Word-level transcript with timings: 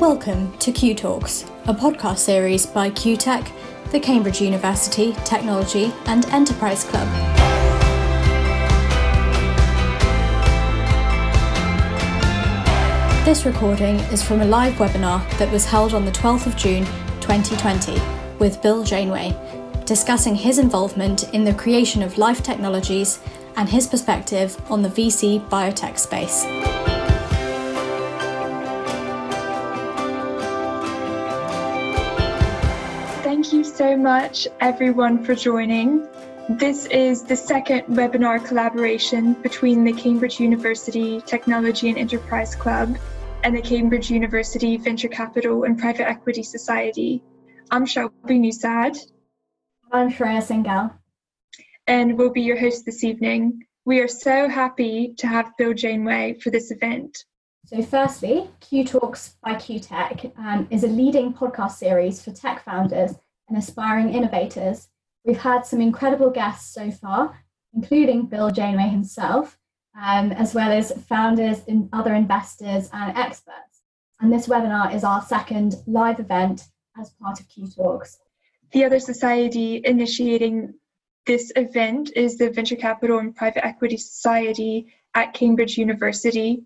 Welcome 0.00 0.52
to 0.58 0.72
Q 0.72 0.94
Talks, 0.94 1.44
a 1.64 1.72
podcast 1.72 2.18
series 2.18 2.66
by 2.66 2.90
QTech, 2.90 3.50
the 3.92 3.98
Cambridge 3.98 4.42
University 4.42 5.14
Technology 5.24 5.90
and 6.04 6.26
Enterprise 6.26 6.84
Club. 6.84 7.08
This 13.24 13.46
recording 13.46 13.96
is 14.12 14.22
from 14.22 14.42
a 14.42 14.44
live 14.44 14.74
webinar 14.74 15.26
that 15.38 15.50
was 15.50 15.64
held 15.64 15.94
on 15.94 16.04
the 16.04 16.12
12th 16.12 16.46
of 16.46 16.56
June 16.56 16.84
2020 17.22 17.98
with 18.38 18.60
Bill 18.60 18.84
Janeway, 18.84 19.34
discussing 19.86 20.34
his 20.34 20.58
involvement 20.58 21.32
in 21.32 21.42
the 21.42 21.54
creation 21.54 22.02
of 22.02 22.18
life 22.18 22.42
technologies 22.42 23.18
and 23.56 23.66
his 23.66 23.86
perspective 23.86 24.60
on 24.70 24.82
the 24.82 24.90
VC 24.90 25.40
biotech 25.48 25.98
space. 25.98 26.44
So 33.86 33.96
much, 33.96 34.48
everyone, 34.58 35.22
for 35.22 35.36
joining. 35.36 36.08
This 36.48 36.86
is 36.86 37.22
the 37.22 37.36
second 37.36 37.82
webinar 37.82 38.44
collaboration 38.44 39.34
between 39.34 39.84
the 39.84 39.92
Cambridge 39.92 40.40
University 40.40 41.20
Technology 41.20 41.88
and 41.88 41.96
Enterprise 41.96 42.56
Club 42.56 42.98
and 43.44 43.54
the 43.54 43.62
Cambridge 43.62 44.10
University 44.10 44.76
Venture 44.76 45.06
Capital 45.06 45.62
and 45.62 45.78
Private 45.78 46.08
Equity 46.08 46.42
Society. 46.42 47.22
I'm 47.70 47.86
Shelby 47.86 48.40
Nusad. 48.40 48.98
I'm 49.92 50.10
Shreya 50.10 50.42
Singhal. 50.42 50.92
And 51.86 52.18
we'll 52.18 52.32
be 52.32 52.42
your 52.42 52.58
hosts 52.58 52.82
this 52.82 53.04
evening. 53.04 53.62
We 53.84 54.00
are 54.00 54.08
so 54.08 54.48
happy 54.48 55.14
to 55.18 55.28
have 55.28 55.56
Bill 55.58 55.74
Janeway 55.74 56.40
for 56.42 56.50
this 56.50 56.72
event. 56.72 57.24
So, 57.66 57.80
firstly, 57.82 58.50
Q 58.58 58.84
Talks 58.84 59.36
by 59.44 59.54
Q 59.54 59.78
Tech 59.78 60.32
um, 60.36 60.66
is 60.70 60.82
a 60.82 60.88
leading 60.88 61.32
podcast 61.32 61.76
series 61.76 62.20
for 62.20 62.32
tech 62.32 62.64
founders 62.64 63.14
and 63.48 63.56
aspiring 63.56 64.12
innovators. 64.12 64.88
We've 65.24 65.38
had 65.38 65.66
some 65.66 65.80
incredible 65.80 66.30
guests 66.30 66.72
so 66.72 66.90
far, 66.90 67.44
including 67.74 68.26
Bill 68.26 68.50
Janeway 68.50 68.88
himself, 68.88 69.58
um, 70.00 70.32
as 70.32 70.54
well 70.54 70.70
as 70.70 70.92
founders 71.08 71.62
and 71.68 71.88
other 71.92 72.14
investors 72.14 72.88
and 72.92 73.16
experts. 73.16 73.82
And 74.20 74.32
this 74.32 74.46
webinar 74.46 74.94
is 74.94 75.04
our 75.04 75.22
second 75.22 75.76
live 75.86 76.20
event 76.20 76.68
as 76.98 77.10
part 77.10 77.40
of 77.40 77.48
Q 77.48 77.66
Talks. 77.68 78.18
The 78.72 78.84
other 78.84 78.98
society 78.98 79.82
initiating 79.84 80.74
this 81.26 81.52
event 81.56 82.12
is 82.14 82.38
the 82.38 82.50
Venture 82.50 82.76
Capital 82.76 83.18
and 83.18 83.34
Private 83.34 83.64
Equity 83.66 83.96
Society 83.96 84.86
at 85.14 85.34
Cambridge 85.34 85.76
University. 85.76 86.64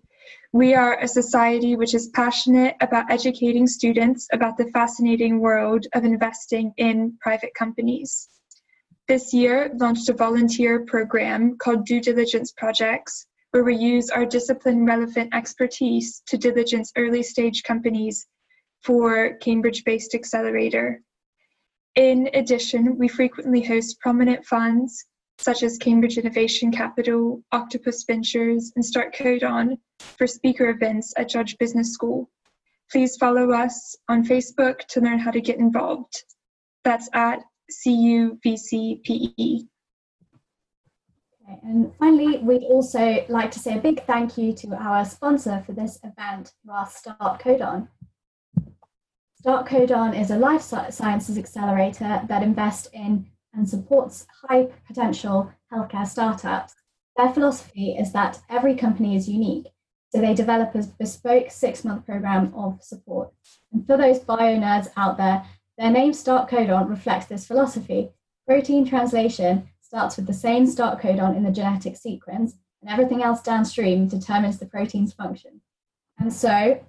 We 0.53 0.73
are 0.73 0.99
a 0.99 1.07
society 1.07 1.77
which 1.77 1.93
is 1.93 2.09
passionate 2.09 2.75
about 2.81 3.09
educating 3.09 3.67
students 3.67 4.27
about 4.33 4.57
the 4.57 4.69
fascinating 4.71 5.39
world 5.39 5.85
of 5.93 6.03
investing 6.03 6.73
in 6.75 7.17
private 7.21 7.53
companies. 7.57 8.27
This 9.07 9.33
year 9.33 9.71
launched 9.75 10.09
a 10.09 10.13
volunteer 10.13 10.81
program 10.85 11.57
called 11.57 11.85
Due 11.85 12.01
Diligence 12.01 12.51
Projects, 12.51 13.25
where 13.51 13.63
we 13.63 13.77
use 13.77 14.09
our 14.09 14.25
discipline 14.25 14.85
relevant 14.85 15.33
expertise 15.33 16.21
to 16.27 16.37
diligence 16.37 16.91
early 16.97 17.23
stage 17.23 17.63
companies 17.63 18.27
for 18.83 19.35
Cambridge 19.35 19.85
based 19.85 20.13
accelerator. 20.13 21.01
In 21.95 22.29
addition, 22.33 22.97
we 22.97 23.07
frequently 23.07 23.61
host 23.61 24.01
prominent 24.01 24.45
funds 24.45 25.05
such 25.41 25.63
as 25.63 25.77
Cambridge 25.77 26.17
Innovation 26.19 26.71
Capital, 26.71 27.41
Octopus 27.51 28.03
Ventures, 28.03 28.71
and 28.75 28.85
Start 28.85 29.15
Codon 29.15 29.77
for 29.99 30.27
speaker 30.27 30.69
events 30.69 31.13
at 31.17 31.29
Judge 31.29 31.57
Business 31.57 31.91
School. 31.91 32.29
Please 32.91 33.17
follow 33.17 33.51
us 33.51 33.95
on 34.07 34.23
Facebook 34.23 34.85
to 34.89 35.01
learn 35.01 35.17
how 35.17 35.31
to 35.31 35.41
get 35.41 35.57
involved. 35.57 36.23
That's 36.83 37.09
at 37.13 37.41
CUVCPE. 37.85 39.67
Okay, 41.43 41.59
and 41.63 41.91
finally, 41.97 42.37
we'd 42.37 42.63
also 42.63 43.25
like 43.27 43.49
to 43.51 43.59
say 43.59 43.77
a 43.77 43.81
big 43.81 44.05
thank 44.05 44.37
you 44.37 44.53
to 44.53 44.75
our 44.75 45.05
sponsor 45.05 45.63
for 45.65 45.71
this 45.71 45.99
event, 46.03 46.53
our 46.69 46.85
Start 46.87 47.41
Codon. 47.41 47.87
Start 49.39 49.65
Codon 49.67 50.19
is 50.19 50.29
a 50.29 50.37
life 50.37 50.61
sciences 50.61 51.37
accelerator 51.37 52.21
that 52.27 52.43
invests 52.43 52.89
in 52.93 53.25
and 53.53 53.67
supports 53.67 54.25
high 54.43 54.67
potential 54.87 55.51
healthcare 55.71 56.07
startups. 56.07 56.75
Their 57.17 57.33
philosophy 57.33 57.91
is 57.91 58.11
that 58.13 58.39
every 58.49 58.75
company 58.75 59.15
is 59.15 59.29
unique, 59.29 59.67
so 60.09 60.21
they 60.21 60.33
develop 60.33 60.73
a 60.75 60.83
bespoke 60.99 61.51
six 61.51 61.83
month 61.83 62.05
program 62.05 62.53
of 62.55 62.81
support. 62.81 63.31
And 63.71 63.85
for 63.85 63.97
those 63.97 64.19
bio 64.19 64.57
nerds 64.57 64.89
out 64.97 65.17
there, 65.17 65.45
their 65.77 65.91
name 65.91 66.13
Start 66.13 66.49
Codon 66.49 66.89
reflects 66.89 67.25
this 67.25 67.47
philosophy. 67.47 68.09
Protein 68.47 68.85
translation 68.85 69.69
starts 69.81 70.17
with 70.17 70.27
the 70.27 70.33
same 70.33 70.65
start 70.65 71.01
codon 71.01 71.35
in 71.35 71.43
the 71.43 71.51
genetic 71.51 71.97
sequence, 71.97 72.55
and 72.81 72.89
everything 72.89 73.21
else 73.21 73.41
downstream 73.41 74.07
determines 74.07 74.57
the 74.57 74.65
protein's 74.65 75.13
function. 75.13 75.61
And 76.17 76.31
so 76.31 76.81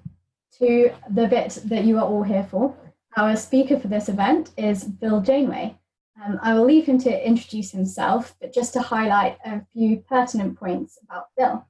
to 0.58 0.92
the 1.10 1.26
bit 1.26 1.58
that 1.64 1.84
you 1.84 1.98
are 1.98 2.04
all 2.04 2.22
here 2.22 2.46
for. 2.50 2.74
Our 3.16 3.36
speaker 3.36 3.78
for 3.78 3.88
this 3.88 4.08
event 4.08 4.50
is 4.56 4.84
Bill 4.84 5.20
Janeway. 5.20 5.76
Um, 6.20 6.38
I 6.42 6.54
will 6.54 6.64
leave 6.64 6.86
him 6.86 6.98
to 6.98 7.26
introduce 7.26 7.70
himself, 7.70 8.34
but 8.40 8.52
just 8.52 8.72
to 8.74 8.82
highlight 8.82 9.38
a 9.44 9.62
few 9.72 9.98
pertinent 9.98 10.58
points 10.58 10.98
about 11.02 11.28
Bill. 11.36 11.66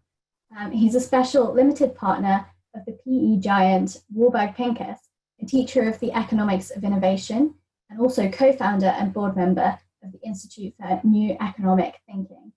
Um, 0.58 0.72
he's 0.72 0.94
a 0.94 1.00
special 1.00 1.52
limited 1.52 1.94
partner 1.94 2.46
of 2.74 2.84
the 2.84 2.98
PE 3.04 3.40
giant 3.40 4.02
Warburg 4.12 4.54
Pincus, 4.54 4.98
a 5.40 5.46
teacher 5.46 5.88
of 5.88 5.98
the 6.00 6.12
economics 6.12 6.70
of 6.70 6.84
innovation, 6.84 7.54
and 7.88 8.00
also 8.00 8.28
co 8.28 8.52
founder 8.52 8.86
and 8.86 9.12
board 9.12 9.36
member 9.36 9.78
of 10.02 10.12
the 10.12 10.20
Institute 10.24 10.74
for 10.78 11.00
New 11.04 11.36
Economic 11.40 12.00
Thinking. 12.06 12.52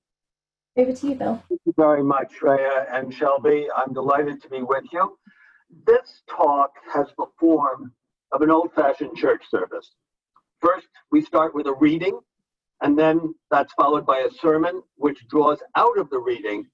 Over 0.77 0.91
to 0.91 1.07
you, 1.07 1.15
Bill. 1.15 1.43
Thank 1.47 1.61
you 1.65 1.73
very 1.77 2.03
much, 2.03 2.33
Shreya 2.39 2.93
and 2.93 3.13
Shelby. 3.13 3.67
I'm 3.75 3.93
delighted 3.93 4.41
to 4.41 4.49
be 4.49 4.61
with 4.61 4.83
you. 4.91 5.17
This 5.85 6.23
talk 6.29 6.71
has 6.91 7.07
the 7.17 7.27
form 7.39 7.93
of 8.31 8.41
an 8.41 8.51
old 8.51 8.73
fashioned 8.73 9.15
church 9.15 9.43
service. 9.49 9.91
First, 10.65 10.87
we 11.11 11.21
start 11.21 11.53
with 11.53 11.67
a 11.67 11.73
reading, 11.73 12.19
and 12.81 12.97
then 12.97 13.35
that's 13.51 13.71
followed 13.73 14.03
by 14.03 14.19
a 14.19 14.31
sermon, 14.31 14.81
which 14.95 15.27
draws 15.27 15.59
out 15.75 15.99
of 15.99 16.09
the 16.09 16.17
reading 16.17 16.65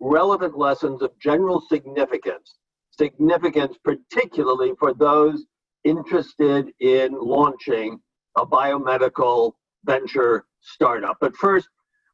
relevant 0.00 0.58
lessons 0.58 1.00
of 1.00 1.18
general 1.18 1.62
significance, 1.62 2.58
significance 2.90 3.78
particularly 3.82 4.72
for 4.78 4.92
those 4.92 5.46
interested 5.84 6.70
in 6.80 7.18
launching 7.18 7.98
a 8.36 8.44
biomedical 8.44 9.52
venture 9.86 10.44
startup. 10.60 11.16
But 11.18 11.34
first, 11.34 11.68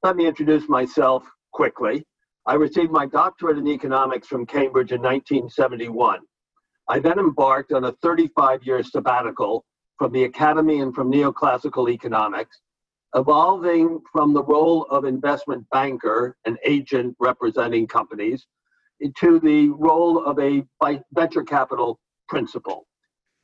let 0.04 0.14
me 0.14 0.28
introduce 0.28 0.68
myself 0.68 1.24
quickly. 1.52 2.06
I 2.46 2.54
received 2.54 2.92
my 2.92 3.06
doctorate 3.06 3.58
in 3.58 3.66
economics 3.66 4.28
from 4.28 4.46
Cambridge 4.46 4.92
in 4.92 5.02
1971. 5.02 6.20
I 6.88 7.00
then 7.00 7.18
embarked 7.18 7.72
on 7.72 7.86
a 7.86 7.92
35 8.02 8.62
year 8.62 8.84
sabbatical 8.84 9.64
from 9.98 10.12
the 10.12 10.24
academy 10.24 10.80
and 10.80 10.94
from 10.94 11.10
neoclassical 11.10 11.90
economics, 11.90 12.60
evolving 13.14 14.00
from 14.12 14.32
the 14.32 14.42
role 14.42 14.84
of 14.90 15.04
investment 15.04 15.64
banker, 15.70 16.36
an 16.46 16.56
agent 16.64 17.16
representing 17.20 17.86
companies, 17.86 18.46
to 19.16 19.38
the 19.40 19.68
role 19.70 20.24
of 20.24 20.38
a 20.38 20.64
venture 21.12 21.42
capital 21.42 21.98
principal. 22.28 22.86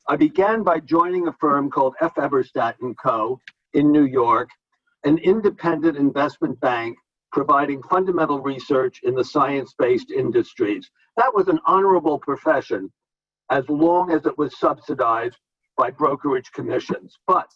I 0.08 0.16
began 0.16 0.62
by 0.62 0.80
joining 0.80 1.28
a 1.28 1.32
firm 1.34 1.70
called 1.70 1.94
F. 2.00 2.14
Eberstadt 2.16 2.74
& 2.88 3.02
Co. 3.02 3.38
in 3.74 3.92
New 3.92 4.06
York, 4.06 4.48
an 5.04 5.18
independent 5.18 5.96
investment 5.96 6.58
bank 6.60 6.96
providing 7.32 7.80
fundamental 7.84 8.40
research 8.40 9.00
in 9.04 9.14
the 9.14 9.24
science-based 9.24 10.10
industries. 10.10 10.90
That 11.16 11.32
was 11.32 11.46
an 11.46 11.60
honorable 11.64 12.18
profession 12.18 12.90
as 13.50 13.68
long 13.68 14.10
as 14.10 14.26
it 14.26 14.36
was 14.36 14.58
subsidized 14.58 15.36
by 15.76 15.90
brokerage 15.90 16.50
commissions. 16.52 17.18
But 17.26 17.48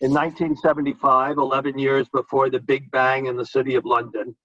in 0.00 0.10
1975, 0.10 1.38
11 1.38 1.78
years 1.78 2.08
before 2.08 2.50
the 2.50 2.60
Big 2.60 2.90
Bang 2.90 3.26
in 3.26 3.36
the 3.36 3.46
City 3.46 3.74
of 3.74 3.84
London, 3.84 4.36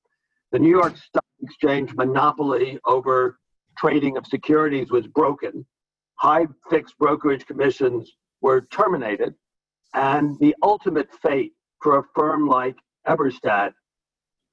the 0.52 0.60
New 0.60 0.70
York 0.70 0.98
Stock 0.98 1.26
Exchange 1.44 1.94
monopoly 1.96 2.80
over 2.86 3.40
trading 3.78 4.16
of 4.18 4.28
securities 4.28 4.92
was 4.92 5.08
broken. 5.08 5.66
High 6.16 6.48
fixed 6.70 6.98
brokerage 7.00 7.46
commissions 7.46 8.12
were 8.42 8.62
terminated, 8.72 9.34
and 9.94 10.38
the 10.40 10.56
ultimate 10.62 11.10
fate 11.22 11.54
for 11.82 11.98
a 11.98 12.04
firm 12.16 12.48
like 12.48 12.76
Eberstadt 13.08 13.74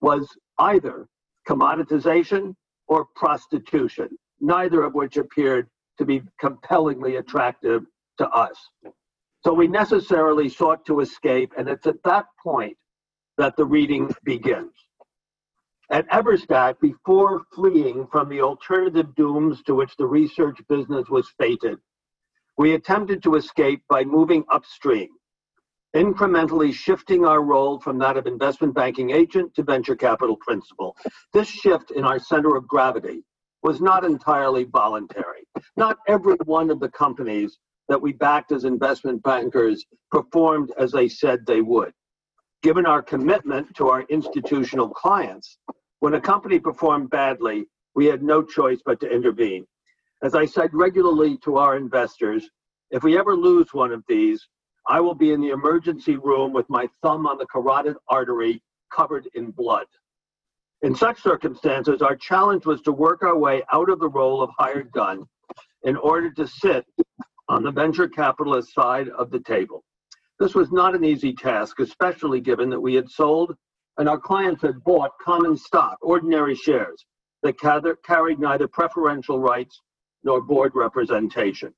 was 0.01 0.27
either 0.59 1.07
commoditization 1.47 2.55
or 2.87 3.07
prostitution, 3.15 4.09
neither 4.41 4.83
of 4.83 4.95
which 4.95 5.17
appeared 5.17 5.69
to 5.99 6.05
be 6.05 6.23
compellingly 6.41 7.17
attractive 7.17 7.85
to 8.19 8.29
us. 8.31 8.59
So 9.45 9.55
we 9.55 9.69
necessarily 9.69 10.49
sought 10.49 10.85
to 10.87 11.01
escape, 11.01 11.53
and 11.57 11.69
it's 11.69 11.87
at 11.87 12.03
that 12.05 12.27
point 12.43 12.77
that 13.39 13.57
the 13.57 13.65
reading 13.65 14.15
begins. 14.25 14.73
At 15.91 16.09
Eberstadt, 16.11 16.81
before 16.81 17.43
fleeing 17.55 18.07
from 18.09 18.29
the 18.29 18.43
alternative 18.43 19.15
dooms 19.15 19.63
to 19.65 19.75
which 19.75 19.97
the 19.97 20.07
research 20.07 20.59
business 20.69 21.09
was 21.09 21.33
fated, 21.39 21.79
We 22.59 22.75
attempted 22.75 23.23
to 23.23 23.37
escape 23.37 23.83
by 23.89 24.05
moving 24.05 24.45
upstream, 24.51 25.11
incrementally 25.95 26.73
shifting 26.75 27.25
our 27.25 27.43
role 27.43 27.81
from 27.81 27.99
that 27.99 28.17
of 28.17 28.27
investment 28.27 28.75
banking 28.75 29.11
agent 29.11 29.55
to 29.55 29.63
venture 29.63 29.97
capital 29.97 30.37
principal. 30.37 30.97
This 31.33 31.49
shift 31.49 31.93
in 31.93 32.05
our 32.05 32.19
center 32.19 32.57
of 32.57 32.67
gravity 32.69 33.23
was 33.63 33.81
not 33.81 34.05
entirely 34.05 34.65
voluntary. 34.65 35.45
Not 35.77 35.99
every 36.09 36.35
one 36.45 36.71
of 36.71 36.81
the 36.81 36.91
companies 36.91 37.59
that 37.89 38.01
we 38.01 38.13
backed 38.13 38.53
as 38.53 38.65
investment 38.65 39.23
bankers 39.23 39.85
performed 40.11 40.73
as 40.79 40.93
they 40.93 41.09
said 41.09 41.45
they 41.47 41.61
would. 41.61 41.93
Given 42.63 42.87
our 42.87 43.03
commitment 43.03 43.75
to 43.77 43.89
our 43.89 44.03
institutional 44.03 44.89
clients, 44.89 45.59
when 46.01 46.15
a 46.15 46.21
company 46.21 46.59
performed 46.59 47.11
badly, 47.11 47.67
we 47.95 48.07
had 48.07 48.23
no 48.23 48.43
choice 48.43 48.81
but 48.85 49.01
to 49.01 49.11
intervene. 49.11 49.67
As 50.23 50.35
I 50.35 50.45
said 50.45 50.71
regularly 50.73 51.39
to 51.45 51.57
our 51.57 51.77
investors, 51.77 52.49
if 52.91 53.03
we 53.03 53.19
ever 53.19 53.37
lose 53.37 53.73
one 53.73 53.93
of 53.93 54.03
these, 54.09 54.47
I 54.89 55.01
will 55.01 55.15
be 55.15 55.33
in 55.33 55.41
the 55.41 55.51
emergency 55.51 56.17
room 56.17 56.53
with 56.53 56.69
my 56.69 56.89
thumb 57.03 57.27
on 57.27 57.39
the 57.39 57.47
carotid 57.47 57.97
artery 58.09 58.63
covered 58.93 59.29
in 59.35 59.51
blood. 59.51 59.87
In 60.83 60.95
such 60.95 61.21
circumstances, 61.21 62.03
our 62.03 62.17
challenge 62.17 62.65
was 62.65 62.81
to 62.83 62.93
work 62.93 63.23
our 63.23 63.37
way 63.37 63.63
out 63.73 63.91
of 63.91 63.99
the 63.99 64.09
role 64.09 64.43
of 64.43 64.51
hired 64.59 64.91
gun 64.93 65.25
in 65.83 65.97
order 65.97 66.31
to 66.31 66.47
sit 66.47 66.87
on 67.49 67.63
the 67.63 67.71
venture 67.71 68.09
capitalist 68.09 68.75
side 68.75 69.09
of 69.11 69.31
the 69.31 69.41
table. 69.41 69.85
This 70.39 70.55
was 70.55 70.71
not 70.71 70.95
an 70.95 71.05
easy 71.05 71.33
task, 71.33 71.81
especially 71.81 72.41
given 72.41 72.71
that 72.71 72.81
we 72.81 72.95
had 72.95 73.11
sold 73.11 73.57
and 73.99 74.09
our 74.09 74.19
clients 74.19 74.63
had 74.63 74.83
bought 74.85 75.19
common 75.21 75.57
stock, 75.57 75.99
ordinary 76.01 76.55
shares, 76.55 77.05
that 77.43 77.59
carried 78.05 78.39
neither 78.39 78.69
preferential 78.69 79.41
rights 79.41 79.83
nor 80.23 80.41
board 80.41 80.73
representation. 80.75 81.75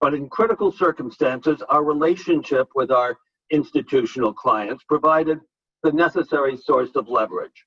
But 0.00 0.14
in 0.14 0.28
critical 0.28 0.70
circumstances, 0.72 1.62
our 1.68 1.84
relationship 1.84 2.68
with 2.74 2.90
our 2.90 3.18
institutional 3.50 4.32
clients 4.32 4.84
provided 4.84 5.40
the 5.82 5.92
necessary 5.92 6.56
source 6.56 6.90
of 6.94 7.08
leverage. 7.08 7.66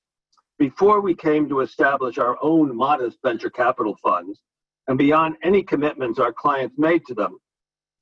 Before 0.58 1.00
we 1.00 1.14
came 1.14 1.48
to 1.48 1.60
establish 1.60 2.16
our 2.16 2.38
own 2.40 2.74
modest 2.74 3.18
venture 3.22 3.50
capital 3.50 3.96
funds, 4.02 4.40
and 4.88 4.98
beyond 4.98 5.36
any 5.42 5.62
commitments 5.62 6.18
our 6.18 6.32
clients 6.32 6.76
made 6.78 7.04
to 7.06 7.14
them, 7.14 7.38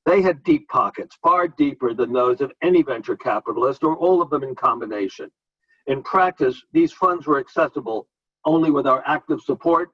they 0.05 0.21
had 0.21 0.43
deep 0.43 0.67
pockets, 0.67 1.17
far 1.23 1.47
deeper 1.47 1.93
than 1.93 2.11
those 2.11 2.41
of 2.41 2.51
any 2.61 2.81
venture 2.81 3.15
capitalist 3.15 3.83
or 3.83 3.95
all 3.95 4.21
of 4.21 4.29
them 4.29 4.43
in 4.43 4.53
combination. 4.53 5.31
In 5.87 6.03
practice, 6.03 6.61
these 6.73 6.91
funds 6.91 7.25
were 7.25 7.39
accessible 7.39 8.07
only 8.45 8.69
with 8.71 8.85
our 8.85 9.01
active 9.05 9.41
support 9.41 9.91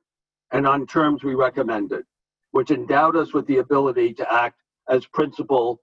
and 0.51 0.65
on 0.65 0.87
terms 0.87 1.23
we 1.23 1.35
recommended, 1.35 2.05
which 2.51 2.71
endowed 2.71 3.15
us 3.15 3.33
with 3.33 3.45
the 3.45 3.57
ability 3.57 4.13
to 4.15 4.33
act 4.33 4.59
as 4.89 5.05
principal 5.05 5.79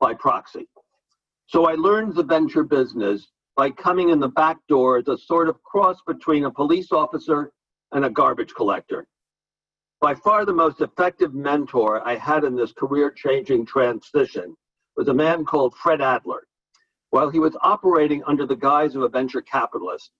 by 0.00 0.14
proxy. 0.14 0.68
So 1.46 1.66
I 1.66 1.74
learned 1.74 2.14
the 2.14 2.24
venture 2.24 2.64
business 2.64 3.28
by 3.56 3.70
coming 3.70 4.10
in 4.10 4.18
the 4.18 4.28
back 4.28 4.56
door 4.68 4.98
as 4.98 5.08
a 5.08 5.18
sort 5.18 5.48
of 5.48 5.62
cross 5.62 5.98
between 6.06 6.44
a 6.44 6.50
police 6.50 6.90
officer 6.92 7.52
and 7.92 8.04
a 8.04 8.10
garbage 8.10 8.54
collector. 8.54 9.06
By 10.00 10.14
far 10.14 10.46
the 10.46 10.54
most 10.54 10.80
effective 10.80 11.34
mentor 11.34 12.00
I 12.08 12.16
had 12.16 12.44
in 12.44 12.56
this 12.56 12.72
career 12.72 13.10
changing 13.10 13.66
transition 13.66 14.56
was 14.96 15.08
a 15.08 15.14
man 15.14 15.44
called 15.44 15.74
Fred 15.74 16.00
Adler. 16.00 16.46
While 17.10 17.28
he 17.28 17.38
was 17.38 17.54
operating 17.60 18.24
under 18.24 18.46
the 18.46 18.56
guise 18.56 18.96
of 18.96 19.02
a 19.02 19.10
venture 19.10 19.42
capitalist, 19.42 20.10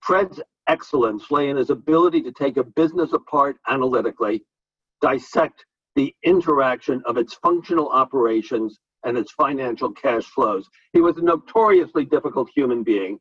Fred's 0.00 0.42
excellence 0.66 1.30
lay 1.30 1.48
in 1.48 1.56
his 1.56 1.70
ability 1.70 2.20
to 2.20 2.32
take 2.32 2.58
a 2.58 2.64
business 2.64 3.14
apart 3.14 3.56
analytically, 3.66 4.44
dissect 5.00 5.64
the 5.94 6.14
interaction 6.22 7.02
of 7.06 7.16
its 7.16 7.32
functional 7.32 7.88
operations 7.88 8.78
and 9.04 9.16
its 9.16 9.32
financial 9.32 9.90
cash 9.92 10.24
flows. 10.24 10.68
He 10.92 11.00
was 11.00 11.16
a 11.16 11.22
notoriously 11.22 12.04
difficult 12.04 12.50
human 12.54 12.82
being, 12.82 13.18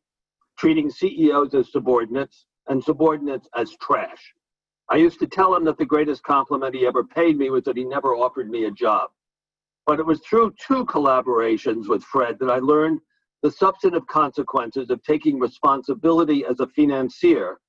treating 0.57 0.89
CEOs 0.89 1.53
as 1.53 1.71
subordinates 1.71 2.45
and 2.67 2.83
subordinates 2.83 3.47
as 3.55 3.73
trash. 3.77 4.33
I 4.89 4.97
used 4.97 5.19
to 5.19 5.27
tell 5.27 5.55
him 5.55 5.63
that 5.65 5.77
the 5.77 5.85
greatest 5.85 6.23
compliment 6.23 6.75
he 6.75 6.85
ever 6.85 7.03
paid 7.03 7.37
me 7.37 7.49
was 7.49 7.63
that 7.63 7.77
he 7.77 7.83
never 7.83 8.15
offered 8.15 8.49
me 8.49 8.65
a 8.65 8.71
job. 8.71 9.09
But 9.85 9.99
it 9.99 10.05
was 10.05 10.19
through 10.21 10.53
two 10.59 10.85
collaborations 10.85 11.87
with 11.87 12.03
Fred 12.03 12.37
that 12.39 12.49
I 12.49 12.59
learned 12.59 12.99
the 13.41 13.51
substantive 13.51 14.07
consequences 14.07 14.89
of 14.89 15.03
taking 15.03 15.39
responsibility 15.39 16.45
as 16.45 16.59
a 16.59 16.67
financier 16.67 17.59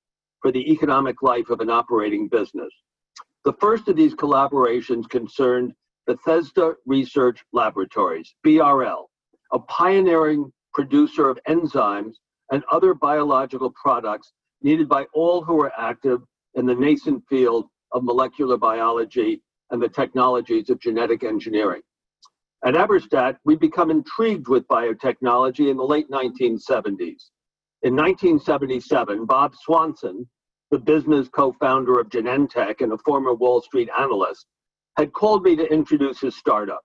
for 0.40 0.52
the 0.52 0.70
economic 0.70 1.22
life 1.22 1.50
of 1.50 1.60
an 1.60 1.70
operating 1.70 2.28
business. 2.28 2.72
The 3.44 3.54
first 3.54 3.88
of 3.88 3.96
these 3.96 4.14
collaborations 4.14 5.08
concerned 5.08 5.72
Bethesda 6.06 6.74
Research 6.86 7.44
Laboratories, 7.52 8.34
BRL, 8.46 9.06
a 9.52 9.58
pioneering 9.58 10.52
producer 10.72 11.28
of 11.28 11.38
enzymes 11.48 12.14
and 12.52 12.62
other 12.70 12.94
biological 12.94 13.70
products 13.70 14.32
needed 14.62 14.88
by 14.88 15.06
all 15.14 15.42
who 15.42 15.60
are 15.62 15.72
active 15.78 16.20
in 16.54 16.66
the 16.66 16.74
nascent 16.74 17.22
field 17.28 17.66
of 17.92 18.04
molecular 18.04 18.56
biology 18.56 19.42
and 19.70 19.82
the 19.82 19.88
technologies 19.88 20.70
of 20.70 20.80
genetic 20.80 21.24
engineering. 21.24 21.82
At 22.64 22.74
Eberstadt, 22.74 23.36
we 23.44 23.56
become 23.56 23.90
intrigued 23.90 24.48
with 24.48 24.66
biotechnology 24.68 25.70
in 25.70 25.76
the 25.76 25.84
late 25.84 26.10
1970s. 26.10 27.30
In 27.82 27.94
1977, 27.94 29.26
Bob 29.26 29.54
Swanson, 29.54 30.26
the 30.70 30.78
business 30.78 31.28
co-founder 31.28 32.00
of 32.00 32.08
Genentech 32.08 32.80
and 32.80 32.92
a 32.92 32.98
former 32.98 33.34
Wall 33.34 33.60
Street 33.60 33.90
analyst, 33.98 34.46
had 34.96 35.12
called 35.12 35.42
me 35.42 35.56
to 35.56 35.72
introduce 35.72 36.20
his 36.20 36.36
startup. 36.36 36.80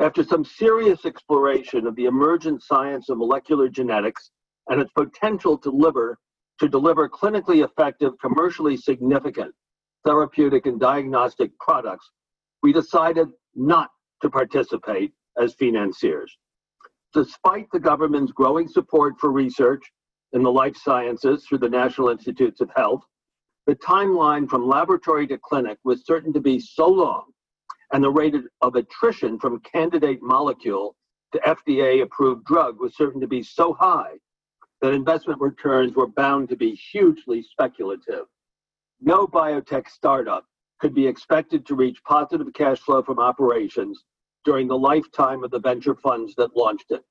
After 0.00 0.22
some 0.22 0.44
serious 0.44 1.04
exploration 1.06 1.86
of 1.86 1.96
the 1.96 2.04
emergent 2.04 2.62
science 2.62 3.08
of 3.08 3.18
molecular 3.18 3.68
genetics 3.68 4.30
and 4.68 4.80
its 4.80 4.92
potential 4.92 5.56
to 5.58 5.70
deliver 5.70 6.18
to 6.60 6.68
deliver 6.68 7.08
clinically 7.08 7.64
effective, 7.64 8.12
commercially 8.20 8.76
significant 8.76 9.54
therapeutic 10.04 10.66
and 10.66 10.80
diagnostic 10.80 11.50
products, 11.58 12.10
we 12.62 12.72
decided 12.72 13.28
not 13.54 13.90
to 14.22 14.30
participate 14.30 15.12
as 15.40 15.54
financiers. 15.54 16.36
Despite 17.14 17.68
the 17.72 17.80
government's 17.80 18.32
growing 18.32 18.68
support 18.68 19.14
for 19.18 19.30
research 19.30 19.82
in 20.32 20.42
the 20.42 20.52
life 20.52 20.76
sciences 20.76 21.44
through 21.44 21.58
the 21.58 21.68
National 21.68 22.08
Institutes 22.08 22.60
of 22.60 22.70
Health, 22.76 23.02
the 23.66 23.76
timeline 23.76 24.48
from 24.48 24.66
laboratory 24.66 25.26
to 25.28 25.38
clinic 25.38 25.78
was 25.84 26.06
certain 26.06 26.32
to 26.32 26.40
be 26.40 26.58
so 26.58 26.88
long, 26.88 27.24
and 27.92 28.02
the 28.02 28.10
rate 28.10 28.34
of 28.62 28.74
attrition 28.74 29.38
from 29.38 29.60
candidate 29.60 30.22
molecule 30.22 30.96
to 31.32 31.38
FDA 31.40 32.02
approved 32.02 32.44
drug 32.44 32.80
was 32.80 32.96
certain 32.96 33.20
to 33.20 33.26
be 33.26 33.42
so 33.42 33.74
high 33.74 34.12
that 34.80 34.92
investment 34.92 35.40
returns 35.40 35.94
were 35.94 36.06
bound 36.06 36.48
to 36.48 36.56
be 36.56 36.74
hugely 36.74 37.42
speculative. 37.42 38.26
No 39.00 39.26
biotech 39.26 39.88
startup 39.88 40.44
could 40.80 40.94
be 40.94 41.06
expected 41.06 41.66
to 41.66 41.74
reach 41.74 42.02
positive 42.04 42.52
cash 42.54 42.78
flow 42.78 43.02
from 43.02 43.18
operations 43.18 44.04
during 44.44 44.68
the 44.68 44.78
lifetime 44.78 45.42
of 45.42 45.50
the 45.50 45.58
venture 45.58 45.96
funds 45.96 46.34
that 46.36 46.56
launched 46.56 46.90
it. 46.90 47.02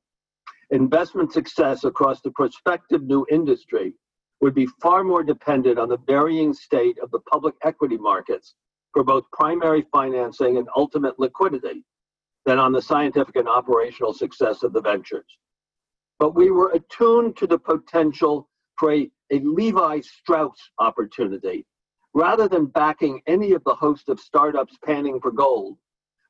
Investment 0.72 1.32
success 1.32 1.84
across 1.84 2.22
the 2.22 2.32
prospective 2.32 3.04
new 3.04 3.26
industry 3.30 3.94
would 4.42 4.54
be 4.54 4.68
far 4.82 5.04
more 5.04 5.24
dependent 5.24 5.80
on 5.80 5.90
the 5.90 5.98
varying 6.08 6.54
state 6.54 6.98
of 7.00 7.12
the 7.12 7.20
public 7.32 7.56
equity 7.64 7.98
markets 7.98 8.56
for 8.94 9.04
both 9.04 9.30
primary 9.32 9.86
financing 9.92 10.58
and 10.58 10.68
ultimate 10.76 11.20
liquidity 11.20 11.84
than 12.46 12.60
on 12.60 12.72
the 12.72 12.82
scientific 12.82 13.36
and 13.36 13.50
operational 13.50 14.14
success 14.14 14.64
of 14.64 14.74
the 14.74 14.82
ventures 14.82 15.38
but 16.20 16.36
we 16.36 16.52
were 16.52 16.72
attuned 16.72 17.38
to 17.38 17.48
the 17.48 17.60
potential 17.60 18.50
for 18.78 18.94
a, 18.94 19.10
a 19.32 19.40
Levi 19.40 20.02
Strauss 20.02 20.58
opportunity. 20.80 21.66
Rather 22.14 22.48
than 22.48 22.66
backing 22.66 23.22
any 23.28 23.52
of 23.52 23.64
the 23.64 23.76
host 23.76 24.10
of 24.10 24.20
startups 24.20 24.76
panning 24.84 25.20
for 25.20 25.32
gold, 25.32 25.78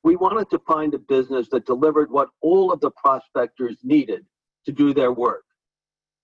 we 0.03 0.15
wanted 0.15 0.49
to 0.49 0.59
find 0.59 0.93
a 0.93 0.99
business 0.99 1.47
that 1.49 1.65
delivered 1.65 2.11
what 2.11 2.29
all 2.41 2.71
of 2.71 2.79
the 2.81 2.91
prospectors 2.91 3.77
needed 3.83 4.25
to 4.65 4.71
do 4.71 4.93
their 4.93 5.11
work. 5.11 5.43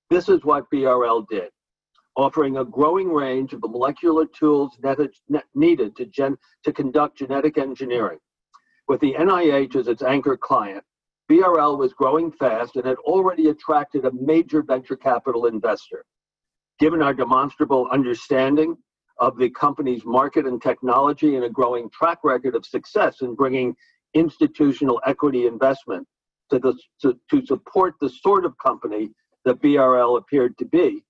This 0.10 0.30
is 0.30 0.44
what 0.44 0.70
BRL 0.72 1.26
did, 1.30 1.50
offering 2.16 2.58
a 2.58 2.66
growing 2.66 3.10
range 3.12 3.54
of 3.54 3.62
the 3.62 3.68
molecular 3.68 4.26
tools 4.26 4.78
needed 5.56 5.96
to, 5.96 6.06
gen- 6.06 6.38
to 6.64 6.74
conduct 6.74 7.18
genetic 7.18 7.58
engineering. 7.58 8.20
With 8.88 9.00
the 9.00 9.14
NIH 9.14 9.76
as 9.76 9.88
its 9.88 10.04
anchor 10.04 10.36
client, 10.36 10.84
BRL 11.30 11.78
was 11.78 11.94
growing 11.94 12.32
fast 12.32 12.76
and 12.76 12.86
had 12.86 12.98
already 12.98 13.50
attracted 13.50 14.06
a 14.06 14.12
major 14.12 14.62
venture 14.62 14.96
capital 14.96 15.46
investor. 15.46 16.06
Given 16.80 17.02
our 17.02 17.14
demonstrable 17.14 17.88
understanding 17.92 18.76
of 19.20 19.38
the 19.38 19.50
company's 19.50 20.04
market 20.06 20.46
and 20.46 20.62
technology 20.62 21.36
and 21.36 21.46
a 21.46 21.50
growing 21.50 21.90
track 21.92 22.20
record 22.24 22.56
of 22.56 22.66
success 22.66 23.22
in 23.22 23.36
bringing 23.36 23.76
institutional 24.14 25.02
equity 25.06 25.48
investment 25.48 26.08
to, 26.50 26.60
the, 26.60 26.78
to, 27.02 27.18
to 27.30 27.46
support 27.46 27.96
the 28.02 28.10
sort 28.10 28.46
of 28.46 28.58
company 28.58 29.10
that 29.46 29.62
BRL 29.62 30.18
appeared 30.18 30.58
to 30.58 30.66
be, 30.66 31.04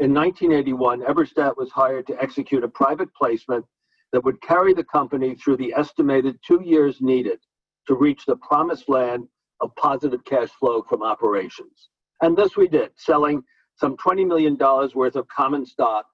in 0.00 0.14
1981, 0.14 1.02
Eberstadt 1.02 1.56
was 1.56 1.72
hired 1.72 2.06
to 2.06 2.22
execute 2.22 2.62
a 2.62 2.68
private 2.68 3.12
placement 3.14 3.64
that 4.12 4.24
would 4.24 4.40
carry 4.42 4.72
the 4.72 4.84
company 4.84 5.34
through 5.34 5.56
the 5.56 5.74
estimated 5.76 6.38
two 6.46 6.62
years 6.64 7.00
needed 7.00 7.40
to 7.88 7.96
reach 7.96 8.24
the 8.24 8.36
promised 8.36 8.88
land 8.88 9.26
of 9.60 9.74
positive 9.76 10.24
cash 10.24 10.50
flow 10.50 10.82
from 10.88 11.02
operations. 11.02 11.88
And 12.22 12.36
this 12.36 12.56
we 12.56 12.68
did, 12.68 12.90
selling 12.96 13.42
some 13.76 13.96
$20 13.96 14.26
million 14.26 14.56
worth 14.94 15.16
of 15.16 15.26
common 15.28 15.64
stock, 15.64 16.06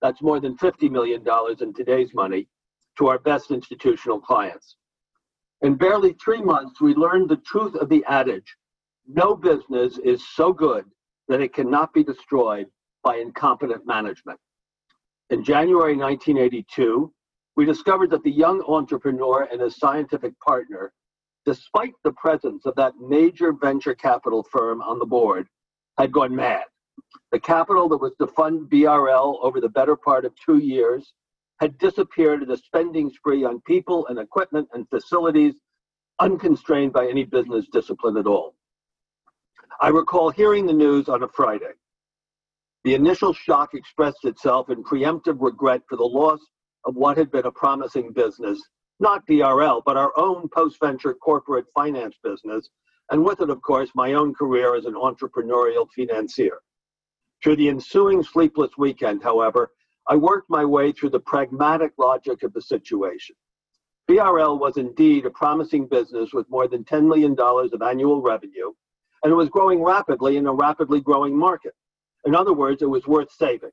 that's 0.00 0.22
more 0.22 0.40
than 0.40 0.56
$50 0.56 0.90
million 0.90 1.24
in 1.60 1.72
today's 1.72 2.12
money, 2.14 2.48
to 2.98 3.06
our 3.06 3.18
best 3.18 3.50
institutional 3.50 4.20
clients. 4.20 4.76
In 5.62 5.76
barely 5.76 6.14
three 6.14 6.42
months, 6.42 6.80
we 6.80 6.94
learned 6.94 7.28
the 7.28 7.36
truth 7.36 7.74
of 7.76 7.88
the 7.88 8.04
adage 8.08 8.56
no 9.06 9.34
business 9.34 9.98
is 9.98 10.26
so 10.34 10.52
good 10.52 10.84
that 11.28 11.40
it 11.40 11.52
cannot 11.52 11.92
be 11.92 12.04
destroyed 12.04 12.66
by 13.02 13.16
incompetent 13.16 13.86
management. 13.86 14.38
In 15.30 15.42
January 15.42 15.96
1982, 15.96 17.12
we 17.56 17.64
discovered 17.64 18.10
that 18.10 18.22
the 18.22 18.30
young 18.30 18.62
entrepreneur 18.66 19.48
and 19.50 19.60
his 19.60 19.76
scientific 19.76 20.38
partner, 20.40 20.92
despite 21.44 21.94
the 22.04 22.12
presence 22.12 22.66
of 22.66 22.74
that 22.76 22.94
major 23.00 23.52
venture 23.52 23.94
capital 23.94 24.42
firm 24.42 24.80
on 24.82 24.98
the 24.98 25.06
board, 25.06 25.46
had 25.98 26.12
gone 26.12 26.34
mad. 26.34 26.64
The 27.30 27.40
capital 27.40 27.88
that 27.88 27.98
was 27.98 28.14
to 28.20 28.26
fund 28.26 28.70
BRL 28.70 29.38
over 29.42 29.60
the 29.60 29.68
better 29.68 29.96
part 29.96 30.24
of 30.24 30.32
two 30.36 30.58
years 30.58 31.12
had 31.60 31.78
disappeared 31.78 32.42
in 32.42 32.50
a 32.50 32.56
spending 32.56 33.10
spree 33.10 33.44
on 33.44 33.60
people 33.62 34.06
and 34.08 34.18
equipment 34.18 34.68
and 34.72 34.88
facilities 34.88 35.54
unconstrained 36.18 36.92
by 36.92 37.08
any 37.08 37.24
business 37.24 37.66
discipline 37.72 38.16
at 38.16 38.26
all. 38.26 38.54
I 39.80 39.88
recall 39.88 40.30
hearing 40.30 40.66
the 40.66 40.72
news 40.72 41.08
on 41.08 41.22
a 41.22 41.28
Friday. 41.28 41.72
The 42.84 42.94
initial 42.94 43.32
shock 43.32 43.74
expressed 43.74 44.24
itself 44.24 44.70
in 44.70 44.82
preemptive 44.82 45.40
regret 45.40 45.82
for 45.88 45.96
the 45.96 46.04
loss 46.04 46.40
of 46.84 46.96
what 46.96 47.16
had 47.16 47.30
been 47.30 47.46
a 47.46 47.52
promising 47.52 48.12
business, 48.12 48.60
not 49.02 49.26
BRL, 49.26 49.82
but 49.84 49.98
our 49.98 50.12
own 50.16 50.48
post 50.48 50.78
venture 50.80 51.12
corporate 51.12 51.66
finance 51.74 52.16
business, 52.22 52.70
and 53.10 53.22
with 53.22 53.42
it, 53.42 53.50
of 53.50 53.60
course, 53.60 53.90
my 53.94 54.14
own 54.14 54.32
career 54.32 54.74
as 54.74 54.86
an 54.86 54.94
entrepreneurial 54.94 55.86
financier. 55.94 56.60
Through 57.42 57.56
the 57.56 57.68
ensuing 57.68 58.22
sleepless 58.22 58.70
weekend, 58.78 59.22
however, 59.22 59.72
I 60.08 60.16
worked 60.16 60.48
my 60.48 60.64
way 60.64 60.92
through 60.92 61.10
the 61.10 61.20
pragmatic 61.20 61.92
logic 61.98 62.42
of 62.42 62.52
the 62.52 62.62
situation. 62.62 63.36
BRL 64.08 64.58
was 64.58 64.76
indeed 64.76 65.26
a 65.26 65.30
promising 65.30 65.86
business 65.86 66.32
with 66.32 66.48
more 66.48 66.68
than 66.68 66.84
$10 66.84 67.06
million 67.06 67.36
of 67.38 67.82
annual 67.82 68.22
revenue, 68.22 68.72
and 69.22 69.32
it 69.32 69.36
was 69.36 69.48
growing 69.48 69.82
rapidly 69.82 70.36
in 70.36 70.46
a 70.46 70.52
rapidly 70.52 71.00
growing 71.00 71.36
market. 71.36 71.74
In 72.24 72.34
other 72.34 72.52
words, 72.52 72.82
it 72.82 72.90
was 72.90 73.06
worth 73.06 73.30
saving. 73.32 73.70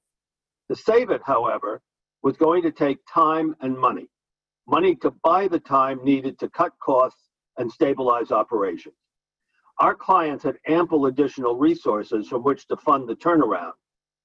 To 0.70 0.76
save 0.76 1.10
it, 1.10 1.22
however, 1.26 1.82
was 2.24 2.38
going 2.38 2.62
to 2.64 2.72
take 2.72 2.98
time 3.12 3.56
and 3.62 3.78
money. 3.78 4.08
Money 4.70 4.94
to 4.94 5.10
buy 5.24 5.48
the 5.48 5.60
time 5.60 6.00
needed 6.04 6.38
to 6.38 6.48
cut 6.48 6.72
costs 6.80 7.32
and 7.58 7.72
stabilize 7.72 8.32
operations. 8.32 8.94
Our 9.80 9.96
clients 9.96 10.44
had 10.44 10.60
ample 10.68 11.08
additional 11.08 11.56
resources 11.56 12.28
from 12.28 12.44
which 12.44 12.68
to 12.68 12.78
fund 12.78 13.10
the 13.10 13.16
turnaround, 13.16 13.72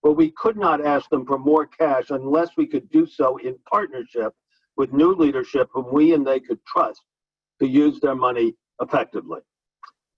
but 0.03 0.13
we 0.13 0.33
could 0.33 0.59
not 0.59 0.85
ask 0.85 1.09
them 1.09 1.25
for 1.25 1.39
more 1.39 1.65
cash 1.65 2.11
unless 2.11 2.59
we 2.59 2.67
could 2.67 2.91
do 2.91 3.07
so 3.07 3.39
in 3.39 3.57
partnership 3.71 4.35
with 4.77 4.93
new 4.93 5.15
leadership 5.15 5.71
whom 5.73 5.91
we 5.91 6.13
and 6.13 6.27
they 6.27 6.41
could 6.41 6.63
trust 6.67 7.01
to 7.61 7.67
use 7.67 7.99
their 8.01 8.15
money 8.15 8.55
effectively. 8.83 9.41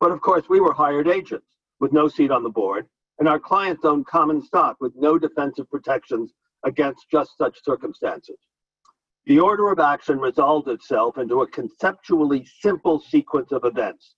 But 0.01 0.11
of 0.11 0.21
course, 0.23 0.49
we 0.49 0.59
were 0.59 0.73
hired 0.73 1.07
agents 1.07 1.47
with 1.79 1.93
no 1.93 2.09
seat 2.09 2.33
on 2.33 2.43
the 2.43 2.51
board, 2.51 2.89
and 3.21 3.29
our 3.29 3.39
clients 3.39 3.85
owned 3.85 4.07
common 4.07 4.43
stock 4.43 4.77
with 4.81 4.93
no 4.97 5.21
defensive 5.21 5.71
protections 5.71 6.33
against 6.65 7.09
just 7.13 7.39
such 7.39 7.63
circumstances. 7.63 8.39
The 9.27 9.41
order 9.41 9.73
of 9.73 9.81
action 9.81 10.21
resolved 10.21 10.69
itself 10.69 11.19
into 11.19 11.43
a 11.43 11.49
conceptually 11.49 12.47
simple 12.61 13.01
sequence 13.01 13.51
of 13.51 13.65
events, 13.65 14.15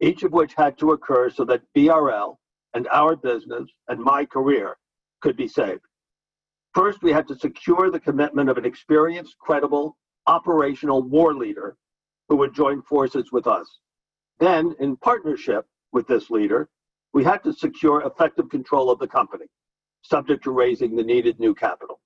each 0.00 0.22
of 0.22 0.32
which 0.32 0.54
had 0.54 0.78
to 0.78 0.92
occur 0.92 1.28
so 1.28 1.44
that 1.46 1.62
BRL 1.76 2.36
and 2.72 2.86
our 2.88 3.16
business 3.16 3.68
and 3.88 4.00
my 4.00 4.24
career 4.24 4.76
could 5.22 5.36
be 5.36 5.48
saved. 5.48 5.80
First, 6.72 7.02
we 7.02 7.12
had 7.12 7.26
to 7.28 7.36
secure 7.36 7.90
the 7.90 7.98
commitment 7.98 8.48
of 8.48 8.56
an 8.56 8.64
experienced, 8.64 9.36
credible, 9.38 9.96
operational 10.26 11.02
war 11.02 11.34
leader 11.34 11.76
who 12.28 12.36
would 12.36 12.54
join 12.54 12.80
forces 12.82 13.32
with 13.32 13.48
us. 13.48 13.80
Then, 14.38 14.74
in 14.78 14.96
partnership 14.96 15.66
with 15.92 16.06
this 16.06 16.30
leader, 16.30 16.68
we 17.12 17.24
had 17.24 17.42
to 17.44 17.52
secure 17.52 18.02
effective 18.02 18.50
control 18.50 18.90
of 18.90 19.00
the 19.00 19.08
company, 19.08 19.46
subject 20.02 20.44
to 20.44 20.52
raising 20.52 20.94
the 20.94 21.02
needed 21.02 21.40
new 21.40 21.54
capital. 21.54 22.00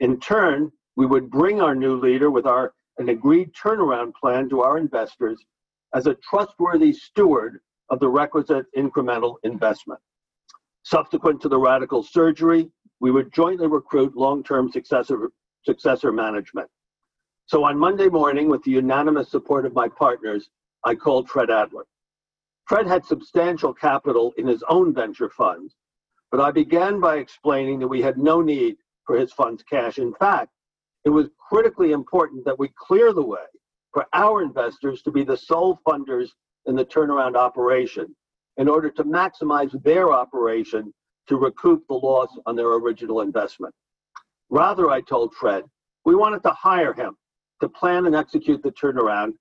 In 0.00 0.18
turn, 0.20 0.72
we 0.96 1.06
would 1.06 1.30
bring 1.30 1.60
our 1.60 1.74
new 1.74 1.96
leader 1.98 2.30
with 2.30 2.46
our 2.46 2.72
an 2.98 3.08
agreed 3.08 3.52
turnaround 3.54 4.14
plan 4.14 4.48
to 4.48 4.60
our 4.60 4.78
investors 4.78 5.44
as 5.94 6.06
a 6.06 6.14
trustworthy 6.16 6.92
steward 6.92 7.60
of 7.90 7.98
the 7.98 8.08
requisite 8.08 8.66
incremental 8.76 9.36
investment. 9.42 10.00
Subsequent 10.84 11.40
to 11.40 11.48
the 11.48 11.58
radical 11.58 12.02
surgery, 12.02 12.70
we 13.00 13.10
would 13.10 13.32
jointly 13.32 13.66
recruit 13.66 14.16
long-term 14.16 14.70
successor, 14.70 15.30
successor 15.64 16.12
management. 16.12 16.68
So 17.46 17.64
on 17.64 17.78
Monday 17.78 18.08
morning, 18.08 18.48
with 18.48 18.62
the 18.62 18.70
unanimous 18.70 19.30
support 19.30 19.66
of 19.66 19.74
my 19.74 19.88
partners, 19.88 20.48
I 20.84 20.94
called 20.94 21.28
Fred 21.28 21.50
Adler. 21.50 21.86
Fred 22.66 22.86
had 22.86 23.04
substantial 23.04 23.74
capital 23.74 24.32
in 24.38 24.46
his 24.46 24.62
own 24.68 24.94
venture 24.94 25.28
funds, 25.28 25.74
but 26.30 26.40
I 26.40 26.50
began 26.50 27.00
by 27.00 27.16
explaining 27.16 27.78
that 27.80 27.88
we 27.88 28.00
had 28.00 28.18
no 28.18 28.40
need 28.40 28.76
for 29.04 29.18
his 29.18 29.32
fund's 29.32 29.62
cash. 29.62 29.98
In 29.98 30.14
fact, 30.14 30.53
it 31.04 31.10
was 31.10 31.28
critically 31.48 31.92
important 31.92 32.44
that 32.44 32.58
we 32.58 32.68
clear 32.76 33.12
the 33.12 33.24
way 33.24 33.44
for 33.92 34.06
our 34.12 34.42
investors 34.42 35.02
to 35.02 35.10
be 35.10 35.22
the 35.22 35.36
sole 35.36 35.78
funders 35.86 36.28
in 36.66 36.74
the 36.74 36.84
turnaround 36.84 37.36
operation 37.36 38.14
in 38.56 38.68
order 38.68 38.90
to 38.90 39.04
maximize 39.04 39.70
their 39.82 40.12
operation 40.12 40.92
to 41.28 41.36
recoup 41.36 41.82
the 41.88 41.94
loss 41.94 42.28
on 42.46 42.56
their 42.56 42.72
original 42.74 43.20
investment. 43.20 43.74
Rather, 44.50 44.90
I 44.90 45.00
told 45.00 45.34
Fred, 45.34 45.64
we 46.04 46.14
wanted 46.14 46.42
to 46.42 46.50
hire 46.50 46.92
him 46.92 47.16
to 47.60 47.68
plan 47.68 48.06
and 48.06 48.14
execute 48.14 48.62
the 48.62 48.72
turnaround 48.72 49.32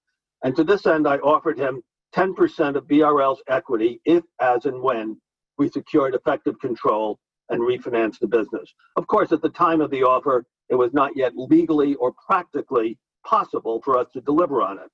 and 0.43 0.55
to 0.57 0.63
this 0.63 0.85
end, 0.85 1.07
I 1.07 1.17
offered 1.17 1.57
him 1.57 1.81
10% 2.13 2.75
of 2.75 2.85
BRL's 2.85 3.41
equity 3.47 4.01
if, 4.05 4.23
as, 4.39 4.65
and 4.65 4.81
when 4.81 5.19
we 5.57 5.69
secured 5.69 6.15
effective 6.15 6.59
control 6.59 7.17
and 7.49 7.61
refinanced 7.61 8.19
the 8.19 8.27
business. 8.27 8.73
Of 8.97 9.07
course, 9.07 9.31
at 9.31 9.41
the 9.41 9.49
time 9.49 9.81
of 9.81 9.89
the 9.89 10.03
offer, 10.03 10.45
it 10.69 10.75
was 10.75 10.93
not 10.93 11.15
yet 11.15 11.33
legally 11.35 11.95
or 11.95 12.13
practically 12.25 12.97
possible 13.25 13.81
for 13.83 13.97
us 13.97 14.07
to 14.13 14.21
deliver 14.21 14.61
on 14.61 14.79
it. 14.79 14.89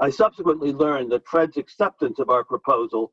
I 0.00 0.10
subsequently 0.10 0.72
learned 0.72 1.12
that 1.12 1.26
Fred's 1.26 1.56
acceptance 1.56 2.18
of 2.18 2.30
our 2.30 2.44
proposal 2.44 3.12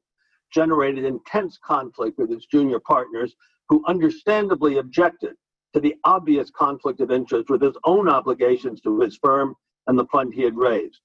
generated 0.53 1.03
intense 1.03 1.59
conflict 1.63 2.17
with 2.17 2.29
his 2.29 2.45
junior 2.45 2.79
partners, 2.79 3.35
who 3.67 3.83
understandably 3.87 4.77
objected 4.77 5.35
to 5.73 5.81
the 5.81 5.95
obvious 6.05 6.49
conflict 6.49 7.01
of 7.01 7.11
interest 7.11 7.49
with 7.49 7.61
his 7.61 7.75
own 7.83 8.07
obligations 8.07 8.79
to 8.81 8.99
his 9.01 9.17
firm 9.21 9.53
and 9.87 9.99
the 9.99 10.05
fund 10.05 10.33
he 10.33 10.43
had 10.43 10.55
raised. 10.55 11.01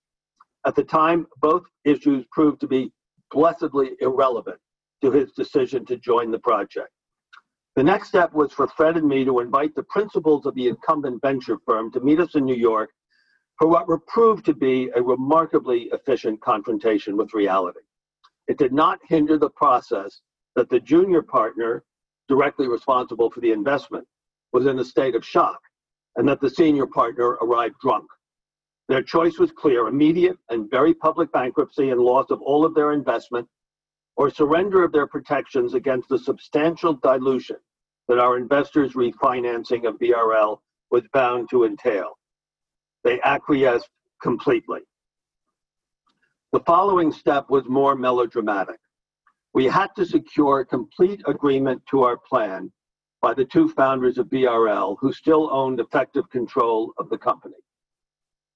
At 0.64 0.76
the 0.76 0.84
time, 0.84 1.26
both 1.40 1.64
issues 1.84 2.24
proved 2.30 2.60
to 2.60 2.68
be 2.68 2.92
blessedly 3.32 3.96
irrelevant 4.00 4.58
to 5.02 5.10
his 5.10 5.32
decision 5.32 5.84
to 5.86 5.96
join 5.96 6.30
the 6.30 6.38
project. 6.38 6.90
The 7.74 7.82
next 7.82 8.08
step 8.08 8.34
was 8.34 8.52
for 8.52 8.66
Fred 8.68 8.98
and 8.98 9.08
me 9.08 9.24
to 9.24 9.40
invite 9.40 9.74
the 9.74 9.82
principals 9.84 10.44
of 10.44 10.54
the 10.54 10.68
incumbent 10.68 11.22
venture 11.22 11.58
firm 11.64 11.90
to 11.92 12.00
meet 12.00 12.20
us 12.20 12.34
in 12.34 12.44
New 12.44 12.54
York 12.54 12.90
for 13.58 13.66
what 13.66 13.86
proved 14.06 14.44
to 14.46 14.54
be 14.54 14.90
a 14.94 15.02
remarkably 15.02 15.88
efficient 15.92 16.40
confrontation 16.42 17.16
with 17.16 17.32
reality. 17.32 17.80
It 18.46 18.58
did 18.58 18.74
not 18.74 18.98
hinder 19.08 19.38
the 19.38 19.50
process 19.50 20.20
that 20.54 20.68
the 20.68 20.80
junior 20.80 21.22
partner, 21.22 21.84
directly 22.28 22.68
responsible 22.68 23.30
for 23.30 23.40
the 23.40 23.52
investment, 23.52 24.06
was 24.52 24.66
in 24.66 24.78
a 24.78 24.84
state 24.84 25.14
of 25.14 25.24
shock, 25.24 25.60
and 26.16 26.28
that 26.28 26.40
the 26.42 26.50
senior 26.50 26.86
partner 26.86 27.38
arrived 27.40 27.76
drunk. 27.80 28.04
Their 28.88 29.02
choice 29.02 29.38
was 29.38 29.50
clear 29.50 29.86
immediate 29.86 30.36
and 30.50 30.70
very 30.70 30.92
public 30.92 31.32
bankruptcy 31.32 31.88
and 31.88 32.00
loss 32.00 32.30
of 32.30 32.42
all 32.42 32.66
of 32.66 32.74
their 32.74 32.92
investment, 32.92 33.48
or 34.16 34.30
surrender 34.30 34.84
of 34.84 34.92
their 34.92 35.06
protections 35.06 35.74
against 35.74 36.08
the 36.08 36.18
substantial 36.18 36.94
dilution 36.94 37.56
that 38.08 38.18
our 38.18 38.36
investors' 38.36 38.92
refinancing 38.94 39.86
of 39.86 39.98
BRL 39.98 40.58
was 40.90 41.02
bound 41.12 41.48
to 41.50 41.64
entail. 41.64 42.18
They 43.04 43.20
acquiesced 43.22 43.88
completely. 44.22 44.80
The 46.52 46.60
following 46.60 47.10
step 47.10 47.48
was 47.48 47.64
more 47.66 47.94
melodramatic. 47.94 48.78
We 49.54 49.64
had 49.64 49.88
to 49.96 50.04
secure 50.04 50.64
complete 50.64 51.22
agreement 51.26 51.82
to 51.90 52.02
our 52.02 52.18
plan 52.18 52.70
by 53.22 53.34
the 53.34 53.44
two 53.44 53.68
founders 53.70 54.18
of 54.18 54.26
BRL 54.26 54.96
who 55.00 55.12
still 55.12 55.48
owned 55.52 55.80
effective 55.80 56.28
control 56.30 56.92
of 56.98 57.08
the 57.08 57.18
company. 57.18 57.56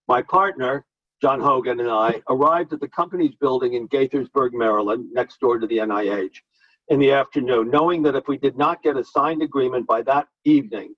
My 0.08 0.22
partner, 0.22 0.84
John 1.23 1.40
Hogan, 1.40 1.80
and 1.80 1.90
I 1.90 2.23
arrived 2.28 2.75
at 2.75 2.80
the 2.80 2.88
company's 2.88 3.35
building 3.37 3.73
in 3.73 3.88
Gaithersburg, 3.88 4.52
Maryland, 4.52 5.08
next 5.12 5.40
door 5.40 5.58
to 5.58 5.66
the 5.66 5.78
NIH, 5.78 6.42
in 6.88 6.99
the 6.99 7.12
afternoon, 7.12 7.70
knowing 7.70 8.02
that 8.02 8.14
if 8.14 8.28
we 8.28 8.37
did 8.37 8.58
not 8.58 8.82
get 8.82 8.99
a 8.99 9.04
signed 9.04 9.42
agreement 9.42 9.87
by 9.87 10.02
that 10.02 10.28
evening 10.44 10.94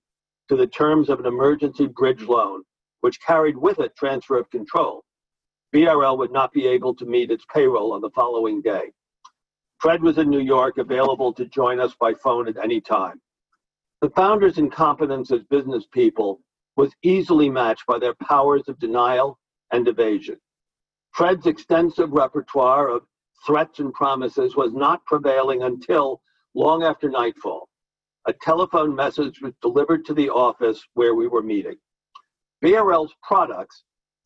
to 0.48 0.56
the 0.56 0.66
terms 0.66 1.08
of 1.08 1.20
an 1.20 1.26
emergency 1.26 1.86
bridge 1.86 2.22
loan, 2.22 2.64
which 3.00 3.20
carried 3.20 3.56
with 3.56 3.78
it 3.78 3.94
transfer 3.96 4.38
of 4.38 4.50
control, 4.50 5.04
BRL 5.72 6.18
would 6.18 6.32
not 6.32 6.52
be 6.52 6.66
able 6.66 6.94
to 6.96 7.06
meet 7.06 7.30
its 7.30 7.44
payroll 7.54 7.92
on 7.92 8.00
the 8.00 8.10
following 8.10 8.60
day. 8.60 8.90
Fred 9.78 10.02
was 10.02 10.18
in 10.18 10.28
New 10.28 10.40
York, 10.40 10.78
available 10.78 11.32
to 11.34 11.44
join 11.46 11.78
us 11.78 11.94
by 12.00 12.12
phone 12.14 12.48
at 12.48 12.56
any 12.56 12.80
time. 12.80 13.20
The 14.00 14.10
founder's 14.10 14.58
incompetence 14.58 15.30
as 15.30 15.44
business 15.44 15.86
people 15.92 16.40
was 16.76 16.92
easily 17.02 17.48
matched 17.48 17.86
by 17.86 17.98
their 17.98 18.14
powers 18.14 18.64
of 18.68 18.78
denial 18.80 19.38
and 19.72 19.88
evasion. 19.88 20.38
Fred's 21.12 21.46
extensive 21.46 22.12
repertoire 22.12 22.88
of 22.88 23.02
threats 23.46 23.78
and 23.78 23.92
promises 23.92 24.56
was 24.56 24.72
not 24.72 25.04
prevailing 25.04 25.62
until 25.62 26.20
long 26.54 26.82
after 26.82 27.08
nightfall. 27.08 27.68
A 28.26 28.32
telephone 28.32 28.94
message 28.94 29.40
was 29.40 29.54
delivered 29.62 30.04
to 30.06 30.14
the 30.14 30.28
office 30.28 30.84
where 30.94 31.14
we 31.14 31.28
were 31.28 31.42
meeting. 31.42 31.76
BRL's 32.62 33.14
products 33.22 33.84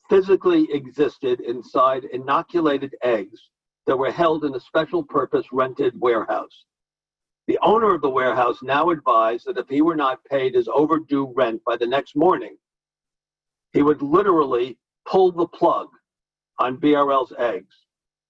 physically 0.08 0.66
existed 0.72 1.40
inside 1.40 2.04
inoculated 2.04 2.94
eggs 3.02 3.50
that 3.86 3.96
were 3.96 4.10
held 4.10 4.44
in 4.44 4.54
a 4.54 4.60
special 4.60 5.02
purpose 5.02 5.46
rented 5.52 5.98
warehouse. 6.00 6.64
The 7.46 7.58
owner 7.62 7.94
of 7.94 8.00
the 8.00 8.10
warehouse 8.10 8.62
now 8.62 8.90
advised 8.90 9.46
that 9.46 9.58
if 9.58 9.68
he 9.68 9.82
were 9.82 9.96
not 9.96 10.24
paid 10.24 10.54
his 10.54 10.68
overdue 10.68 11.32
rent 11.34 11.62
by 11.64 11.76
the 11.76 11.86
next 11.86 12.14
morning, 12.14 12.56
he 13.72 13.82
would 13.82 14.02
literally 14.02 14.78
pull 15.06 15.32
the 15.32 15.46
plug 15.46 15.88
on 16.58 16.78
BRL's 16.78 17.32
eggs, 17.38 17.74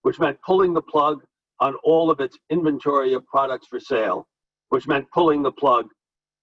which 0.03 0.19
meant 0.19 0.41
pulling 0.45 0.73
the 0.73 0.83
plug 0.83 1.23
on 1.61 1.75
all 1.85 2.11
of 2.11 2.21
its 2.21 2.39
inventory 2.51 3.13
of 3.15 3.27
products 3.27 3.67
for 3.69 3.79
sale, 3.79 4.27
which 4.71 4.89
meant 4.89 5.11
pulling 5.13 5.43
the 5.43 5.53
plug 5.53 5.87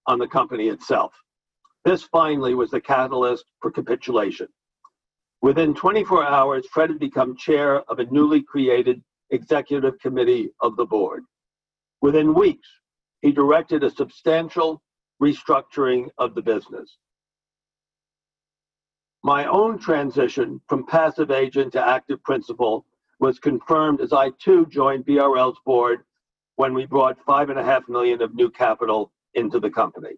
on 0.06 0.18
the 0.18 0.28
company 0.28 0.68
itself. 0.68 1.12
This 1.84 2.02
finally 2.04 2.54
was 2.54 2.70
the 2.70 2.80
catalyst 2.80 3.44
for 3.60 3.70
capitulation. 3.70 4.48
Within 5.42 5.74
24 5.74 6.24
hours, 6.26 6.66
Fred 6.72 6.90
had 6.90 6.98
become 6.98 7.36
chair 7.36 7.80
of 7.90 7.98
a 7.98 8.04
newly 8.06 8.42
created 8.42 9.02
executive 9.30 9.98
committee 9.98 10.50
of 10.60 10.76
the 10.76 10.84
board. 10.84 11.24
Within 12.02 12.34
weeks, 12.34 12.68
he 13.22 13.32
directed 13.32 13.82
a 13.82 13.90
substantial 13.90 14.82
restructuring 15.22 16.08
of 16.18 16.34
the 16.34 16.42
business. 16.42 16.96
My 19.22 19.44
own 19.44 19.78
transition 19.78 20.62
from 20.66 20.86
passive 20.86 21.30
agent 21.30 21.74
to 21.74 21.86
active 21.86 22.22
principal 22.22 22.86
was 23.18 23.38
confirmed 23.38 24.00
as 24.00 24.14
I 24.14 24.30
too 24.42 24.64
joined 24.66 25.04
BRL's 25.04 25.58
board 25.66 26.04
when 26.56 26.72
we 26.72 26.86
brought 26.86 27.22
five 27.26 27.50
and 27.50 27.58
a 27.58 27.64
half 27.64 27.86
million 27.86 28.22
of 28.22 28.34
new 28.34 28.50
capital 28.50 29.12
into 29.34 29.60
the 29.60 29.68
company. 29.68 30.16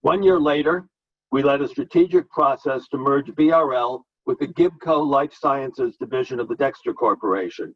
One 0.00 0.22
year 0.22 0.40
later, 0.40 0.88
we 1.30 1.44
led 1.44 1.62
a 1.62 1.68
strategic 1.68 2.28
process 2.30 2.88
to 2.88 2.98
merge 2.98 3.26
BRL 3.26 4.02
with 4.26 4.40
the 4.40 4.48
Gibco 4.48 5.06
Life 5.06 5.32
Sciences 5.32 5.96
division 5.98 6.40
of 6.40 6.48
the 6.48 6.56
Dexter 6.56 6.92
Corporation. 6.92 7.74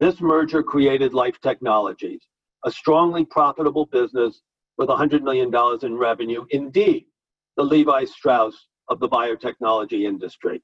This 0.00 0.20
merger 0.20 0.62
created 0.62 1.14
Life 1.14 1.40
Technologies, 1.40 2.26
a 2.64 2.70
strongly 2.70 3.24
profitable 3.24 3.86
business 3.86 4.42
with 4.76 4.90
$100 4.90 5.22
million 5.22 5.50
in 5.82 5.96
revenue. 5.96 6.44
Indeed, 6.50 7.06
the 7.56 7.62
Levi 7.62 8.04
Strauss 8.04 8.68
of 8.88 9.00
the 9.00 9.08
biotechnology 9.08 10.04
industry. 10.04 10.62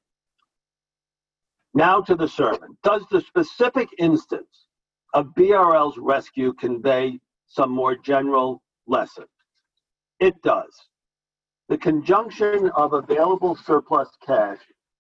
Now 1.75 2.01
to 2.03 2.15
the 2.15 2.29
sermon. 2.29 2.77
Does 2.83 3.05
the 3.11 3.21
specific 3.21 3.89
instance 3.99 4.67
of 5.15 5.27
BRL's 5.37 5.99
rescue 5.99 6.53
convey 6.55 7.19
some 7.47 7.71
more 7.71 7.97
general 7.97 8.63
lesson? 8.87 9.25
It 10.19 10.41
does. 10.43 10.75
The 11.69 11.79
conjunction 11.79 12.71
of 12.71 12.93
available 12.93 13.55
surplus 13.55 14.09
cash 14.27 14.59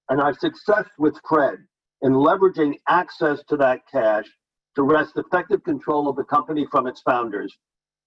and 0.08 0.20
our 0.20 0.34
success 0.34 0.86
with 0.98 1.18
Fred 1.28 1.58
in 2.02 2.12
leveraging 2.12 2.76
access 2.88 3.42
to 3.48 3.56
that 3.56 3.80
cash 3.90 4.26
to 4.76 4.82
wrest 4.82 5.16
effective 5.16 5.62
control 5.64 6.08
of 6.08 6.16
the 6.16 6.24
company 6.24 6.66
from 6.70 6.86
its 6.86 7.02
founders 7.02 7.56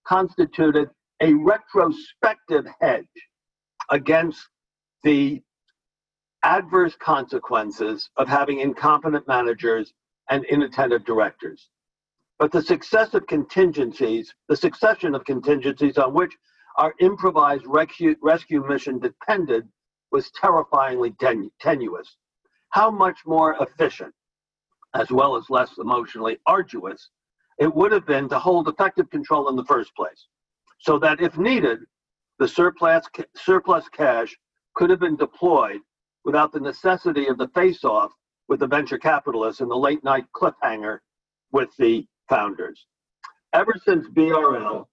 constituted 0.07 0.89
a 1.21 1.33
retrospective 1.33 2.65
hedge 2.81 3.05
against 3.91 4.47
the 5.03 5.41
adverse 6.43 6.95
consequences 6.95 8.09
of 8.17 8.27
having 8.27 8.59
incompetent 8.59 9.27
managers 9.27 9.93
and 10.29 10.43
inattentive 10.45 11.05
directors. 11.05 11.69
But 12.39 12.51
the 12.51 12.61
success 12.61 13.13
of 13.13 13.27
contingencies, 13.27 14.33
the 14.49 14.57
succession 14.57 15.15
of 15.15 15.23
contingencies 15.25 15.97
on 15.97 16.13
which 16.13 16.33
our 16.77 16.93
improvised 16.99 17.65
rescue, 17.67 18.15
rescue 18.21 18.65
mission 18.67 18.99
depended 18.99 19.67
was 20.11 20.31
terrifyingly 20.31 21.11
ten- 21.19 21.51
tenuous. 21.59 22.17
How 22.69 22.89
much 22.89 23.19
more 23.25 23.55
efficient, 23.61 24.13
as 24.93 25.11
well 25.11 25.35
as 25.35 25.49
less 25.49 25.77
emotionally 25.77 26.39
arduous, 26.47 27.09
it 27.59 27.73
would 27.73 27.91
have 27.91 28.05
been 28.05 28.27
to 28.29 28.39
hold 28.39 28.67
effective 28.67 29.09
control 29.11 29.49
in 29.49 29.55
the 29.55 29.65
first 29.65 29.95
place, 29.95 30.27
so 30.79 30.97
that 30.99 31.21
if 31.21 31.37
needed, 31.37 31.79
the 32.39 32.47
surplus, 32.47 33.07
surplus 33.35 33.87
cash 33.89 34.35
could 34.75 34.89
have 34.89 34.99
been 34.99 35.15
deployed 35.15 35.81
without 36.25 36.51
the 36.51 36.59
necessity 36.59 37.27
of 37.27 37.37
the 37.37 37.47
face 37.49 37.83
off 37.83 38.11
with 38.47 38.59
the 38.59 38.67
venture 38.67 38.97
capitalists 38.97 39.61
and 39.61 39.69
the 39.69 39.75
late 39.75 40.03
night 40.03 40.25
cliffhanger 40.35 40.99
with 41.51 41.69
the 41.77 42.05
founders. 42.29 42.85
Ever 43.53 43.73
since 43.85 44.07
BRL, 44.07 44.85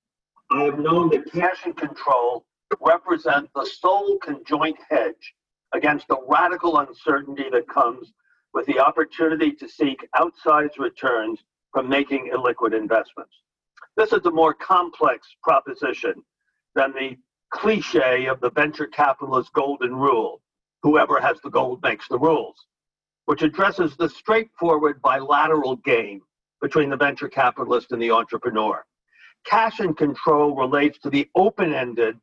I 0.50 0.64
have 0.64 0.78
known 0.78 1.08
that 1.10 1.32
cash 1.32 1.64
and 1.64 1.76
control 1.76 2.44
represent 2.80 3.48
the 3.54 3.64
sole 3.64 4.18
conjoint 4.18 4.76
hedge 4.88 5.34
against 5.72 6.08
the 6.08 6.20
radical 6.28 6.78
uncertainty 6.78 7.46
that 7.52 7.68
comes 7.68 8.12
with 8.52 8.66
the 8.66 8.78
opportunity 8.78 9.52
to 9.52 9.68
seek 9.68 10.06
outsized 10.16 10.78
returns 10.78 11.40
from 11.72 11.88
making 11.88 12.30
illiquid 12.34 12.76
investments. 12.76 13.34
This 13.96 14.12
is 14.12 14.24
a 14.26 14.30
more 14.30 14.54
complex 14.54 15.28
proposition 15.42 16.14
than 16.74 16.92
the 16.92 17.16
cliche 17.50 18.26
of 18.26 18.40
the 18.40 18.50
venture 18.50 18.86
capitalist 18.86 19.52
golden 19.52 19.94
rule 19.94 20.40
whoever 20.82 21.20
has 21.20 21.38
the 21.42 21.50
gold 21.50 21.82
makes 21.82 22.08
the 22.08 22.18
rules, 22.18 22.56
which 23.26 23.42
addresses 23.42 23.96
the 23.96 24.08
straightforward 24.08 25.00
bilateral 25.02 25.76
game 25.76 26.22
between 26.62 26.90
the 26.90 26.96
venture 26.96 27.28
capitalist 27.28 27.92
and 27.92 28.00
the 28.00 28.10
entrepreneur. 28.10 28.84
Cash 29.44 29.80
and 29.80 29.96
control 29.96 30.54
relates 30.56 30.98
to 31.00 31.10
the 31.10 31.28
open 31.34 31.74
ended 31.74 32.18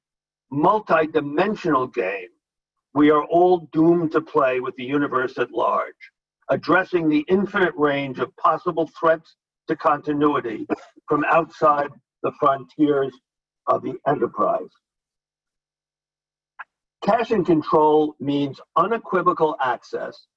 multi-dimensional 0.52 1.88
game 1.88 2.30
we 2.98 3.12
are 3.12 3.26
all 3.26 3.70
doomed 3.74 4.12
to 4.12 4.22
play 4.22 4.60
with 4.60 4.76
the 4.76 4.84
universe 4.84 5.38
at 5.38 5.52
large, 5.52 6.12
addressing 6.50 7.08
the 7.08 7.24
infinite 7.30 7.76
range 7.76 8.20
of 8.20 8.36
possible 8.38 8.90
threats 9.00 9.36
to 9.68 9.76
continuity 9.76 10.66
from 11.08 11.24
outside 11.26 11.90
the 12.24 12.32
frontiers 12.40 13.14
of 13.68 13.84
the 13.84 13.96
enterprise. 14.08 14.72
Cash 17.04 17.32
and 17.32 17.46
control 17.46 18.16
means 18.20 18.60
unequivocal 18.76 19.56
access 19.62 20.28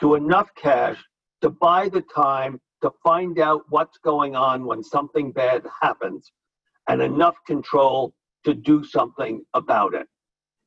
to 0.00 0.14
enough 0.14 0.54
cash 0.54 1.02
to 1.40 1.50
buy 1.50 1.88
the 1.88 2.02
time 2.02 2.60
to 2.82 2.90
find 3.02 3.38
out 3.38 3.62
what's 3.68 3.98
going 3.98 4.36
on 4.36 4.64
when 4.64 4.82
something 4.82 5.32
bad 5.32 5.66
happens 5.82 6.30
and 6.88 7.02
enough 7.02 7.36
control 7.46 8.14
to 8.44 8.54
do 8.54 8.84
something 8.84 9.42
about 9.54 9.94
it. 9.94 10.06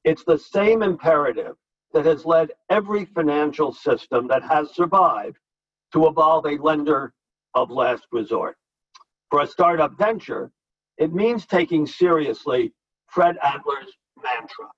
It's 0.04 0.24
the 0.24 0.38
same 0.38 0.84
imperative 0.84 1.56
that 1.94 2.06
has 2.06 2.26
led 2.26 2.52
every 2.70 3.06
financial 3.06 3.72
system 3.74 4.28
that 4.28 4.44
has 4.44 4.76
survived 4.76 5.38
to 5.94 6.08
evolve 6.08 6.46
a 6.46 6.58
lender 6.58 7.14
of 7.54 7.70
last 7.70 8.06
resort. 8.12 8.58
For 9.30 9.42
a 9.42 9.48
startup 9.48 9.98
venture, 9.98 10.52
it 10.98 11.14
means 11.14 11.46
taking 11.46 11.86
seriously 11.86 12.74
Fred 13.08 13.38
Adler's 13.42 13.92
mantra 14.22 14.70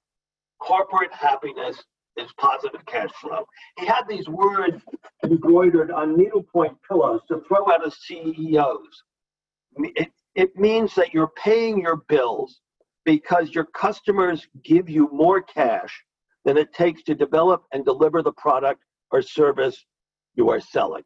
corporate 0.65 1.13
happiness 1.13 1.83
is 2.17 2.31
positive 2.39 2.85
cash 2.85 3.11
flow. 3.21 3.45
He 3.77 3.85
had 3.85 4.03
these 4.07 4.27
words 4.27 4.81
embroidered 5.23 5.91
on 5.91 6.17
needlepoint 6.17 6.77
pillows 6.87 7.21
to 7.27 7.41
throw 7.47 7.69
at 7.71 7.81
us 7.81 7.97
CEOs. 8.07 9.03
It, 9.77 10.11
it 10.35 10.55
means 10.55 10.95
that 10.95 11.13
you're 11.13 11.31
paying 11.35 11.81
your 11.81 11.97
bills 12.07 12.61
because 13.03 13.53
your 13.53 13.65
customers 13.65 14.47
give 14.63 14.89
you 14.89 15.09
more 15.11 15.41
cash 15.41 16.03
than 16.45 16.57
it 16.57 16.73
takes 16.73 17.03
to 17.03 17.15
develop 17.15 17.63
and 17.73 17.83
deliver 17.83 18.23
the 18.23 18.31
product 18.33 18.81
or 19.11 19.21
service 19.21 19.85
you 20.35 20.49
are 20.49 20.61
selling, 20.61 21.03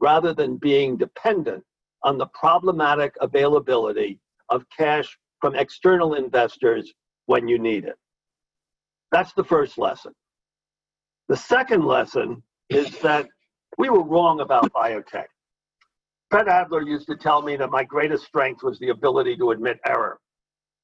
rather 0.00 0.32
than 0.32 0.56
being 0.56 0.96
dependent 0.96 1.62
on 2.02 2.18
the 2.18 2.26
problematic 2.26 3.14
availability 3.20 4.18
of 4.48 4.64
cash 4.76 5.16
from 5.40 5.54
external 5.54 6.14
investors 6.14 6.92
when 7.26 7.46
you 7.48 7.58
need 7.58 7.84
it. 7.84 7.96
That's 9.14 9.32
the 9.34 9.44
first 9.44 9.78
lesson. 9.78 10.12
The 11.28 11.36
second 11.36 11.84
lesson 11.84 12.42
is 12.68 12.98
that 12.98 13.28
we 13.78 13.88
were 13.88 14.02
wrong 14.02 14.40
about 14.40 14.72
biotech. 14.72 15.26
Fred 16.32 16.48
Adler 16.48 16.82
used 16.82 17.06
to 17.06 17.16
tell 17.16 17.40
me 17.40 17.54
that 17.54 17.70
my 17.70 17.84
greatest 17.84 18.24
strength 18.24 18.64
was 18.64 18.76
the 18.80 18.88
ability 18.88 19.36
to 19.36 19.52
admit 19.52 19.78
error. 19.86 20.18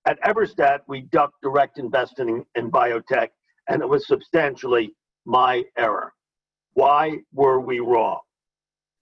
At 0.07 0.21
Eberstadt, 0.23 0.83
we 0.87 1.01
ducked 1.01 1.43
direct 1.43 1.81
investing 1.81 2.45
in 2.55 2.71
biotech, 2.71 3.31
and 3.69 3.83
it 3.83 3.89
was 3.89 4.07
substantially 4.07 4.93
my 5.25 5.65
error. 5.77 6.13
Why 6.75 7.19
were 7.33 7.59
we 7.59 7.81
wrong? 7.81 8.21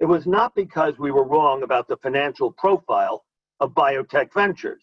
It 0.01 0.07
was 0.07 0.27
not 0.27 0.55
because 0.55 0.99
we 0.99 1.11
were 1.11 1.29
wrong 1.29 1.65
about 1.65 1.87
the 1.87 1.99
financial 1.99 2.53
profile 2.53 3.27
of 3.61 3.75
biotech 3.75 4.33
ventures. 4.33 4.81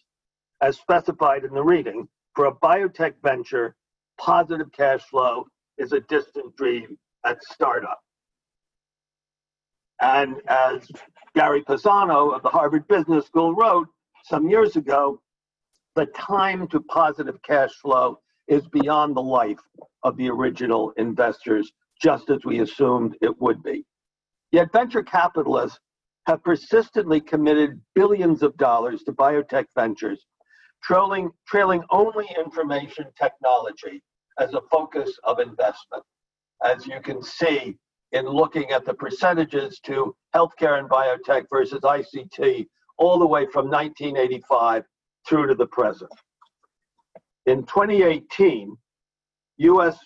As 0.60 0.76
specified 0.76 1.42
in 1.42 1.52
the 1.52 1.64
reading, 1.64 2.08
for 2.36 2.44
a 2.44 2.54
biotech 2.54 3.14
venture, 3.24 3.74
positive 4.18 4.70
cash 4.72 5.02
flow 5.02 5.46
is 5.78 5.92
a 5.92 6.00
distant 6.00 6.56
dream 6.56 6.98
at 7.24 7.42
startup. 7.42 8.00
And 10.00 10.36
as 10.48 10.90
Gary 11.34 11.62
Pisano 11.62 12.34
of 12.34 12.42
the 12.42 12.48
Harvard 12.48 12.86
Business 12.88 13.26
School 13.26 13.54
wrote 13.54 13.88
some 14.24 14.48
years 14.48 14.76
ago, 14.76 15.20
the 15.94 16.06
time 16.06 16.68
to 16.68 16.80
positive 16.80 17.40
cash 17.42 17.72
flow 17.80 18.20
is 18.48 18.66
beyond 18.68 19.16
the 19.16 19.22
life 19.22 19.60
of 20.02 20.16
the 20.16 20.28
original 20.28 20.92
investors, 20.98 21.72
just 22.00 22.30
as 22.30 22.44
we 22.44 22.60
assumed 22.60 23.16
it 23.22 23.40
would 23.40 23.62
be. 23.62 23.84
Yet 24.52 24.72
venture 24.72 25.02
capitalists 25.02 25.80
have 26.26 26.42
persistently 26.42 27.20
committed 27.20 27.80
billions 27.94 28.42
of 28.42 28.56
dollars 28.56 29.02
to 29.04 29.12
biotech 29.12 29.66
ventures, 29.74 30.26
trailing, 30.82 31.30
trailing 31.46 31.82
only 31.90 32.26
information 32.38 33.06
technology 33.18 34.02
as 34.38 34.54
a 34.54 34.60
focus 34.70 35.18
of 35.24 35.38
investment. 35.40 36.02
As 36.64 36.86
you 36.86 37.00
can 37.00 37.22
see 37.22 37.76
in 38.12 38.26
looking 38.26 38.70
at 38.70 38.84
the 38.84 38.94
percentages 38.94 39.80
to 39.80 40.14
healthcare 40.34 40.78
and 40.78 40.88
biotech 40.88 41.44
versus 41.52 41.80
ICT, 41.80 42.66
all 42.98 43.18
the 43.18 43.26
way 43.26 43.46
from 43.46 43.66
1985 43.66 44.84
through 45.28 45.48
to 45.48 45.54
the 45.54 45.66
present. 45.66 46.10
In 47.46 47.64
2018, 47.64 48.76
US 49.58 49.98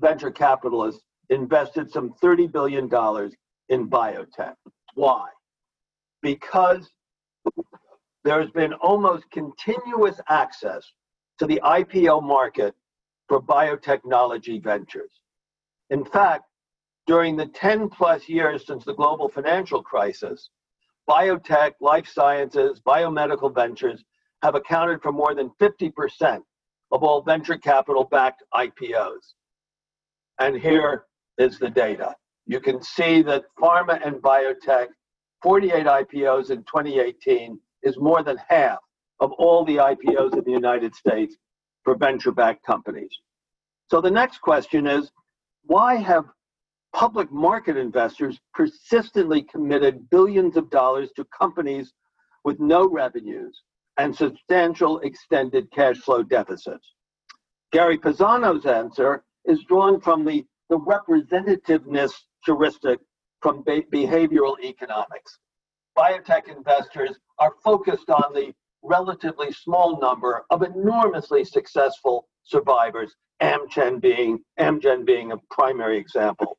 venture 0.00 0.30
capitalists 0.30 1.02
invested 1.30 1.90
some 1.90 2.14
$30 2.22 2.50
billion 2.50 2.84
in 3.68 3.88
biotech. 3.88 4.54
Why? 4.94 5.28
Because 6.22 6.90
there's 8.24 8.50
been 8.50 8.72
almost 8.74 9.30
continuous 9.30 10.20
access 10.28 10.84
to 11.38 11.46
the 11.46 11.60
IPO 11.64 12.22
market 12.22 12.74
for 13.28 13.40
biotechnology 13.40 14.62
ventures. 14.62 15.20
In 15.90 16.04
fact, 16.04 16.44
during 17.06 17.36
the 17.36 17.46
10 17.46 17.88
plus 17.88 18.28
years 18.28 18.66
since 18.66 18.84
the 18.84 18.94
global 18.94 19.28
financial 19.28 19.82
crisis, 19.82 20.50
biotech, 21.08 21.72
life 21.80 22.06
sciences, 22.06 22.80
biomedical 22.86 23.54
ventures 23.54 24.04
have 24.42 24.54
accounted 24.54 25.00
for 25.02 25.12
more 25.12 25.34
than 25.34 25.50
50% 25.60 26.42
of 26.92 27.02
all 27.02 27.22
venture 27.22 27.56
capital 27.56 28.04
backed 28.04 28.42
IPOs. 28.54 29.34
And 30.38 30.56
here 30.56 31.04
is 31.38 31.58
the 31.58 31.70
data. 31.70 32.14
You 32.46 32.60
can 32.60 32.82
see 32.82 33.22
that 33.22 33.44
pharma 33.60 34.04
and 34.06 34.16
biotech, 34.16 34.88
48 35.42 35.86
IPOs 35.86 36.50
in 36.50 36.58
2018, 36.64 37.58
is 37.82 37.98
more 37.98 38.22
than 38.22 38.38
half 38.48 38.78
of 39.20 39.32
all 39.32 39.64
the 39.64 39.76
IPOs 39.76 40.34
in 40.34 40.44
the 40.44 40.50
United 40.50 40.94
States 40.94 41.36
for 41.84 41.96
venture 41.96 42.32
backed 42.32 42.64
companies. 42.64 43.10
So 43.90 44.00
the 44.00 44.10
next 44.10 44.38
question 44.38 44.86
is 44.86 45.10
why 45.64 45.96
have 45.96 46.24
public 46.94 47.30
market 47.30 47.76
investors 47.76 48.38
persistently 48.54 49.42
committed 49.42 50.08
billions 50.10 50.56
of 50.56 50.70
dollars 50.70 51.10
to 51.16 51.24
companies 51.26 51.92
with 52.44 52.58
no 52.60 52.88
revenues 52.88 53.62
and 53.98 54.14
substantial 54.14 55.00
extended 55.00 55.70
cash 55.72 55.96
flow 55.98 56.22
deficits. 56.22 56.94
Gary 57.72 57.98
Pisano's 57.98 58.64
answer 58.64 59.24
is 59.44 59.62
drawn 59.68 60.00
from 60.00 60.24
the, 60.24 60.44
the 60.70 60.78
representativeness 60.78 62.12
heuristic 62.44 63.00
from 63.42 63.62
behavioral 63.64 64.56
economics. 64.62 65.38
Biotech 65.98 66.46
investors 66.48 67.18
are 67.40 67.54
focused 67.64 68.08
on 68.08 68.32
the 68.32 68.54
relatively 68.84 69.50
small 69.50 69.98
number 70.00 70.44
of 70.50 70.62
enormously 70.62 71.42
successful 71.42 72.28
survivors, 72.44 73.16
Amgen 73.42 74.00
being, 74.00 74.38
Amgen 74.60 75.04
being 75.04 75.32
a 75.32 75.38
primary 75.50 75.98
example. 75.98 76.56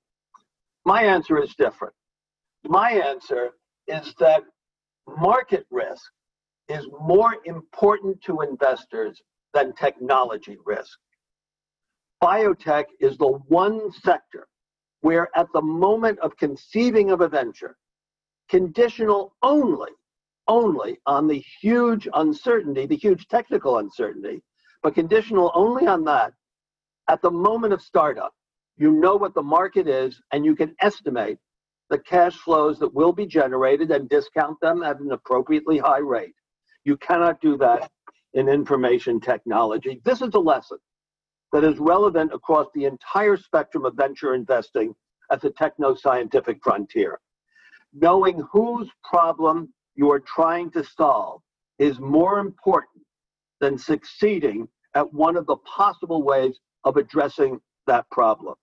My 0.85 1.03
answer 1.03 1.41
is 1.41 1.55
different. 1.55 1.93
My 2.65 2.91
answer 2.91 3.51
is 3.87 4.13
that 4.19 4.43
market 5.07 5.65
risk 5.71 6.11
is 6.67 6.85
more 6.99 7.37
important 7.45 8.21
to 8.23 8.41
investors 8.41 9.21
than 9.53 9.73
technology 9.73 10.57
risk. 10.65 10.99
Biotech 12.21 12.85
is 12.99 13.17
the 13.17 13.39
one 13.47 13.89
sector 14.03 14.47
where, 14.99 15.29
at 15.33 15.47
the 15.53 15.61
moment 15.61 16.19
of 16.19 16.35
conceiving 16.35 17.11
of 17.11 17.21
a 17.21 17.29
venture, 17.29 17.77
conditional 18.49 19.35
only, 19.43 19.91
only 20.47 20.97
on 21.05 21.27
the 21.27 21.43
huge 21.61 22.07
uncertainty, 22.13 22.85
the 22.85 22.95
huge 22.95 23.27
technical 23.27 23.77
uncertainty, 23.77 24.41
but 24.81 24.95
conditional 24.95 25.51
only 25.53 25.87
on 25.87 26.03
that, 26.05 26.33
at 27.07 27.21
the 27.21 27.31
moment 27.31 27.73
of 27.73 27.81
startup, 27.81 28.33
you 28.77 28.91
know 28.91 29.15
what 29.15 29.33
the 29.33 29.41
market 29.41 29.87
is 29.87 30.21
and 30.31 30.45
you 30.45 30.55
can 30.55 30.75
estimate 30.81 31.37
the 31.89 31.97
cash 31.97 32.35
flows 32.35 32.79
that 32.79 32.93
will 32.93 33.11
be 33.11 33.25
generated 33.25 33.91
and 33.91 34.07
discount 34.09 34.59
them 34.61 34.83
at 34.83 34.99
an 34.99 35.11
appropriately 35.11 35.77
high 35.77 35.99
rate. 35.99 36.35
You 36.85 36.97
cannot 36.97 37.41
do 37.41 37.57
that 37.57 37.91
in 38.33 38.47
information 38.47 39.19
technology. 39.19 40.01
This 40.05 40.21
is 40.21 40.33
a 40.33 40.39
lesson 40.39 40.77
that 41.51 41.63
is 41.63 41.79
relevant 41.79 42.31
across 42.31 42.67
the 42.73 42.85
entire 42.85 43.37
spectrum 43.37 43.85
of 43.85 43.95
venture 43.95 44.35
investing 44.35 44.93
at 45.31 45.41
the 45.41 45.49
techno 45.49 45.95
scientific 45.95 46.59
frontier. 46.63 47.19
Knowing 47.93 48.43
whose 48.51 48.89
problem 49.03 49.73
you 49.95 50.11
are 50.11 50.19
trying 50.19 50.69
to 50.71 50.83
solve 50.83 51.41
is 51.79 51.99
more 51.99 52.39
important 52.39 53.03
than 53.59 53.77
succeeding 53.77 54.67
at 54.95 55.13
one 55.13 55.35
of 55.35 55.45
the 55.45 55.57
possible 55.57 56.23
ways 56.23 56.59
of 56.83 56.97
addressing 56.97 57.59
that 57.87 58.09
problem. 58.11 58.55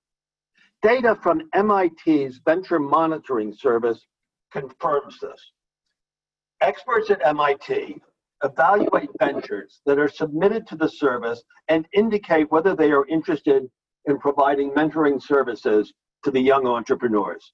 Data 0.83 1.19
from 1.23 1.43
MIT's 1.55 2.41
Venture 2.45 2.79
Monitoring 2.79 3.53
Service 3.53 4.07
confirms 4.53 5.19
this. 5.21 5.53
Experts 6.61 7.11
at 7.11 7.25
MIT 7.27 8.01
evaluate 8.45 9.09
ventures 9.19 9.81
that 9.87 9.99
are 9.99 10.09
submitted 10.09 10.67
to 10.67 10.77
the 10.77 10.89
service 10.89 11.43
and 11.69 11.89
indicate 11.93 12.51
whether 12.51 12.75
they 12.75 12.91
are 12.93 13.07
interested 13.07 13.69
in 14.07 14.19
providing 14.19 14.71
mentoring 14.73 15.21
services 15.21 15.93
to 16.23 16.31
the 16.31 16.41
young 16.41 16.67
entrepreneurs. 16.67 17.53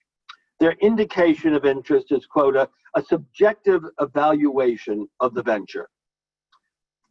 Their 0.63 0.77
indication 0.81 1.55
of 1.55 1.65
interest 1.65 2.13
is, 2.13 2.25
quote, 2.25 2.55
a, 2.55 2.69
a 2.95 3.03
subjective 3.03 3.83
evaluation 3.99 5.09
of 5.19 5.35
the 5.35 5.43
venture. 5.43 5.89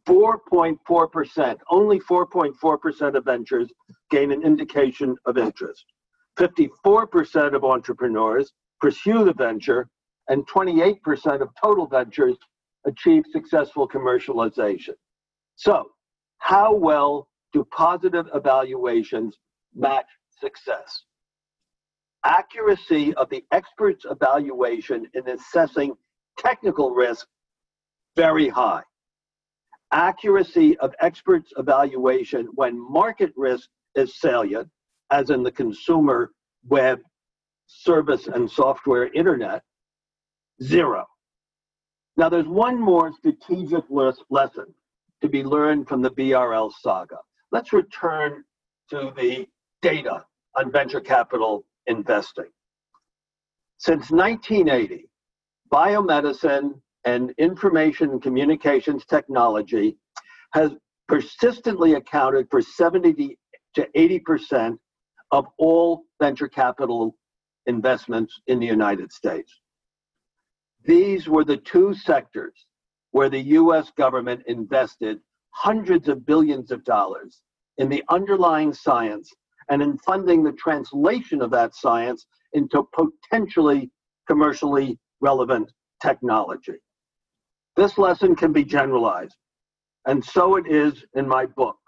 4.4%, 0.08 1.58
only 1.68 2.00
4.4% 2.00 3.14
of 3.14 3.24
ventures 3.26 3.68
gain 4.10 4.32
an 4.32 4.42
indication 4.42 5.16
of 5.26 5.36
interest. 5.36 5.84
54% 6.38 7.54
of 7.54 7.62
entrepreneurs 7.62 8.54
pursue 8.80 9.22
the 9.22 9.34
venture, 9.34 9.86
and 10.28 10.48
28% 10.48 11.42
of 11.42 11.50
total 11.62 11.86
ventures 11.86 12.38
achieve 12.86 13.22
successful 13.30 13.86
commercialization. 13.86 14.94
So, 15.56 15.90
how 16.38 16.74
well 16.74 17.28
do 17.52 17.66
positive 17.70 18.30
evaluations 18.32 19.36
match 19.74 20.06
success? 20.40 21.02
Accuracy 22.24 23.14
of 23.14 23.28
the 23.30 23.44
expert's 23.52 24.04
evaluation 24.08 25.08
in 25.14 25.28
assessing 25.28 25.94
technical 26.38 26.90
risk, 26.90 27.26
very 28.16 28.48
high. 28.48 28.82
Accuracy 29.92 30.78
of 30.78 30.94
experts' 31.00 31.52
evaluation 31.58 32.46
when 32.54 32.78
market 32.78 33.32
risk 33.36 33.68
is 33.94 34.18
salient, 34.18 34.68
as 35.10 35.30
in 35.30 35.42
the 35.42 35.50
consumer 35.50 36.32
web 36.68 37.00
service 37.66 38.26
and 38.28 38.50
software 38.50 39.08
internet, 39.12 39.62
zero. 40.62 41.06
Now, 42.16 42.28
there's 42.28 42.46
one 42.46 42.80
more 42.80 43.12
strategic 43.12 43.84
lesson 43.88 44.66
to 45.22 45.28
be 45.28 45.42
learned 45.42 45.88
from 45.88 46.02
the 46.02 46.10
BRL 46.10 46.70
saga. 46.80 47.18
Let's 47.50 47.72
return 47.72 48.44
to 48.90 49.12
the 49.16 49.46
data 49.80 50.24
on 50.54 50.70
venture 50.70 51.00
capital 51.00 51.64
investing. 51.86 52.50
Since 53.78 54.10
1980, 54.10 55.08
biomedicine 55.72 56.80
and 57.04 57.32
information 57.38 58.20
communications 58.20 59.04
technology 59.04 59.96
has 60.52 60.72
persistently 61.08 61.94
accounted 61.94 62.46
for 62.50 62.62
70 62.62 63.36
to 63.74 63.88
80% 63.96 64.76
of 65.30 65.46
all 65.58 66.04
venture 66.20 66.48
capital 66.48 67.16
investments 67.66 68.40
in 68.46 68.58
the 68.58 68.66
United 68.66 69.12
States. 69.12 69.60
These 70.84 71.28
were 71.28 71.44
the 71.44 71.56
two 71.56 71.94
sectors 71.94 72.66
where 73.12 73.28
the 73.28 73.40
US 73.40 73.90
government 73.96 74.42
invested 74.46 75.20
hundreds 75.50 76.08
of 76.08 76.26
billions 76.26 76.70
of 76.70 76.84
dollars 76.84 77.42
in 77.78 77.88
the 77.88 78.02
underlying 78.08 78.72
science 78.72 79.32
and 79.70 79.82
in 79.82 79.98
funding 79.98 80.42
the 80.42 80.52
translation 80.52 81.42
of 81.42 81.50
that 81.50 81.74
science 81.74 82.26
into 82.52 82.86
potentially 82.94 83.90
commercially 84.26 84.98
relevant 85.20 85.70
technology. 86.02 86.78
This 87.76 87.96
lesson 87.98 88.34
can 88.34 88.52
be 88.52 88.64
generalized, 88.64 89.36
and 90.06 90.24
so 90.24 90.56
it 90.56 90.66
is 90.66 91.04
in 91.14 91.26
my 91.26 91.46
book. 91.46 91.78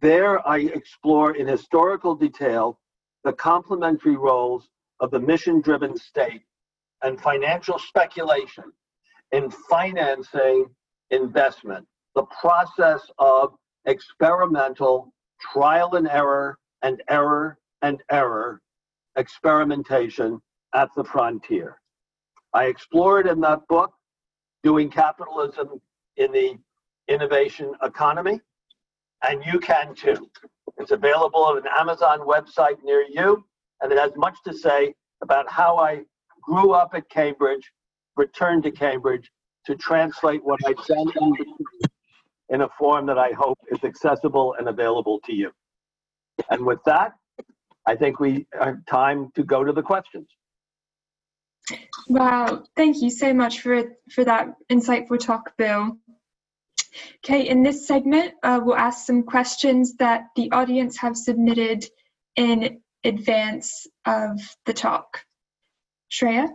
There, 0.00 0.46
I 0.48 0.58
explore 0.58 1.34
in 1.36 1.46
historical 1.46 2.14
detail 2.14 2.78
the 3.24 3.32
complementary 3.32 4.16
roles 4.16 4.68
of 5.00 5.10
the 5.10 5.18
mission 5.18 5.60
driven 5.60 5.96
state 5.96 6.42
and 7.02 7.20
financial 7.20 7.78
speculation 7.78 8.64
in 9.32 9.50
financing 9.50 10.66
investment, 11.10 11.86
the 12.14 12.24
process 12.40 13.00
of 13.18 13.54
experimental 13.86 15.12
trial 15.52 15.94
and 15.94 16.08
error 16.08 16.58
and 16.82 17.02
error 17.08 17.58
and 17.82 18.02
error 18.10 18.60
experimentation 19.16 20.40
at 20.74 20.88
the 20.96 21.04
frontier. 21.04 21.80
I 22.54 22.64
explored 22.64 23.26
in 23.26 23.40
that 23.40 23.66
book, 23.68 23.92
Doing 24.62 24.90
Capitalism 24.90 25.80
in 26.16 26.32
the 26.32 26.58
Innovation 27.08 27.72
Economy, 27.82 28.40
and 29.28 29.44
you 29.44 29.58
can 29.58 29.94
too. 29.94 30.28
It's 30.78 30.92
available 30.92 31.44
on 31.44 31.58
an 31.58 31.64
Amazon 31.78 32.20
website 32.20 32.82
near 32.84 33.04
you, 33.08 33.44
and 33.80 33.92
it 33.92 33.98
has 33.98 34.12
much 34.16 34.36
to 34.46 34.52
say 34.52 34.94
about 35.22 35.50
how 35.50 35.76
I 35.76 36.02
grew 36.42 36.72
up 36.72 36.90
at 36.94 37.08
Cambridge, 37.10 37.72
returned 38.16 38.62
to 38.64 38.70
Cambridge 38.70 39.30
to 39.66 39.74
translate 39.76 40.42
what 40.44 40.60
I'd 40.66 40.76
done 40.86 41.34
in 42.48 42.62
a 42.62 42.68
form 42.78 43.06
that 43.06 43.18
I 43.18 43.32
hope 43.32 43.58
is 43.70 43.82
accessible 43.84 44.54
and 44.58 44.68
available 44.68 45.20
to 45.26 45.34
you. 45.34 45.50
And 46.50 46.64
with 46.64 46.80
that, 46.86 47.12
I 47.86 47.96
think 47.96 48.20
we 48.20 48.46
have 48.58 48.84
time 48.86 49.30
to 49.34 49.42
go 49.42 49.64
to 49.64 49.72
the 49.72 49.82
questions. 49.82 50.28
Wow, 52.08 52.64
thank 52.76 53.02
you 53.02 53.10
so 53.10 53.34
much 53.34 53.60
for, 53.60 53.84
for 54.10 54.24
that 54.24 54.54
insightful 54.70 55.18
talk, 55.18 55.56
Bill. 55.56 55.98
Okay, 57.24 57.48
in 57.48 57.62
this 57.62 57.86
segment, 57.86 58.34
uh, 58.42 58.60
we'll 58.62 58.76
ask 58.76 59.06
some 59.06 59.22
questions 59.22 59.94
that 59.96 60.28
the 60.36 60.50
audience 60.52 60.96
have 60.98 61.16
submitted 61.16 61.84
in 62.36 62.80
advance 63.04 63.86
of 64.06 64.40
the 64.64 64.72
talk. 64.72 65.24
Shreya? 66.10 66.48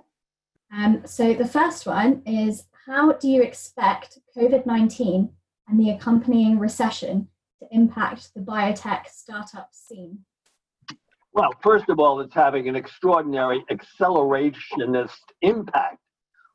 Um, 0.76 1.04
so 1.06 1.34
the 1.34 1.48
first 1.48 1.86
one 1.86 2.24
is, 2.26 2.64
how 2.88 3.14
do 3.14 3.30
you 3.30 3.44
expect 3.44 4.20
COVID-19 4.36 5.30
and 5.68 5.80
the 5.80 5.92
accompanying 5.92 6.60
recession 6.60 7.30
to 7.64 7.76
impact 7.76 8.34
the 8.36 8.42
biotech 8.42 9.08
startup 9.08 9.70
scene? 9.72 10.20
Well, 11.34 11.50
first 11.62 11.90
of 11.90 12.00
all, 12.00 12.20
it's 12.20 12.34
having 12.34 12.70
an 12.70 12.76
extraordinary 12.76 13.64
accelerationist 13.72 15.22
impact 15.42 15.98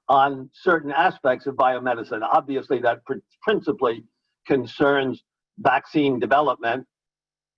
on 0.09 0.49
certain 0.55 0.93
aspects 0.93 1.47
of 1.47 1.57
biomedicine. 1.57 2.23
Obviously, 2.23 2.79
that 2.81 3.05
pr- 3.05 3.15
principally 3.43 4.05
concerns 4.47 5.23
vaccine 5.59 6.21
development. 6.21 6.87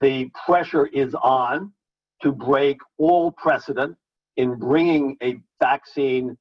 The 0.00 0.30
pressure 0.46 0.86
is 0.86 1.14
on 1.14 1.72
to 2.22 2.32
break 2.32 2.78
all 2.98 3.32
precedent 3.32 3.96
in 4.36 4.58
bringing 4.58 5.16
a 5.22 5.40
vaccine 5.60 6.36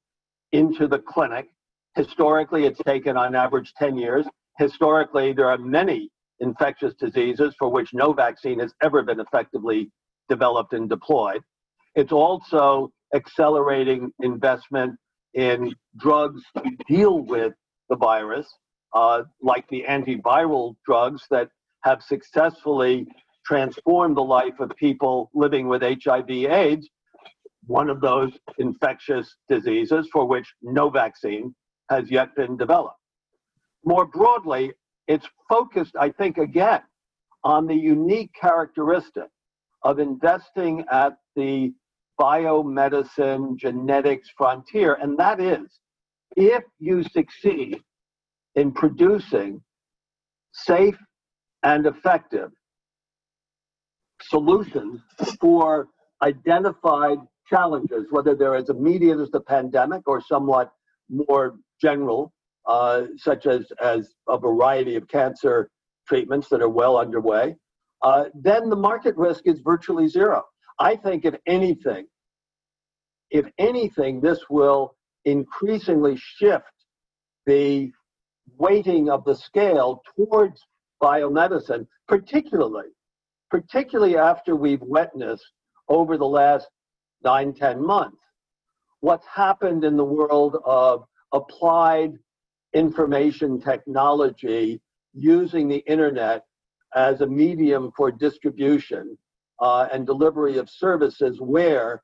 into 0.53 0.87
the 0.87 0.99
clinic. 0.99 1.49
Historically, 1.95 2.65
it's 2.65 2.79
taken 2.85 3.17
on 3.17 3.35
average 3.35 3.73
10 3.77 3.97
years. 3.97 4.25
Historically, 4.57 5.33
there 5.33 5.49
are 5.49 5.57
many 5.57 6.09
infectious 6.39 6.93
diseases 6.95 7.55
for 7.57 7.69
which 7.69 7.93
no 7.93 8.13
vaccine 8.13 8.59
has 8.59 8.73
ever 8.81 9.03
been 9.03 9.19
effectively 9.19 9.91
developed 10.27 10.73
and 10.73 10.89
deployed. 10.89 11.41
It's 11.95 12.11
also 12.11 12.91
accelerating 13.13 14.11
investment 14.21 14.95
in 15.33 15.73
drugs 15.97 16.41
to 16.57 16.71
deal 16.87 17.19
with 17.19 17.53
the 17.89 17.95
virus, 17.95 18.47
uh, 18.93 19.23
like 19.41 19.67
the 19.69 19.83
antiviral 19.87 20.75
drugs 20.85 21.23
that 21.29 21.49
have 21.83 22.01
successfully 22.01 23.07
transformed 23.45 24.15
the 24.15 24.21
life 24.21 24.59
of 24.59 24.69
people 24.77 25.29
living 25.33 25.67
with 25.67 25.81
HIV/AIDS, 25.81 26.87
one 27.65 27.89
of 27.89 28.01
those 28.01 28.31
infectious 28.57 29.35
diseases 29.47 30.07
for 30.11 30.25
which 30.25 30.47
no 30.61 30.89
vaccine 30.89 31.55
has 31.89 32.09
yet 32.11 32.35
been 32.35 32.57
developed. 32.57 32.97
More 33.85 34.05
broadly, 34.05 34.73
it's 35.09 35.27
focused, 35.49 35.95
I 35.99 36.11
think, 36.11 36.37
again, 36.37 36.81
on 37.43 37.65
the 37.65 37.75
unique 37.75 38.31
characteristic 38.39 39.27
of 39.83 39.99
investing 39.99 40.85
at 40.91 41.17
the 41.35 41.73
biomedicine 42.21 43.57
genetics 43.57 44.29
frontier, 44.37 44.93
and 45.01 45.17
that 45.17 45.41
is 45.41 45.79
if 46.35 46.63
you 46.77 47.01
succeed 47.03 47.81
in 48.55 48.71
producing 48.71 49.61
safe 50.51 50.97
and 51.63 51.87
effective 51.87 52.51
solutions 54.21 55.01
for 55.39 55.87
identified 56.21 57.17
challenges, 57.49 58.05
whether 58.11 58.35
they're 58.35 58.55
as 58.55 58.69
immediate 58.69 59.19
as 59.19 59.31
the 59.31 59.41
pandemic 59.41 60.07
or 60.07 60.21
somewhat 60.21 60.71
more 61.09 61.55
general, 61.81 62.31
uh, 62.67 63.03
such 63.17 63.45
as, 63.45 63.71
as 63.81 64.13
a 64.27 64.37
variety 64.37 64.95
of 64.95 65.07
cancer 65.07 65.69
treatments 66.07 66.49
that 66.49 66.61
are 66.61 66.69
well 66.69 66.97
underway, 66.97 67.55
uh, 68.03 68.25
then 68.33 68.69
the 68.69 68.75
market 68.75 69.15
risk 69.17 69.43
is 69.45 69.59
virtually 69.59 70.07
zero. 70.07 70.43
I 70.79 70.95
think, 70.95 71.25
if 71.25 71.35
anything, 71.45 72.05
if 73.31 73.45
anything, 73.57 74.21
this 74.21 74.39
will 74.49 74.95
increasingly 75.25 76.17
shift 76.17 76.65
the 77.45 77.91
weighting 78.57 79.09
of 79.09 79.23
the 79.25 79.35
scale 79.35 80.01
towards 80.15 80.61
biomedicine, 81.03 81.85
particularly, 82.07 82.87
particularly 83.51 84.17
after 84.17 84.55
we've 84.55 84.81
witnessed 84.81 85.51
over 85.89 86.17
the 86.17 86.25
last 86.25 86.67
nine, 87.23 87.53
ten 87.53 87.85
months 87.85 88.17
what's 89.01 89.25
happened 89.27 89.83
in 89.83 89.95
the 89.95 90.03
world 90.03 90.57
of 90.65 91.05
applied 91.33 92.13
information 92.73 93.59
technology 93.59 94.81
using 95.13 95.67
the 95.67 95.83
internet 95.87 96.45
as 96.95 97.21
a 97.21 97.27
medium 97.27 97.91
for 97.95 98.11
distribution 98.11 99.17
uh, 99.59 99.87
and 99.91 100.05
delivery 100.05 100.57
of 100.57 100.69
services 100.69 101.39
where 101.39 102.01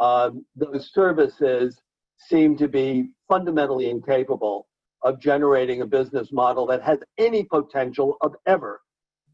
um, 0.00 0.44
those 0.54 0.90
services 0.92 1.80
seem 2.18 2.56
to 2.56 2.68
be 2.68 3.10
fundamentally 3.28 3.90
incapable 3.90 4.66
of 5.02 5.20
generating 5.20 5.82
a 5.82 5.86
business 5.86 6.32
model 6.32 6.66
that 6.66 6.82
has 6.82 6.98
any 7.18 7.44
potential 7.44 8.16
of 8.22 8.34
ever 8.46 8.80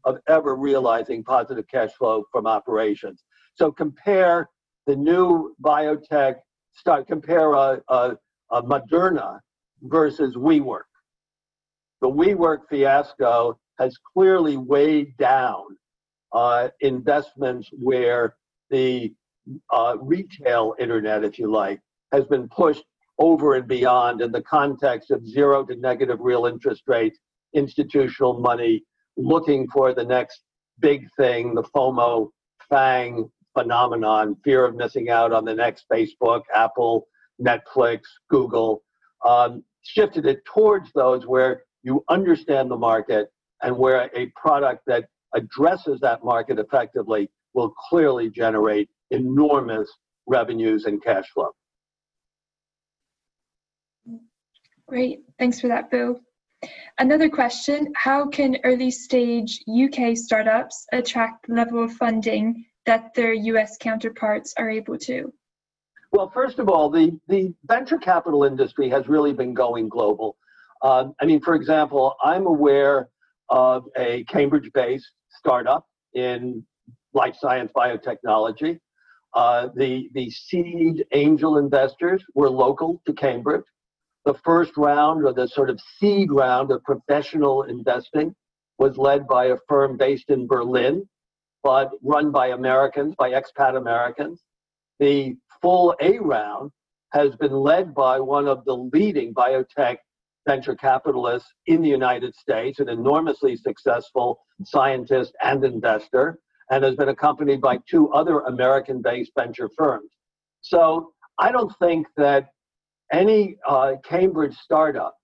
of 0.05 0.17
ever 0.27 0.57
realizing 0.57 1.23
positive 1.23 1.65
cash 1.69 1.91
flow 1.93 2.25
from 2.29 2.45
operations. 2.45 3.23
So 3.55 3.71
compare 3.71 4.49
the 4.85 4.97
new 4.97 5.55
biotech 5.63 6.35
start 6.73 7.07
compare 7.07 7.53
a, 7.53 7.81
a, 7.87 8.17
a 8.51 8.63
Moderna 8.63 9.39
versus 9.83 10.35
WeWork. 10.35 10.83
The 12.01 12.09
WeWork 12.09 12.59
fiasco 12.69 13.59
has 13.79 13.97
clearly 14.13 14.57
weighed 14.57 15.15
down 15.17 15.63
uh, 16.33 16.69
investments 16.81 17.69
where 17.71 18.35
the 18.69 19.13
uh, 19.71 19.97
retail 20.01 20.75
internet, 20.79 21.23
if 21.23 21.37
you 21.37 21.51
like, 21.51 21.79
has 22.11 22.25
been 22.25 22.47
pushed 22.49 22.83
over 23.19 23.55
and 23.55 23.67
beyond 23.67 24.21
in 24.21 24.31
the 24.31 24.41
context 24.41 25.11
of 25.11 25.25
zero 25.27 25.63
to 25.65 25.75
negative 25.75 26.19
real 26.19 26.45
interest 26.45 26.83
rates, 26.87 27.19
institutional 27.53 28.39
money, 28.39 28.83
looking 29.17 29.67
for 29.67 29.93
the 29.93 30.03
next 30.03 30.41
big 30.79 31.07
thing, 31.17 31.53
the 31.53 31.63
FOMO, 31.75 32.29
FANG 32.69 33.29
phenomenon, 33.53 34.35
fear 34.43 34.65
of 34.65 34.75
missing 34.75 35.09
out 35.09 35.31
on 35.31 35.45
the 35.45 35.53
next 35.53 35.85
Facebook, 35.91 36.41
Apple, 36.53 37.07
Netflix, 37.39 38.01
Google, 38.29 38.83
um, 39.25 39.63
shifted 39.83 40.25
it 40.25 40.43
towards 40.45 40.91
those 40.93 41.27
where 41.27 41.63
you 41.83 42.03
understand 42.09 42.71
the 42.71 42.77
market 42.77 43.27
and 43.61 43.77
where 43.77 44.09
a 44.15 44.27
product 44.35 44.83
that 44.87 45.05
addresses 45.35 45.99
that 45.99 46.23
market 46.23 46.59
effectively 46.59 47.29
will 47.53 47.71
clearly 47.89 48.29
generate 48.29 48.89
enormous 49.11 49.89
revenues 50.25 50.85
and 50.85 51.03
cash 51.03 51.29
flow. 51.33 51.51
Great, 54.87 55.21
thanks 55.39 55.59
for 55.59 55.67
that, 55.67 55.89
Bill. 55.91 56.19
Another 56.97 57.29
question, 57.29 57.91
how 57.95 58.27
can 58.27 58.57
early 58.63 58.91
stage 58.91 59.59
UK 59.67 60.15
startups 60.15 60.85
attract 60.93 61.47
the 61.47 61.53
level 61.53 61.83
of 61.83 61.93
funding 61.93 62.65
that 62.85 63.13
their 63.13 63.33
US 63.33 63.77
counterparts 63.77 64.53
are 64.57 64.69
able 64.69 64.97
to? 64.99 65.33
Well, 66.13 66.29
first 66.31 66.59
of 66.59 66.69
all, 66.69 66.91
the, 66.91 67.19
the 67.27 67.55
venture 67.65 67.97
capital 67.97 68.43
industry 68.43 68.87
has 68.89 69.07
really 69.07 69.33
been 69.33 69.55
going 69.55 69.89
global. 69.89 70.37
Uh, 70.83 71.05
I 71.19 71.25
mean, 71.25 71.41
for 71.41 71.55
example, 71.55 72.15
I'm 72.23 72.45
aware 72.45 73.09
of 73.49 73.85
a 73.97 74.23
Cambridge 74.25 74.69
based 74.75 75.09
startup 75.39 75.87
in 76.13 76.63
life 77.15 77.35
science 77.39 77.71
biotechnology. 77.75 78.79
Uh, 79.33 79.69
the, 79.75 80.07
the 80.13 80.29
seed 80.29 81.03
angel 81.13 81.57
investors 81.57 82.23
were 82.35 82.49
local 82.49 83.01
to 83.07 83.13
Cambridge. 83.13 83.65
The 84.25 84.35
first 84.45 84.77
round, 84.77 85.25
or 85.25 85.33
the 85.33 85.47
sort 85.47 85.71
of 85.71 85.81
seed 85.99 86.31
round 86.31 86.69
of 86.69 86.83
professional 86.83 87.63
investing, 87.63 88.35
was 88.77 88.97
led 88.97 89.27
by 89.27 89.45
a 89.45 89.57
firm 89.67 89.97
based 89.97 90.29
in 90.29 90.45
Berlin, 90.45 91.09
but 91.63 91.89
run 92.03 92.31
by 92.31 92.49
Americans, 92.49 93.15
by 93.17 93.31
expat 93.31 93.75
Americans. 93.75 94.43
The 94.99 95.35
full 95.63 95.95
A 96.01 96.19
round 96.19 96.69
has 97.13 97.35
been 97.37 97.53
led 97.53 97.95
by 97.95 98.19
one 98.19 98.47
of 98.47 98.65
the 98.65 98.75
leading 98.75 99.33
biotech 99.33 99.97
venture 100.45 100.75
capitalists 100.75 101.49
in 101.67 101.81
the 101.81 101.87
United 101.87 102.35
States, 102.35 102.79
an 102.79 102.89
enormously 102.89 103.55
successful 103.55 104.41
scientist 104.65 105.33
and 105.41 105.63
investor, 105.63 106.37
and 106.69 106.83
has 106.83 106.95
been 106.95 107.09
accompanied 107.09 107.61
by 107.61 107.79
two 107.89 108.11
other 108.11 108.41
American 108.41 109.01
based 109.01 109.31
venture 109.37 109.69
firms. 109.77 110.11
So 110.61 111.13
I 111.39 111.51
don't 111.51 111.73
think 111.79 112.07
that 112.17 112.49
any 113.11 113.55
uh, 113.67 113.93
Cambridge 114.03 114.55
startup 114.55 115.15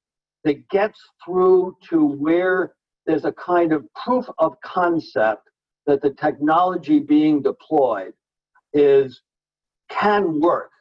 that 0.46 0.70
gets 0.70 1.00
through 1.26 1.76
to 1.90 2.06
where 2.06 2.74
there's 3.06 3.26
a 3.26 3.34
kind 3.34 3.74
of 3.74 3.86
proof 4.06 4.26
of 4.38 4.54
concept 4.64 5.50
that 5.86 6.02
the 6.02 6.12
technology 6.14 7.00
being 7.00 7.42
deployed 7.42 8.14
is 8.74 9.22
can 9.90 10.40
work 10.40 10.72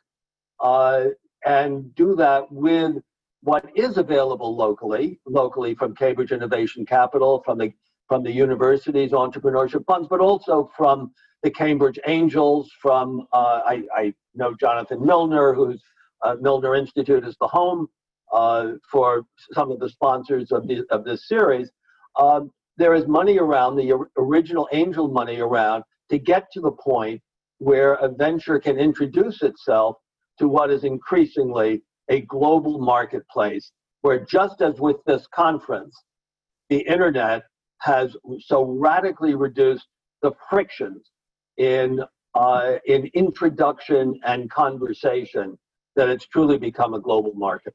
uh, 0.61 1.07
and 1.45 1.95
do 1.95 2.15
that 2.17 2.51
with 2.51 2.97
what 3.43 3.65
is 3.77 3.97
available 3.97 4.55
locally, 4.57 5.21
locally 5.27 5.75
from 5.75 5.95
Cambridge 5.95 6.33
Innovation 6.33 6.85
Capital, 6.85 7.43
from 7.45 7.59
the 7.59 7.73
from 8.09 8.23
the 8.23 8.33
university's 8.33 9.13
entrepreneurship 9.13 9.85
funds, 9.85 10.09
but 10.09 10.21
also 10.21 10.71
from 10.77 11.13
the 11.43 11.51
Cambridge 11.51 11.99
Angels, 12.07 12.71
from 12.81 13.27
uh, 13.33 13.61
I, 13.67 13.83
I, 13.95 14.15
know 14.35 14.55
Jonathan 14.59 15.05
Milner, 15.05 15.53
whose 15.53 15.83
uh, 16.25 16.37
Milner 16.41 16.75
Institute 16.75 17.27
is 17.27 17.37
the 17.41 17.47
home 17.47 17.87
uh, 18.33 18.73
for 18.91 19.25
some 19.53 19.71
of 19.71 19.79
the 19.79 19.89
sponsors 19.89 20.53
of, 20.53 20.67
the, 20.67 20.85
of 20.91 21.05
this 21.05 21.29
series. 21.29 21.71
Um, 22.19 22.51
there 22.77 22.95
is 22.95 23.07
money 23.07 23.39
around, 23.39 23.77
the 23.77 23.93
original 24.17 24.69
angel 24.73 25.09
money 25.09 25.41
around, 25.41 25.85
to 26.11 26.19
get 26.19 26.51
to 26.53 26.61
the 26.61 26.71
point 26.71 27.21
where 27.59 27.95
a 27.95 28.09
venture 28.09 28.59
can 28.59 28.79
introduce 28.79 29.43
itself 29.43 29.97
to 30.39 30.49
what 30.49 30.71
is 30.71 30.85
increasingly 30.85 31.83
a 32.09 32.23
global 32.23 32.79
marketplace, 32.79 33.73
where 34.03 34.25
just 34.25 34.63
as 34.63 34.79
with 34.81 34.97
this 35.07 35.27
conference, 35.35 35.97
the 36.71 36.81
internet 36.81 37.43
has 37.81 38.17
so 38.41 38.63
radically 38.65 39.35
reduced 39.35 39.87
the 40.23 40.33
frictions 40.49 41.11
in 41.57 42.01
uh, 42.35 42.77
in 42.87 43.11
introduction 43.15 44.19
and 44.25 44.51
conversation 44.51 45.59
that 45.97 46.09
it's 46.09 46.27
truly 46.27 46.59
become 46.59 46.95
a 46.95 47.01
global 47.01 47.33
market. 47.35 47.75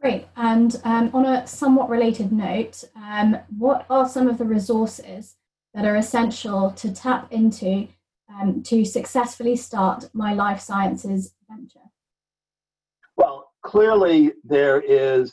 Great. 0.00 0.26
And 0.36 0.80
um, 0.84 1.10
on 1.12 1.26
a 1.26 1.46
somewhat 1.46 1.88
related 1.88 2.32
note, 2.32 2.84
um, 2.96 3.36
what 3.58 3.86
are 3.90 4.08
some 4.08 4.28
of 4.28 4.38
the 4.38 4.44
resources 4.44 5.36
that 5.74 5.84
are 5.84 5.96
essential 5.96 6.70
to 6.72 6.92
tap 6.92 7.32
into 7.32 7.88
um, 8.32 8.62
to 8.62 8.84
successfully 8.84 9.56
start 9.56 10.08
my 10.12 10.32
life 10.34 10.60
sciences 10.60 11.34
venture? 11.48 11.80
Well, 13.16 13.52
clearly 13.62 14.32
there 14.44 14.80
is 14.80 15.32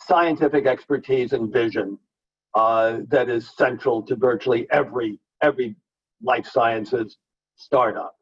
scientific 0.00 0.66
expertise 0.66 1.32
and 1.32 1.52
vision 1.52 1.98
uh, 2.54 2.98
that 3.08 3.28
is 3.28 3.50
central 3.56 4.02
to 4.02 4.16
virtually 4.16 4.66
every 4.70 5.18
every 5.42 5.76
life 6.22 6.46
sciences 6.46 7.16
startup. 7.56 8.14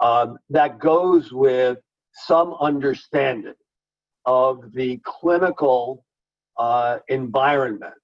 Um, 0.00 0.38
that 0.50 0.78
goes 0.78 1.32
with 1.32 1.78
some 2.12 2.54
understanding 2.60 3.54
of 4.26 4.72
the 4.72 5.00
clinical 5.04 6.04
uh, 6.58 6.98
environment, 7.08 7.94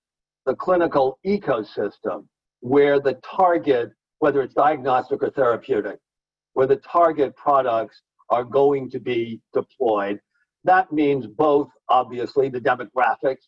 the 0.47 0.55
clinical 0.55 1.19
ecosystem, 1.27 2.27
where 2.72 2.98
the 2.98 3.14
target, 3.37 3.90
whether 4.18 4.42
it's 4.42 4.55
diagnostic 4.55 5.22
or 5.22 5.31
therapeutic, 5.31 5.98
where 6.55 6.66
the 6.66 6.77
target 6.77 7.37
products 7.37 8.03
are 8.31 8.44
going 8.44 8.90
to 8.90 8.98
be 8.98 9.40
deployed 9.53 10.18
that 10.64 10.90
means 10.92 11.27
both, 11.27 11.68
obviously, 11.88 12.48
the 12.48 12.61
demographics 12.61 13.46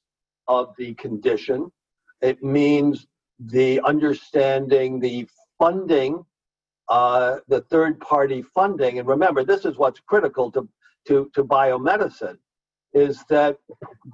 of 0.48 0.74
the 0.78 0.94
condition. 0.94 1.72
It 2.20 2.42
means 2.42 3.06
the 3.38 3.80
understanding, 3.82 5.00
the 5.00 5.26
funding, 5.58 6.24
uh, 6.88 7.38
the 7.48 7.62
third 7.62 7.98
party 8.00 8.42
funding. 8.42 8.98
And 8.98 9.08
remember, 9.08 9.44
this 9.44 9.64
is 9.64 9.76
what's 9.76 10.00
critical 10.00 10.52
to, 10.52 10.68
to, 11.08 11.30
to 11.34 11.44
biomedicine 11.44 12.38
is 12.92 13.24
that 13.28 13.56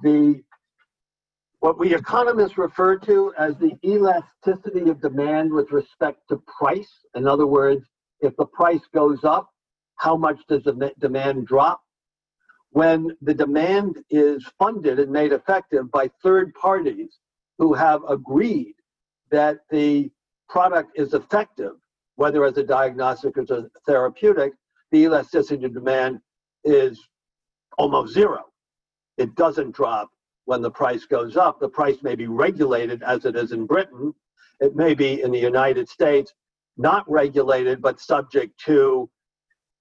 the 0.01 0.41
what 1.63 1.79
we 1.79 1.95
economists 1.95 2.57
refer 2.57 2.97
to 2.97 3.33
as 3.37 3.55
the 3.57 3.71
elasticity 3.85 4.89
of 4.89 4.99
demand 4.99 5.49
with 5.49 5.71
respect 5.71 6.19
to 6.27 6.43
price. 6.59 6.91
In 7.15 7.25
other 7.25 7.47
words, 7.47 7.85
if 8.19 8.35
the 8.35 8.45
price 8.47 8.81
goes 8.93 9.23
up, 9.23 9.49
how 9.95 10.17
much 10.17 10.39
does 10.49 10.63
the 10.63 10.91
demand 10.99 11.47
drop? 11.47 11.79
when 12.73 13.15
the 13.21 13.35
demand 13.35 13.99
is 14.09 14.43
funded 14.57 14.99
and 14.99 15.11
made 15.11 15.31
effective 15.31 15.91
by 15.91 16.09
third 16.23 16.51
parties 16.55 17.19
who 17.59 17.71
have 17.71 18.01
agreed 18.09 18.73
that 19.29 19.59
the 19.69 20.11
product 20.49 20.89
is 20.95 21.13
effective, 21.13 21.73
whether 22.15 22.43
as 22.43 22.57
a 22.57 22.63
diagnostic 22.63 23.37
or 23.37 23.41
as 23.41 23.51
a 23.51 23.69
therapeutic, 23.85 24.53
the 24.91 25.03
elasticity 25.03 25.63
of 25.65 25.73
demand 25.75 26.19
is 26.63 26.99
almost 27.77 28.11
zero. 28.11 28.41
It 29.17 29.35
doesn't 29.35 29.75
drop 29.75 30.09
when 30.45 30.61
the 30.61 30.71
price 30.71 31.05
goes 31.05 31.37
up. 31.37 31.59
The 31.59 31.69
price 31.69 31.97
may 32.03 32.15
be 32.15 32.27
regulated 32.27 33.03
as 33.03 33.25
it 33.25 33.35
is 33.35 33.51
in 33.51 33.65
Britain. 33.65 34.13
It 34.59 34.75
may 34.75 34.93
be 34.93 35.21
in 35.21 35.31
the 35.31 35.39
United 35.39 35.89
States 35.89 36.33
not 36.77 37.09
regulated 37.09 37.81
but 37.81 37.99
subject 37.99 38.59
to 38.65 39.09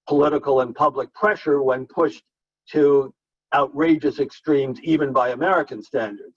political 0.08 0.60
and 0.60 0.74
public 0.74 1.12
pressure 1.14 1.62
when 1.62 1.86
pushed 1.86 2.22
to 2.70 3.14
outrageous 3.54 4.18
extremes, 4.18 4.80
even 4.82 5.12
by 5.12 5.30
American 5.30 5.82
standards. 5.82 6.36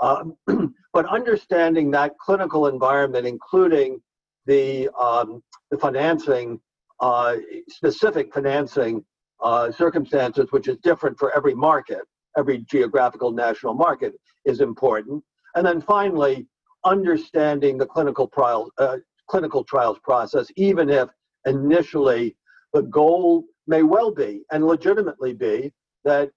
Um, 0.00 0.36
but 0.92 1.06
understanding 1.06 1.90
that 1.92 2.18
clinical 2.18 2.66
environment, 2.66 3.26
including 3.26 4.00
the, 4.46 4.88
um, 4.98 5.42
the 5.70 5.78
financing, 5.78 6.60
uh, 7.00 7.36
specific 7.68 8.32
financing 8.32 9.04
uh, 9.42 9.70
circumstances, 9.70 10.46
which 10.50 10.68
is 10.68 10.76
different 10.78 11.18
for 11.18 11.34
every 11.36 11.54
market, 11.54 12.02
every 12.36 12.58
geographical 12.58 13.30
national 13.30 13.74
market, 13.74 14.14
is 14.44 14.60
important. 14.60 15.22
And 15.54 15.66
then 15.66 15.80
finally, 15.80 16.46
understanding 16.84 17.78
the 17.78 17.86
clinical 17.86 18.28
trial, 18.28 18.70
uh, 18.78 18.98
clinical 19.28 19.64
trials 19.64 19.98
process, 20.02 20.48
even 20.56 20.88
if 20.88 21.08
initially 21.46 22.36
the 22.72 22.82
goal 22.82 23.44
may 23.66 23.82
well 23.82 24.10
be 24.10 24.42
and 24.52 24.66
legitimately 24.66 25.32
be 25.32 25.72
that 26.04 26.30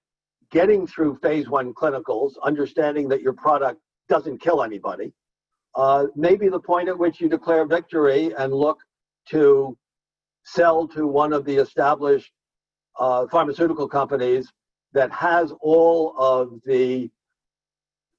getting 0.50 0.86
through 0.86 1.16
phase 1.22 1.48
one 1.48 1.72
clinicals, 1.74 2.32
understanding 2.42 3.08
that 3.08 3.22
your 3.22 3.32
product 3.32 3.80
doesn't 4.08 4.40
kill 4.40 4.62
anybody, 4.62 5.12
uh, 5.76 6.06
may 6.16 6.34
be 6.34 6.48
the 6.48 6.58
point 6.58 6.88
at 6.88 6.98
which 6.98 7.20
you 7.20 7.28
declare 7.28 7.64
victory 7.64 8.32
and 8.36 8.52
look 8.52 8.78
to 9.28 9.76
sell 10.44 10.88
to 10.88 11.06
one 11.06 11.32
of 11.32 11.44
the 11.44 11.56
established 11.56 12.32
uh, 12.98 13.26
pharmaceutical 13.28 13.88
companies 13.88 14.50
that 14.92 15.10
has 15.12 15.52
all 15.60 16.14
of 16.18 16.60
the 16.64 17.10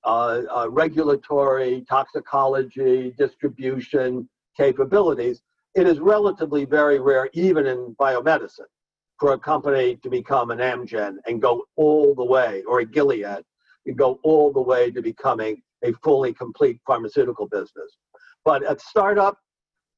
uh, 0.03 0.41
uh 0.49 0.67
regulatory, 0.69 1.85
toxicology, 1.87 3.13
distribution 3.17 4.27
capabilities. 4.57 5.41
It 5.75 5.87
is 5.87 5.99
relatively 5.99 6.65
very 6.65 6.99
rare, 6.99 7.29
even 7.33 7.65
in 7.65 7.95
biomedicine, 7.99 8.71
for 9.19 9.33
a 9.33 9.39
company 9.39 9.97
to 10.03 10.09
become 10.09 10.51
an 10.51 10.59
Amgen 10.59 11.15
and 11.27 11.41
go 11.41 11.63
all 11.75 12.15
the 12.15 12.25
way, 12.25 12.63
or 12.67 12.79
a 12.79 12.85
Gilead, 12.85 13.43
and 13.85 13.97
go 13.97 14.19
all 14.23 14.51
the 14.51 14.61
way 14.61 14.91
to 14.91 15.01
becoming 15.01 15.61
a 15.83 15.93
fully 16.03 16.33
complete 16.33 16.79
pharmaceutical 16.85 17.47
business. 17.47 17.97
But 18.43 18.63
at 18.63 18.81
startup, 18.81 19.37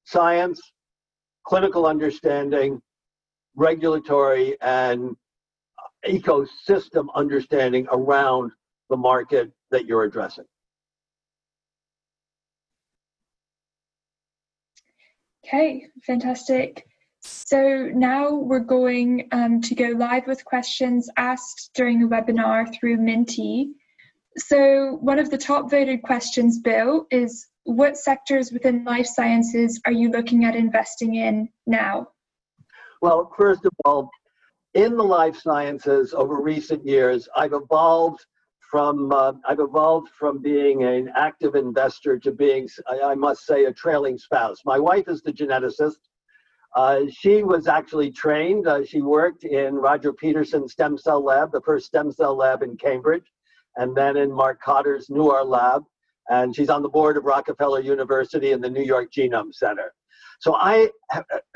science, 0.05 0.61
clinical 1.45 1.85
understanding, 1.85 2.81
regulatory, 3.55 4.57
and 4.61 5.15
ecosystem 6.05 7.07
understanding 7.15 7.87
around 7.91 8.51
the 8.89 8.97
market 8.97 9.51
that 9.71 9.85
you're 9.85 10.03
addressing. 10.03 10.45
Okay, 15.45 15.87
fantastic. 16.05 16.85
So 17.21 17.89
now 17.93 18.33
we're 18.33 18.59
going 18.59 19.27
um, 19.31 19.61
to 19.61 19.75
go 19.75 19.89
live 19.89 20.27
with 20.27 20.43
questions 20.43 21.09
asked 21.17 21.71
during 21.73 21.99
the 21.99 22.07
webinar 22.07 22.73
through 22.73 22.97
Minty. 22.97 23.73
So 24.37 24.97
one 25.01 25.19
of 25.19 25.29
the 25.29 25.37
top 25.37 25.69
voted 25.69 26.01
questions, 26.01 26.59
Bill, 26.59 27.05
is 27.11 27.47
what 27.63 27.97
sectors 27.97 28.51
within 28.51 28.83
life 28.83 29.05
sciences 29.05 29.79
are 29.85 29.91
you 29.91 30.09
looking 30.09 30.43
at 30.43 30.55
investing 30.55 31.15
in 31.15 31.49
now? 31.65 32.07
Well, 33.01 33.31
first 33.37 33.65
of 33.65 33.71
all, 33.85 34.09
in 34.73 34.97
the 34.97 35.03
life 35.03 35.37
sciences 35.37 36.13
over 36.13 36.41
recent 36.41 36.85
years, 36.85 37.27
I've 37.35 37.53
evolved 37.53 38.25
from 38.59 39.11
uh, 39.11 39.33
I've 39.47 39.59
evolved 39.59 40.09
from 40.17 40.41
being 40.41 40.83
an 40.83 41.11
active 41.15 41.53
investor 41.55 42.17
to 42.19 42.31
being, 42.31 42.67
I 43.03 43.13
must 43.13 43.45
say, 43.45 43.65
a 43.65 43.73
trailing 43.73 44.17
spouse. 44.17 44.61
My 44.65 44.79
wife 44.79 45.07
is 45.07 45.21
the 45.21 45.31
geneticist. 45.31 45.97
Uh, 46.75 47.01
she 47.07 47.43
was 47.43 47.67
actually 47.67 48.09
trained. 48.09 48.67
Uh, 48.67 48.83
she 48.83 49.01
worked 49.01 49.43
in 49.43 49.75
Roger 49.75 50.11
Pedersen's 50.11 50.71
Stem 50.71 50.97
Cell 50.97 51.23
Lab, 51.23 51.51
the 51.51 51.61
first 51.61 51.85
stem 51.85 52.11
cell 52.11 52.35
lab 52.35 52.63
in 52.63 52.75
Cambridge, 52.77 53.31
and 53.75 53.95
then 53.95 54.17
in 54.17 54.31
Mark 54.31 54.59
Cotter's 54.59 55.07
Newark 55.07 55.45
lab. 55.45 55.83
And 56.29 56.55
she's 56.55 56.69
on 56.69 56.81
the 56.81 56.89
board 56.89 57.15
of 57.15 57.25
Rockefeller 57.25 57.81
University 57.81 58.53
and 58.53 58.63
the 58.63 58.71
New 58.71 58.81
York 58.81 59.11
Genome 59.11 59.53
Center. 59.53 59.93
So 60.39 60.55
I, 60.55 60.89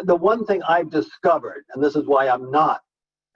the 0.01 0.15
one 0.15 0.45
thing 0.45 0.61
I've 0.63 0.91
discovered, 0.91 1.63
and 1.73 1.83
this 1.83 1.95
is 1.95 2.05
why 2.05 2.29
I'm 2.29 2.51
not 2.51 2.81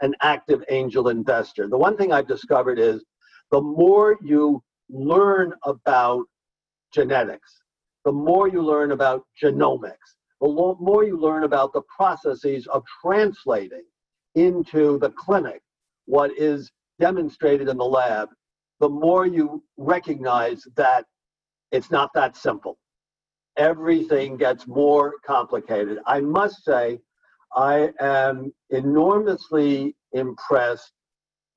an 0.01 0.15
active 0.21 0.63
angel 0.69 1.09
investor. 1.09 1.67
The 1.67 1.77
one 1.77 1.95
thing 1.97 2.11
I've 2.11 2.27
discovered 2.27 2.79
is 2.79 3.03
the 3.51 3.61
more 3.61 4.17
you 4.21 4.63
learn 4.89 5.53
about 5.63 6.25
genetics, 6.93 7.61
the 8.05 8.11
more 8.11 8.47
you 8.47 8.61
learn 8.61 8.91
about 8.91 9.23
genomics, 9.41 10.15
the 10.41 10.47
more 10.79 11.03
you 11.03 11.19
learn 11.19 11.43
about 11.43 11.71
the 11.71 11.83
processes 11.95 12.67
of 12.67 12.83
translating 13.01 13.83
into 14.35 14.97
the 14.99 15.11
clinic 15.11 15.61
what 16.05 16.31
is 16.37 16.71
demonstrated 16.99 17.69
in 17.69 17.77
the 17.77 17.85
lab, 17.85 18.29
the 18.79 18.89
more 18.89 19.25
you 19.25 19.63
recognize 19.77 20.63
that 20.75 21.05
it's 21.71 21.91
not 21.91 22.09
that 22.15 22.35
simple. 22.35 22.77
Everything 23.57 24.37
gets 24.37 24.67
more 24.67 25.13
complicated. 25.25 25.99
I 26.07 26.21
must 26.21 26.63
say, 26.63 26.99
I 27.55 27.91
am 27.99 28.53
enormously 28.69 29.95
impressed 30.13 30.93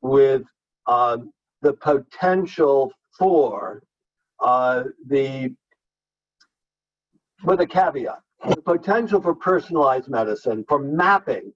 with 0.03 0.43
um, 0.87 1.33
the 1.63 1.73
potential 1.75 2.93
for 3.19 3.83
uh, 4.41 4.85
the, 5.07 5.55
with 7.45 7.61
a 7.61 7.67
caveat, 7.67 8.21
the 8.49 8.61
potential 8.61 9.21
for 9.21 9.35
personalized 9.35 10.09
medicine, 10.09 10.65
for 10.69 10.79
mapping, 10.79 11.53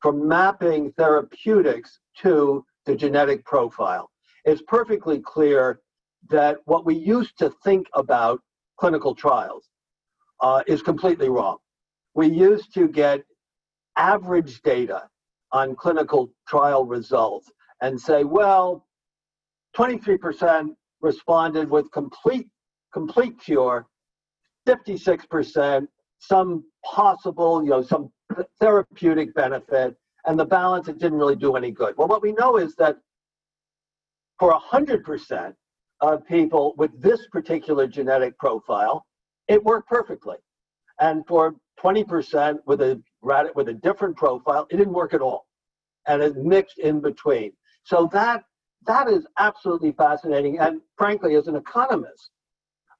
for 0.00 0.12
mapping 0.12 0.92
therapeutics 0.92 2.00
to 2.18 2.64
the 2.86 2.96
genetic 2.96 3.44
profile. 3.44 4.10
It's 4.44 4.62
perfectly 4.66 5.20
clear 5.20 5.80
that 6.30 6.58
what 6.64 6.84
we 6.84 6.94
used 6.94 7.38
to 7.38 7.50
think 7.62 7.86
about 7.94 8.40
clinical 8.78 9.14
trials 9.14 9.68
uh, 10.40 10.62
is 10.66 10.82
completely 10.82 11.28
wrong. 11.28 11.58
We 12.14 12.28
used 12.28 12.72
to 12.74 12.88
get 12.88 13.24
average 13.96 14.62
data 14.62 15.08
on 15.52 15.74
clinical 15.76 16.30
trial 16.48 16.84
results 16.84 17.50
and 17.80 18.00
say, 18.00 18.24
well, 18.24 18.86
23% 19.76 20.74
responded 21.00 21.68
with 21.68 21.90
complete 21.92 22.48
complete 22.92 23.38
cure, 23.40 23.86
56% 24.68 25.86
some 26.20 26.64
possible, 26.84 27.62
you 27.62 27.70
know, 27.70 27.82
some 27.82 28.10
therapeutic 28.60 29.34
benefit, 29.34 29.96
and 30.26 30.38
the 30.38 30.44
balance 30.44 30.88
it 30.88 30.98
didn't 30.98 31.18
really 31.18 31.36
do 31.36 31.56
any 31.56 31.70
good. 31.70 31.94
Well, 31.98 32.08
what 32.08 32.22
we 32.22 32.32
know 32.32 32.56
is 32.56 32.74
that 32.76 32.96
for 34.38 34.58
100% 34.58 35.54
of 36.00 36.26
people 36.26 36.74
with 36.78 36.90
this 37.00 37.26
particular 37.30 37.86
genetic 37.86 38.38
profile, 38.38 39.04
it 39.48 39.62
worked 39.62 39.88
perfectly. 39.88 40.36
And 41.00 41.26
for 41.26 41.54
20% 41.80 42.58
with 42.66 42.80
a 42.80 43.02
with 43.24 43.68
a 43.68 43.74
different 43.74 44.16
profile, 44.16 44.66
it 44.70 44.76
didn't 44.76 44.92
work 44.92 45.14
at 45.14 45.20
all. 45.20 45.46
And 46.06 46.22
it 46.22 46.36
mixed 46.36 46.78
in 46.78 47.00
between. 47.00 47.52
So 47.84 48.08
that 48.12 48.44
that 48.86 49.08
is 49.08 49.26
absolutely 49.38 49.92
fascinating. 49.92 50.58
And 50.58 50.80
frankly, 50.98 51.36
as 51.36 51.48
an 51.48 51.56
economist, 51.56 52.30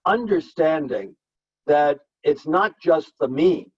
understanding 0.06 1.14
that 1.66 2.00
it's 2.22 2.46
not 2.46 2.80
just 2.80 3.12
the 3.20 3.28
mean, 3.28 3.70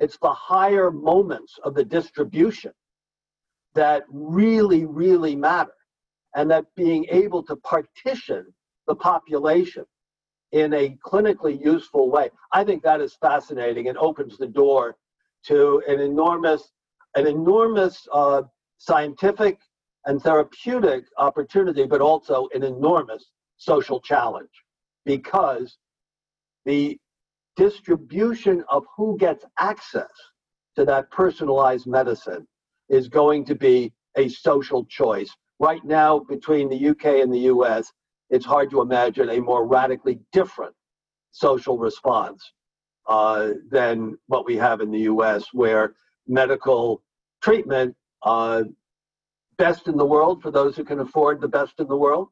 it's 0.00 0.18
the 0.18 0.32
higher 0.32 0.90
moments 0.90 1.58
of 1.64 1.74
the 1.74 1.84
distribution 1.84 2.72
that 3.74 4.04
really, 4.10 4.84
really 4.84 5.34
matter. 5.34 5.72
And 6.36 6.50
that 6.50 6.66
being 6.76 7.06
able 7.10 7.42
to 7.44 7.56
partition 7.56 8.46
the 8.86 8.94
population 8.94 9.84
in 10.52 10.74
a 10.74 10.98
clinically 11.04 11.62
useful 11.64 12.10
way, 12.10 12.30
I 12.52 12.64
think 12.64 12.82
that 12.82 13.00
is 13.00 13.16
fascinating 13.20 13.88
and 13.88 13.96
opens 13.96 14.36
the 14.36 14.46
door 14.46 14.96
to 15.46 15.82
an 15.88 16.00
enormous, 16.00 16.70
an 17.14 17.26
enormous 17.26 18.06
uh, 18.12 18.42
scientific 18.78 19.58
and 20.06 20.22
therapeutic 20.22 21.04
opportunity, 21.18 21.84
but 21.84 22.00
also 22.00 22.48
an 22.54 22.62
enormous 22.62 23.30
social 23.56 24.00
challenge 24.00 24.50
because 25.04 25.78
the 26.64 26.98
distribution 27.56 28.64
of 28.68 28.84
who 28.96 29.16
gets 29.18 29.44
access 29.58 30.10
to 30.76 30.84
that 30.84 31.10
personalized 31.10 31.86
medicine 31.86 32.46
is 32.88 33.08
going 33.08 33.44
to 33.44 33.54
be 33.54 33.92
a 34.16 34.28
social 34.28 34.84
choice. 34.86 35.30
Right 35.60 35.84
now, 35.84 36.18
between 36.18 36.68
the 36.68 36.88
UK 36.88 37.22
and 37.22 37.32
the 37.32 37.46
US, 37.50 37.92
it's 38.30 38.44
hard 38.44 38.70
to 38.70 38.80
imagine 38.80 39.30
a 39.30 39.40
more 39.40 39.66
radically 39.66 40.18
different 40.32 40.74
social 41.30 41.78
response 41.78 42.52
uh, 43.06 43.50
than 43.70 44.18
what 44.26 44.46
we 44.46 44.56
have 44.56 44.80
in 44.80 44.90
the 44.90 45.00
US, 45.00 45.46
where 45.52 45.94
medical 46.26 47.02
treatment 47.42 47.94
uh, 48.22 48.62
best 49.58 49.88
in 49.88 49.96
the 49.96 50.04
world 50.04 50.42
for 50.42 50.50
those 50.50 50.76
who 50.76 50.84
can 50.84 51.00
afford 51.00 51.40
the 51.40 51.48
best 51.48 51.74
in 51.78 51.86
the 51.86 51.96
world, 51.96 52.28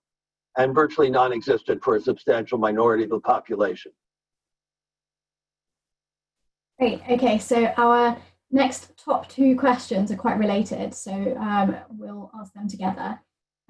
and 0.57 0.75
virtually 0.75 1.11
non 1.11 1.33
existent 1.33 1.83
for 1.83 1.97
a 1.97 2.01
substantial 2.01 2.59
minority 2.59 3.05
of 3.05 3.11
the 3.11 3.21
population. 3.21 3.93
Great. 6.79 7.01
Okay, 7.09 7.39
so 7.39 7.67
our 7.77 8.17
next 8.51 8.97
top 8.97 9.29
two 9.29 9.57
questions 9.57 10.11
are 10.11 10.17
quite 10.17 10.39
related, 10.39 10.95
so 10.95 11.13
um, 11.39 11.77
we'll 11.91 12.31
ask 12.39 12.53
them 12.55 12.69
together. 12.69 13.21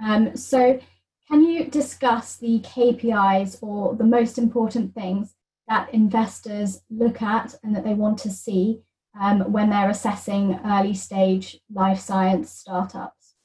Um, 0.02 0.36
so, 0.36 0.80
can 1.28 1.44
you 1.44 1.66
discuss 1.66 2.36
the 2.36 2.60
KPIs 2.60 3.58
or 3.62 3.94
the 3.94 4.04
most 4.04 4.38
important 4.38 4.94
things 4.94 5.34
that 5.72 5.94
investors 5.94 6.82
look 6.90 7.22
at 7.22 7.54
and 7.62 7.74
that 7.74 7.82
they 7.82 7.94
want 7.94 8.18
to 8.18 8.30
see 8.30 8.82
um, 9.18 9.40
when 9.50 9.70
they're 9.70 9.88
assessing 9.88 10.60
early 10.66 10.92
stage 10.92 11.58
life 11.72 11.98
science 11.98 12.50
startups? 12.50 13.36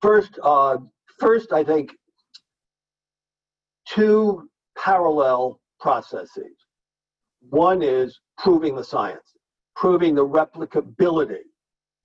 First, 0.00 0.38
uh, 0.42 0.78
first, 1.20 1.52
I 1.52 1.64
think 1.64 1.92
two 3.86 4.48
parallel 4.78 5.60
processes. 5.80 6.56
One 7.50 7.82
is 7.82 8.18
proving 8.38 8.74
the 8.74 8.84
science, 8.84 9.34
proving 9.76 10.14
the 10.14 10.26
replicability 10.26 11.44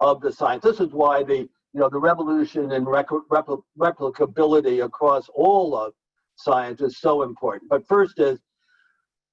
of 0.02 0.20
the 0.20 0.34
science. 0.34 0.64
This 0.66 0.82
is 0.82 0.92
why 0.92 1.24
the 1.24 1.48
you 1.74 1.80
know 1.80 1.90
the 1.90 2.00
revolution 2.00 2.74
in 2.74 2.84
rec- 2.84 3.08
repl- 3.32 3.64
replicability 3.80 4.84
across 4.84 5.30
all 5.34 5.78
of 5.78 5.94
science 6.36 6.82
is 6.82 6.98
so 6.98 7.24
important. 7.24 7.70
But 7.70 7.88
first 7.88 8.20
is 8.20 8.40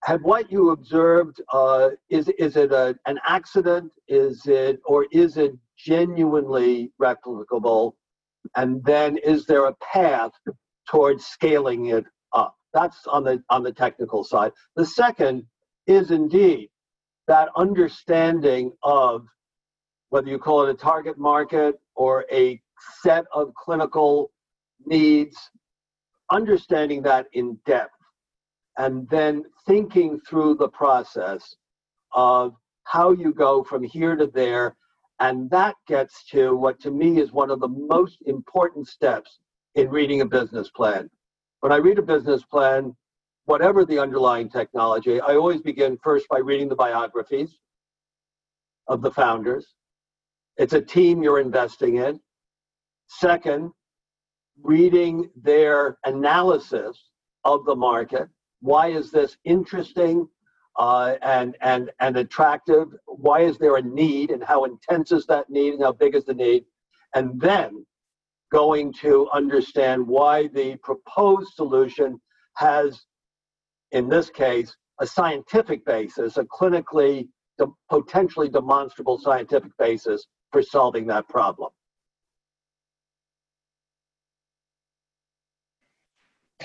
have 0.05 0.23
what 0.23 0.51
you 0.53 0.71
observed 0.71 1.41
uh, 1.53 1.91
is 2.11 2.29
is 2.39 2.57
it 2.57 2.73
a, 2.73 2.97
an 3.07 3.19
accident? 3.27 3.91
Is 4.09 4.47
it 4.47 4.81
or 4.85 5.07
is 5.11 5.37
it 5.37 5.53
genuinely 5.77 6.93
replicable? 7.01 7.95
and 8.55 8.85
then 8.85 9.17
is 9.19 9.47
there 9.47 9.67
a 9.67 9.75
path 9.75 10.31
towards 10.89 11.27
scaling 11.27 11.87
it 11.87 12.05
up? 12.33 12.55
That's 12.73 13.07
on 13.07 13.25
the 13.25 13.43
on 13.51 13.63
the 13.63 13.73
technical 13.73 14.23
side. 14.23 14.53
The 14.77 14.87
second 14.87 15.45
is 15.87 16.11
indeed 16.11 16.69
that 17.27 17.49
understanding 17.57 18.73
of 18.83 19.27
whether 20.11 20.29
you 20.29 20.39
call 20.39 20.67
it 20.67 20.71
a 20.71 20.75
target 20.75 21.19
market 21.19 21.81
or 21.97 22.25
a 22.31 22.61
set 23.03 23.25
of 23.35 23.53
clinical 23.55 24.31
needs, 24.85 25.37
understanding 26.31 27.03
that 27.03 27.27
in 27.33 27.59
depth, 27.67 27.96
and 28.79 29.09
then 29.09 29.45
thinking 29.67 30.21
through 30.29 30.55
the 30.57 30.69
process 30.69 31.55
of 32.13 32.55
how 32.85 33.13
you 33.13 33.33
go 33.33 33.65
from 33.65 33.83
here 33.83 34.17
to 34.17 34.27
there 34.27 34.77
and 35.21 35.49
that 35.51 35.77
gets 35.87 36.25
to 36.27 36.55
what 36.55 36.79
to 36.81 36.91
me 36.91 37.19
is 37.19 37.33
one 37.33 37.51
of 37.51 37.61
the 37.61 37.69
most 37.69 38.19
important 38.27 38.87
steps 38.87 39.39
in 39.75 39.89
reading 39.89 40.21
a 40.21 40.27
business 40.27 40.71
plan. 40.71 41.09
When 41.61 41.73
I 41.73 41.77
read 41.77 41.99
a 41.99 42.03
business 42.03 42.45
plan, 42.45 42.95
whatever 43.47 43.85
the 43.85 43.99
underlying 43.99 44.51
technology, 44.51 45.21
I 45.21 45.37
always 45.37 45.63
begin 45.63 45.97
first 46.03 46.29
by 46.29 46.39
reading 46.39 46.69
the 46.69 46.77
biographies 46.77 47.59
of 48.89 49.01
the 49.01 49.11
founders. 49.11 49.75
It's 50.59 50.75
a 50.75 50.81
team 50.81 51.23
you're 51.23 51.41
investing 51.41 51.97
in. 51.97 52.21
Second, 53.07 53.73
reading 54.63 55.31
their 55.43 55.99
analysis 56.05 57.11
of 57.45 57.65
the 57.65 57.77
market 57.77 58.29
why 58.61 58.89
is 58.89 59.11
this 59.11 59.37
interesting 59.45 60.29
uh, 60.79 61.17
and 61.23 61.57
and 61.61 61.91
and 62.01 62.17
attractive? 62.17 62.89
Why 63.07 63.41
is 63.41 63.59
there 63.59 63.77
a 63.77 63.83
need, 63.83 64.31
and 64.31 64.43
how 64.43 64.65
intense 64.65 65.13
is 65.13 65.27
that 65.27 65.49
need, 65.51 65.75
and 65.75 65.83
how 65.83 65.93
big 65.93 66.15
is 66.15 66.25
the 66.25 66.35
need? 66.35 66.65
And 67.15 67.41
then 67.41 67.87
going 68.53 68.93
to 68.93 69.29
understand 69.33 70.07
why 70.07 70.49
the 70.49 70.77
proposed 70.77 71.55
solution 71.55 72.21
has, 72.57 73.01
in 73.93 74.09
this 74.09 74.31
case, 74.31 74.77
a 75.01 75.07
scientific 75.07 75.85
basis, 75.85 76.37
a 76.37 76.45
clinically 76.45 77.29
de- 77.59 77.67
potentially 77.91 78.49
demonstrable 78.49 79.19
scientific 79.19 79.73
basis 79.79 80.27
for 80.53 80.63
solving 80.63 81.07
that 81.07 81.29
problem. 81.29 81.71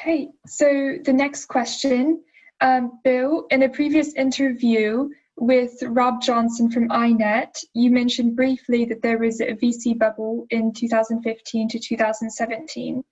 Okay, 0.02 0.30
so 0.48 0.98
the 1.04 1.14
next 1.14 1.46
question. 1.46 2.24
Um, 2.60 3.00
Bill, 3.04 3.46
in 3.52 3.62
a 3.62 3.70
previous 3.70 4.16
interview 4.16 5.10
with 5.36 5.72
Rob 5.84 6.24
Johnson 6.24 6.72
from 6.72 6.90
INET, 6.90 7.64
you 7.76 7.92
mentioned 7.92 8.36
briefly 8.36 8.84
that 8.86 9.04
there 9.04 9.20
was 9.20 9.42
a 9.42 9.54
VC 9.54 9.96
bubble 9.98 10.48
in 10.50 10.74
2015 10.74 11.70
to 11.70 11.80
2017. 11.80 13.04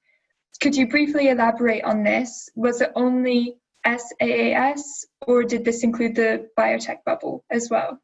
Could 0.61 0.75
you 0.75 0.87
briefly 0.87 1.29
elaborate 1.29 1.83
on 1.83 2.03
this? 2.03 2.49
Was 2.55 2.81
it 2.81 2.91
only 2.95 3.57
SaaS, 3.85 5.05
or 5.27 5.43
did 5.43 5.63
this 5.63 5.83
include 5.83 6.15
the 6.15 6.49
biotech 6.57 7.03
bubble 7.05 7.45
as 7.51 7.69
well? 7.69 7.99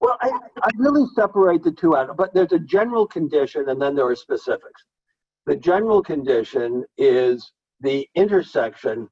Well, 0.00 0.16
I, 0.22 0.30
I 0.62 0.70
really 0.78 1.06
separate 1.14 1.62
the 1.62 1.72
two 1.72 1.94
out, 1.94 2.16
but 2.16 2.32
there's 2.32 2.52
a 2.52 2.58
general 2.58 3.06
condition 3.06 3.68
and 3.68 3.80
then 3.80 3.94
there 3.94 4.06
are 4.06 4.16
specifics. 4.16 4.84
The 5.44 5.56
general 5.56 6.02
condition 6.02 6.82
is 6.96 7.52
the 7.80 8.08
intersection 8.14 9.08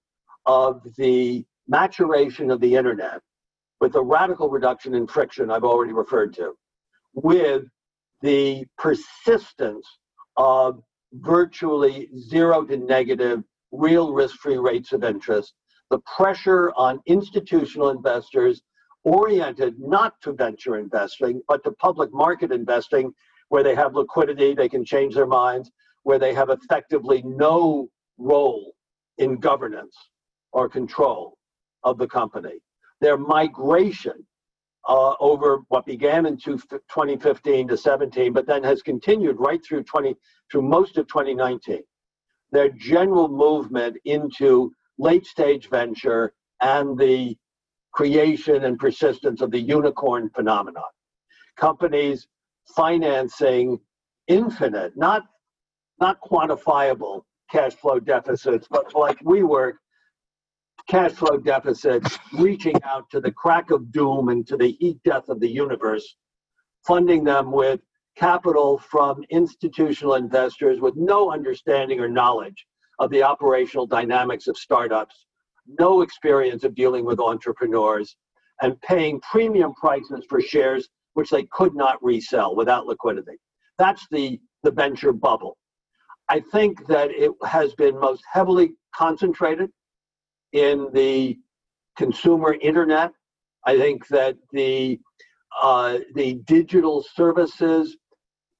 of 0.47 0.83
the 0.97 1.45
maturation 1.69 2.51
of 2.51 2.61
the 2.61 2.75
internet 2.75 3.21
with 3.81 3.93
the 3.93 4.03
radical 4.03 4.49
reduction 4.49 4.95
in 4.95 5.07
friction 5.07 5.51
I've 5.51 5.65
already 5.65 5.93
referred 5.93 6.35
to, 6.35 6.55
with 7.15 7.65
the 8.23 8.65
persistence 8.79 9.87
of 10.37 10.83
virtually 11.13 12.09
zero 12.19 12.65
to 12.65 12.77
negative 12.77 13.45
real 13.73 14.13
risk 14.13 14.37
free 14.37 14.57
rates 14.57 14.93
of 14.93 15.05
interest, 15.05 15.55
the 15.91 15.99
pressure 16.17 16.73
on 16.77 17.01
institutional 17.07 17.91
investors 17.91 18.63
oriented 19.05 19.79
not 19.79 20.15
to 20.23 20.33
venture 20.33 20.79
investing, 20.79 21.43
but 21.47 21.63
to 21.65 21.73
public 21.73 22.13
market 22.13 22.51
investing, 22.51 23.13
where 23.49 23.63
they 23.63 23.75
have 23.75 23.95
liquidity, 23.95 24.55
they 24.55 24.69
can 24.69 24.85
change 24.85 25.15
their 25.15 25.27
minds, 25.27 25.71
where 26.05 26.19
they 26.19 26.33
have 26.33 26.49
effectively 26.51 27.23
no 27.27 27.89
role 28.19 28.73
in 29.19 29.37
governance 29.37 29.97
or 30.53 30.69
control 30.69 31.37
of 31.83 31.99
the 31.99 32.07
company. 32.07 32.61
Their 33.01 33.17
migration 33.17 34.25
uh, 34.89 35.15
over 35.21 35.61
what 35.69 35.87
began 35.87 36.27
in 36.27 36.37
2015 36.37 37.69
to 37.69 37.77
17, 37.77 38.33
but 38.33 38.47
then 38.47 38.63
has 38.63 38.83
continued 38.83 39.37
right 39.39 39.61
through 39.65 39.83
20 39.83 40.15
through 40.51 40.63
most 40.63 40.99
of 40.99 41.07
2019. 41.09 41.83
Their 42.53 42.71
general 42.71 43.29
movement 43.29 43.97
into 44.05 44.73
late 44.99 45.27
stage 45.27 45.69
venture 45.69 46.35
and 46.61 46.99
the 46.99 47.37
creation 47.93 48.65
and 48.65 48.79
persistence 48.79 49.41
of 49.41 49.51
the 49.51 49.61
unicorn 49.61 50.31
phenomenon. 50.31 50.85
Companies 51.57 52.27
financing 52.77 53.79
infinite, 54.29 54.97
not 54.97 55.23
not 56.01 56.19
quantifiable 56.21 57.23
cash 57.51 57.75
flow 57.75 58.01
deficits, 58.01 58.67
but 58.71 58.95
like 58.95 59.19
WeWork, 59.21 59.75
cash 60.89 61.13
flow 61.13 61.39
deficits 61.39 62.19
reaching 62.35 62.77
out 62.85 63.09
to 63.11 63.21
the 63.21 63.33
crack 63.33 63.71
of 63.71 63.91
doom 63.93 64.29
and 64.29 64.47
to 64.47 64.57
the 64.57 64.73
heat 64.81 64.99
death 65.05 65.29
of 65.29 65.41
the 65.41 65.49
universe, 65.49 66.17
funding 66.87 67.25
them 67.25 67.51
with 67.53 67.81
capital 68.17 68.79
from 68.79 69.25
institutional 69.31 70.15
investors 70.15 70.81
with 70.81 70.95
no 70.97 71.33
understanding 71.33 72.01
or 72.01 72.09
knowledge 72.09 72.67
of 72.99 73.11
the 73.11 73.23
operational 73.23 73.87
dynamics 73.87 74.47
of 74.47 74.57
startups 74.57 75.27
no 75.79 76.03
experience 76.03 76.65
of 76.65 76.75
dealing 76.75 77.05
with 77.05 77.21
entrepreneurs, 77.21 78.17
and 78.63 78.81
paying 78.83 79.21
premium 79.21 79.75
prices 79.75 80.25
for 80.29 80.41
shares 80.41 80.89
which 81.15 81.31
they 81.31 81.45
could 81.45 81.75
not 81.75 82.03
resell 82.03 82.55
without 82.55 82.87
liquidity. 82.87 83.37
That's 83.79 84.07
the, 84.11 84.41
the 84.63 84.71
venture 84.71 85.13
bubble. 85.13 85.57
I 86.29 86.41
think 86.41 86.87
that 86.87 87.11
it 87.11 87.33
has 87.45 87.75
been 87.75 87.99
most 87.99 88.23
heavily 88.31 88.75
concentrated 88.95 89.71
in 90.53 90.89
the 90.93 91.39
consumer 91.97 92.57
internet. 92.61 93.13
I 93.67 93.77
think 93.79 94.07
that 94.09 94.37
the 94.53 94.99
uh, 95.63 95.99
the 96.15 96.35
digital 96.47 97.05
services 97.15 97.97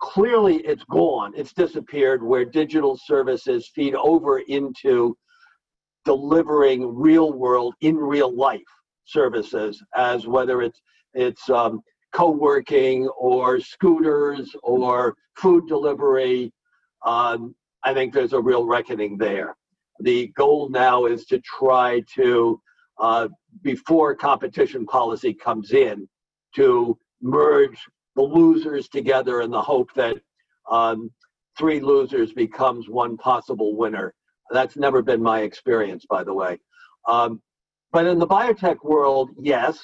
clearly 0.01 0.57
it's 0.59 0.85
gone, 0.85 1.33
it's 1.37 1.53
disappeared. 1.53 2.23
Where 2.23 2.45
digital 2.45 2.99
services 3.05 3.71
feed 3.75 3.95
over 3.95 4.41
into 4.41 5.17
delivering 6.05 6.95
real 6.95 7.33
world 7.33 7.75
in 7.81 7.97
real 7.97 8.35
life 8.35 8.61
services 9.07 9.83
as 9.97 10.27
whether 10.27 10.63
it's 10.63 10.81
it's 11.15 11.49
um, 11.49 11.81
co-working 12.13 13.09
or 13.19 13.61
scooters 13.61 14.55
or 14.63 15.15
food 15.37 15.67
delivery 15.67 16.53
um, 17.05 17.55
i 17.85 17.93
think 17.93 18.13
there's 18.13 18.33
a 18.33 18.41
real 18.41 18.65
reckoning 18.65 19.17
there 19.17 19.57
the 20.01 20.29
goal 20.37 20.69
now 20.71 21.07
is 21.07 21.25
to 21.25 21.39
try 21.41 22.03
to 22.13 22.61
uh, 23.01 23.29
before 23.63 24.15
competition 24.15 24.87
policy 24.87 25.33
comes 25.33 25.73
in 25.73 26.09
to 26.55 26.99
merge 27.23 27.79
the 28.17 28.23
losers 28.23 28.89
together 28.89 29.41
in 29.41 29.51
the 29.51 29.61
hope 29.61 29.93
that 29.95 30.17
um, 30.71 31.11
three 31.59 31.81
losers 31.81 32.33
becomes 32.33 32.89
one 32.89 33.17
possible 33.17 33.77
winner 33.77 34.15
that's 34.51 34.77
never 34.77 35.03
been 35.03 35.23
my 35.23 35.41
experience, 35.41 36.05
by 36.09 36.25
the 36.25 36.35
way. 36.35 36.59
Um, 37.09 37.41
but 37.93 38.07
in 38.07 38.19
the 38.19 38.27
biotech 38.27 38.83
world, 38.83 39.31
yes, 39.41 39.79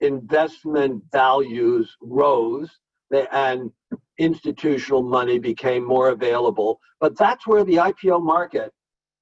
investment 0.00 1.02
values 1.12 1.96
rose 2.00 2.70
and 3.32 3.70
institutional 4.18 5.02
money 5.02 5.38
became 5.38 5.84
more 5.84 6.10
available. 6.10 6.78
But 7.00 7.16
that's 7.16 7.46
where 7.46 7.64
the 7.64 7.76
IPO 7.76 8.22
market 8.22 8.72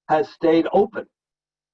has 0.08 0.28
stayed 0.30 0.66
open. 0.72 1.06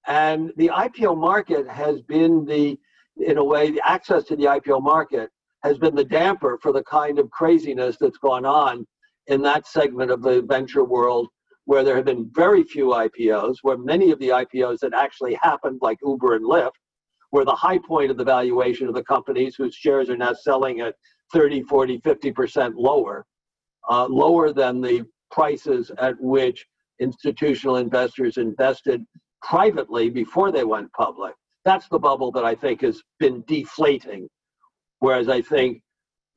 And 0.06 0.52
the 0.56 0.68
IPO 0.68 1.18
market 1.18 1.66
has 1.68 2.00
been 2.02 2.44
the, 2.44 2.78
in 3.16 3.38
a 3.38 3.44
way, 3.44 3.70
the 3.70 3.82
access 3.84 4.24
to 4.24 4.36
the 4.36 4.44
IPO 4.44 4.82
market 4.82 5.30
has 5.64 5.78
been 5.78 5.94
the 5.94 6.04
damper 6.04 6.58
for 6.62 6.72
the 6.72 6.84
kind 6.84 7.18
of 7.18 7.30
craziness 7.30 7.96
that's 7.98 8.18
gone 8.18 8.44
on 8.44 8.86
in 9.26 9.42
that 9.42 9.66
segment 9.66 10.10
of 10.10 10.22
the 10.22 10.42
venture 10.42 10.84
world 10.84 11.28
where 11.64 11.82
there 11.82 11.96
have 11.96 12.04
been 12.04 12.30
very 12.32 12.62
few 12.62 12.86
IPOs, 12.86 13.56
where 13.62 13.76
many 13.76 14.12
of 14.12 14.20
the 14.20 14.28
IPOs 14.28 14.78
that 14.78 14.94
actually 14.94 15.34
happened, 15.42 15.80
like 15.82 15.98
Uber 16.02 16.36
and 16.36 16.44
Lyft, 16.44 16.70
were 17.32 17.44
the 17.44 17.54
high 17.54 17.78
point 17.78 18.10
of 18.10 18.16
the 18.16 18.24
valuation 18.24 18.86
of 18.86 18.94
the 18.94 19.02
companies 19.02 19.56
whose 19.56 19.74
shares 19.74 20.08
are 20.08 20.16
now 20.16 20.32
selling 20.32 20.80
at 20.80 20.94
30, 21.32 21.62
40, 21.62 21.98
50% 21.98 22.72
lower, 22.76 23.26
uh, 23.88 24.06
lower 24.06 24.52
than 24.52 24.80
the 24.80 25.04
prices 25.30 25.90
at 25.98 26.14
which 26.20 26.66
institutional 27.00 27.76
investors 27.76 28.36
invested 28.36 29.04
privately 29.42 30.08
before 30.08 30.50
they 30.50 30.64
went 30.64 30.92
public. 30.92 31.34
That's 31.64 31.88
the 31.88 31.98
bubble 31.98 32.30
that 32.32 32.44
I 32.44 32.54
think 32.54 32.82
has 32.82 33.02
been 33.18 33.42
deflating. 33.46 34.28
Whereas 35.00 35.28
I 35.28 35.42
think 35.42 35.82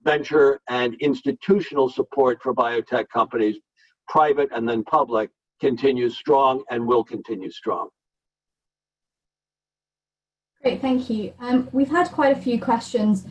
venture 0.04 0.60
and 0.70 0.96
institutional 0.96 1.90
support 1.90 2.42
for 2.42 2.54
biotech 2.54 3.06
companies 3.14 3.58
private 4.10 4.50
and 4.52 4.68
then 4.68 4.84
public, 4.84 5.30
continues 5.62 6.18
strong 6.18 6.64
and 6.70 6.86
will 6.86 7.04
continue 7.04 7.52
strong. 7.52 7.90
Great, 10.62 10.82
thank 10.82 11.10
you. 11.10 11.34
Um, 11.40 11.70
we've 11.72 11.90
had 11.90 12.12
quite 12.12 12.38
a 12.38 12.42
few 12.42 12.60
questions 12.60 13.26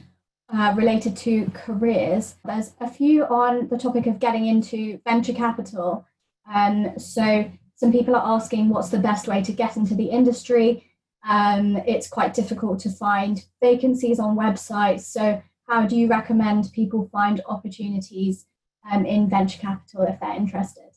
uh, 0.52 0.74
related 0.76 1.16
to 1.16 1.50
careers. 1.54 2.36
There's 2.44 2.72
a 2.80 2.88
few 2.88 3.24
on 3.24 3.68
the 3.68 3.78
topic 3.78 4.06
of 4.06 4.18
getting 4.18 4.46
into 4.46 5.00
venture 5.04 5.34
capital. 5.34 6.06
Um, 6.52 6.98
so 6.98 7.50
some 7.74 7.92
people 7.92 8.16
are 8.16 8.36
asking 8.36 8.70
what's 8.70 8.88
the 8.88 8.98
best 8.98 9.28
way 9.28 9.42
to 9.42 9.52
get 9.52 9.76
into 9.76 9.94
the 9.94 10.06
industry. 10.06 10.84
Um, 11.28 11.76
it's 11.86 12.08
quite 12.08 12.34
difficult 12.34 12.78
to 12.80 12.90
find 12.90 13.44
vacancies 13.60 14.18
on 14.18 14.36
websites. 14.36 15.00
So 15.00 15.42
how 15.68 15.86
do 15.86 15.96
you 15.96 16.08
recommend 16.08 16.72
people 16.72 17.08
find 17.12 17.42
opportunities 17.46 18.46
um, 18.90 19.04
in 19.04 19.28
venture 19.28 19.58
capital 19.58 20.02
if 20.02 20.18
they're 20.20 20.34
interested? 20.34 20.88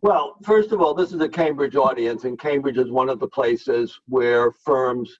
Well, 0.00 0.36
first 0.42 0.72
of 0.72 0.80
all, 0.80 0.94
this 0.94 1.12
is 1.12 1.20
a 1.20 1.28
Cambridge 1.28 1.76
audience, 1.76 2.24
and 2.24 2.38
Cambridge 2.38 2.78
is 2.78 2.90
one 2.90 3.08
of 3.08 3.20
the 3.20 3.28
places 3.28 4.00
where 4.06 4.52
firms, 4.52 5.18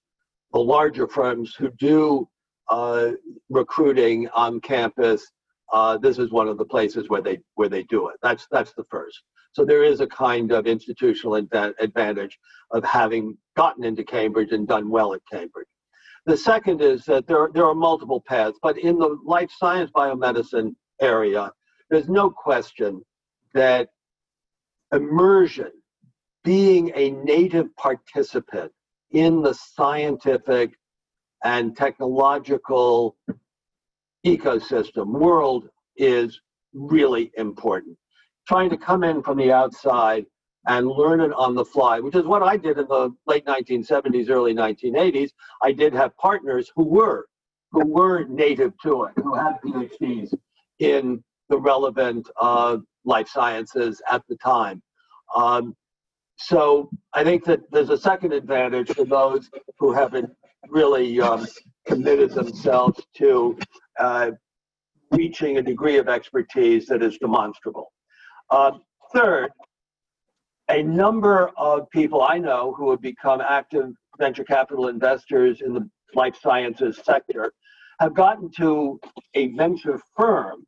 the 0.53 0.59
larger 0.59 1.07
firms 1.07 1.55
who 1.55 1.71
do 1.79 2.29
uh, 2.69 3.13
recruiting 3.51 4.29
on 4.35 4.61
campus, 4.61 5.31
uh, 5.73 5.99
this 5.99 6.19
is 6.19 6.31
one 6.31 6.49
of 6.49 6.59
the 6.59 6.65
places 6.65 7.09
where 7.09 7.23
they 7.23 7.39
where 7.55 7.69
they 7.69 7.83
do 7.85 8.09
it. 8.09 8.17
That's 8.23 8.47
that's 8.51 8.73
the 8.75 8.85
first. 8.91 9.23
So 9.53 9.65
there 9.65 9.85
is 9.85 10.01
a 10.01 10.07
kind 10.07 10.51
of 10.51 10.67
institutional 10.67 11.37
advantage 11.37 12.39
of 12.73 12.85
having 12.85 13.39
gotten 13.57 13.85
into 13.85 14.03
Cambridge 14.03 14.51
and 14.51 14.67
done 14.67 14.91
well 14.91 15.15
at 15.15 15.21
Cambridge. 15.31 15.69
The 16.27 16.37
second 16.37 16.81
is 16.81 17.05
that 17.05 17.27
there, 17.27 17.51
there 17.55 17.67
are 17.67 17.75
multiple 17.75 18.23
paths, 18.27 18.59
but 18.63 18.79
in 18.79 18.99
the 18.99 19.17
life 19.25 19.51
science 19.57 19.91
biomedicine 19.95 20.75
area, 21.01 21.53
there's 21.89 22.09
no 22.09 22.31
question 22.31 23.05
that 23.53 23.91
immersion, 24.93 25.71
being 26.43 26.91
a 26.95 27.11
native 27.11 27.75
participant 27.77 28.73
in 29.13 29.41
the 29.41 29.55
scientific 29.55 30.73
and 31.45 31.77
technological 31.77 33.17
ecosystem 34.27 35.07
world 35.07 35.69
is 35.97 36.41
really 36.73 37.31
important. 37.37 37.97
Trying 38.49 38.71
to 38.71 38.77
come 38.77 39.05
in 39.05 39.23
from 39.23 39.39
the 39.39 39.53
outside 39.53 40.27
and 40.67 40.89
learn 40.89 41.21
it 41.21 41.33
on 41.35 41.55
the 41.55 41.65
fly, 41.65 42.01
which 42.01 42.15
is 42.15 42.25
what 42.25 42.43
I 42.43 42.57
did 42.57 42.79
in 42.79 42.89
the 42.89 43.15
late 43.27 43.45
1970s, 43.45 44.31
early 44.31 44.55
1980s. 44.55 45.31
I 45.63 45.73
did 45.73 45.93
have 45.93 46.17
partners 46.17 46.73
who 46.75 46.85
were 46.85 47.27
who 47.71 47.87
were 47.87 48.25
native 48.25 48.73
to 48.83 49.05
it, 49.05 49.13
who 49.17 49.35
had 49.35 49.59
PhDs 49.65 50.33
in 50.79 51.23
the 51.49 51.59
relevant 51.59 52.29
uh, 52.41 52.79
life 53.05 53.29
sciences 53.29 54.01
at 54.11 54.23
the 54.29 54.37
time. 54.37 54.81
Um, 55.35 55.77
so 56.37 56.89
I 57.13 57.25
think 57.25 57.45
that 57.45 57.61
there's 57.73 57.91
a 57.91 57.99
second 57.99 58.33
advantage 58.33 58.93
for 58.93 59.05
those 59.05 59.51
who 59.79 59.93
haven't 59.93 60.31
really 60.69 61.21
um, 61.21 61.47
committed 61.87 62.31
themselves 62.31 63.01
to 63.17 63.59
uh, 63.99 64.31
reaching 65.11 65.59
a 65.59 65.63
degree 65.63 65.99
of 65.99 66.09
expertise 66.09 66.87
that 66.87 67.03
is 67.03 67.19
demonstrable. 67.19 67.93
Uh, 68.51 68.73
third, 69.15 69.51
a 70.71 70.83
number 70.83 71.51
of 71.57 71.89
people 71.91 72.23
I 72.23 72.39
know 72.39 72.75
who 72.77 72.91
have 72.91 73.01
become 73.01 73.41
active 73.41 73.91
venture 74.19 74.45
capital 74.45 74.89
investors 74.89 75.61
in 75.61 75.75
the 75.75 75.89
life 76.15 76.37
sciences 76.41 77.01
sector 77.05 77.53
have 78.01 78.15
gotten 78.15 78.51
to 78.53 78.99
a 79.35 79.49
venture 79.49 80.01
firm 80.17 80.65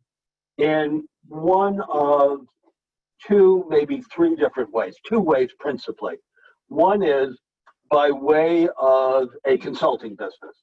in 0.58 1.06
one 1.28 1.80
of 1.88 2.40
two, 3.26 3.64
maybe 3.68 4.02
three 4.14 4.36
different 4.36 4.72
ways, 4.72 4.94
two 5.06 5.20
ways 5.20 5.50
principally. 5.58 6.16
One 6.68 7.02
is 7.02 7.38
by 7.90 8.10
way 8.10 8.68
of 8.78 9.28
a 9.46 9.58
consulting 9.58 10.14
business, 10.14 10.56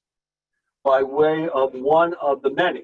by 0.84 1.04
way 1.04 1.50
of 1.50 1.74
one 1.74 2.14
of 2.22 2.42
the 2.42 2.52
many 2.52 2.84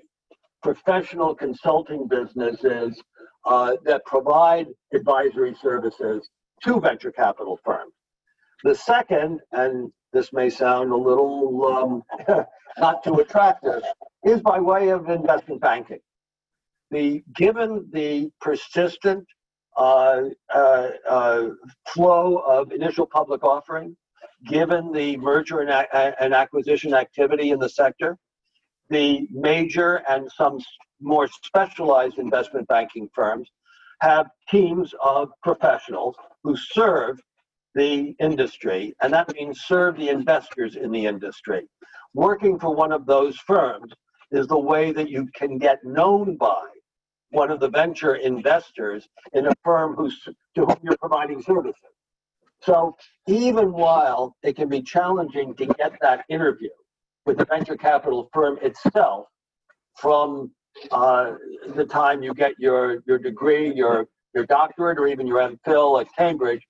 professional 0.61 1.33
consulting 1.35 2.07
businesses 2.07 3.01
uh, 3.45 3.75
that 3.85 4.05
provide 4.05 4.67
advisory 4.93 5.55
services 5.61 6.29
to 6.63 6.79
venture 6.79 7.11
capital 7.11 7.59
firms. 7.63 7.93
The 8.63 8.75
second, 8.75 9.39
and 9.53 9.91
this 10.11 10.33
may 10.33 10.49
sound 10.49 10.91
a 10.91 10.95
little 10.95 12.03
um, 12.27 12.45
not 12.77 13.03
too 13.03 13.15
attractive, 13.15 13.81
is 14.23 14.41
by 14.41 14.59
way 14.59 14.89
of 14.89 15.09
investment 15.09 15.61
banking. 15.61 15.99
The 16.91 17.23
given 17.35 17.87
the 17.93 18.31
persistent 18.41 19.25
uh, 19.77 20.23
uh, 20.53 20.89
uh, 21.07 21.45
flow 21.87 22.37
of 22.37 22.71
initial 22.71 23.05
public 23.05 23.43
offering, 23.43 23.95
given 24.45 24.91
the 24.91 25.17
merger 25.17 25.61
and, 25.61 25.87
and 26.19 26.33
acquisition 26.33 26.93
activity 26.93 27.51
in 27.51 27.59
the 27.59 27.69
sector, 27.69 28.17
the 28.89 29.27
major 29.31 30.03
and 30.09 30.29
some 30.31 30.59
more 31.01 31.27
specialized 31.43 32.17
investment 32.17 32.67
banking 32.67 33.09
firms 33.13 33.49
have 34.01 34.27
teams 34.49 34.93
of 35.03 35.29
professionals 35.43 36.15
who 36.43 36.55
serve 36.55 37.19
the 37.75 38.15
industry, 38.19 38.93
and 39.01 39.13
that 39.13 39.33
means 39.35 39.61
serve 39.61 39.95
the 39.97 40.09
investors 40.09 40.75
in 40.75 40.91
the 40.91 41.05
industry. 41.05 41.67
Working 42.13 42.59
for 42.59 42.73
one 42.73 42.91
of 42.91 43.05
those 43.05 43.37
firms 43.37 43.93
is 44.31 44.47
the 44.47 44.59
way 44.59 44.91
that 44.91 45.09
you 45.09 45.27
can 45.35 45.57
get 45.57 45.83
known 45.83 46.35
by 46.35 46.65
one 47.31 47.51
of 47.51 47.59
the 47.59 47.69
venture 47.69 48.15
investors 48.15 49.07
in 49.33 49.47
a 49.47 49.53
firm 49.63 49.95
who's, 49.95 50.19
to 50.55 50.65
whom 50.65 50.75
you're 50.81 50.97
providing 50.97 51.41
services. 51.41 51.81
So 52.61 52.95
even 53.27 53.71
while 53.71 54.35
it 54.43 54.55
can 54.55 54.69
be 54.69 54.81
challenging 54.81 55.55
to 55.55 55.65
get 55.65 55.93
that 56.01 56.25
interview 56.29 56.69
with 57.25 57.37
the 57.37 57.45
venture 57.45 57.77
capital 57.77 58.29
firm 58.33 58.57
itself 58.61 59.27
from 59.97 60.51
uh, 60.91 61.33
the 61.75 61.85
time 61.85 62.21
you 62.21 62.33
get 62.33 62.53
your, 62.59 63.01
your 63.05 63.17
degree, 63.17 63.73
your, 63.73 64.07
your 64.33 64.45
doctorate, 64.45 64.97
or 64.97 65.07
even 65.07 65.25
your 65.27 65.39
MPhil 65.39 66.01
at 66.01 66.07
Cambridge, 66.17 66.61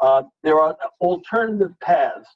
uh, 0.00 0.22
there 0.42 0.60
are 0.60 0.76
alternative 1.00 1.72
paths 1.82 2.28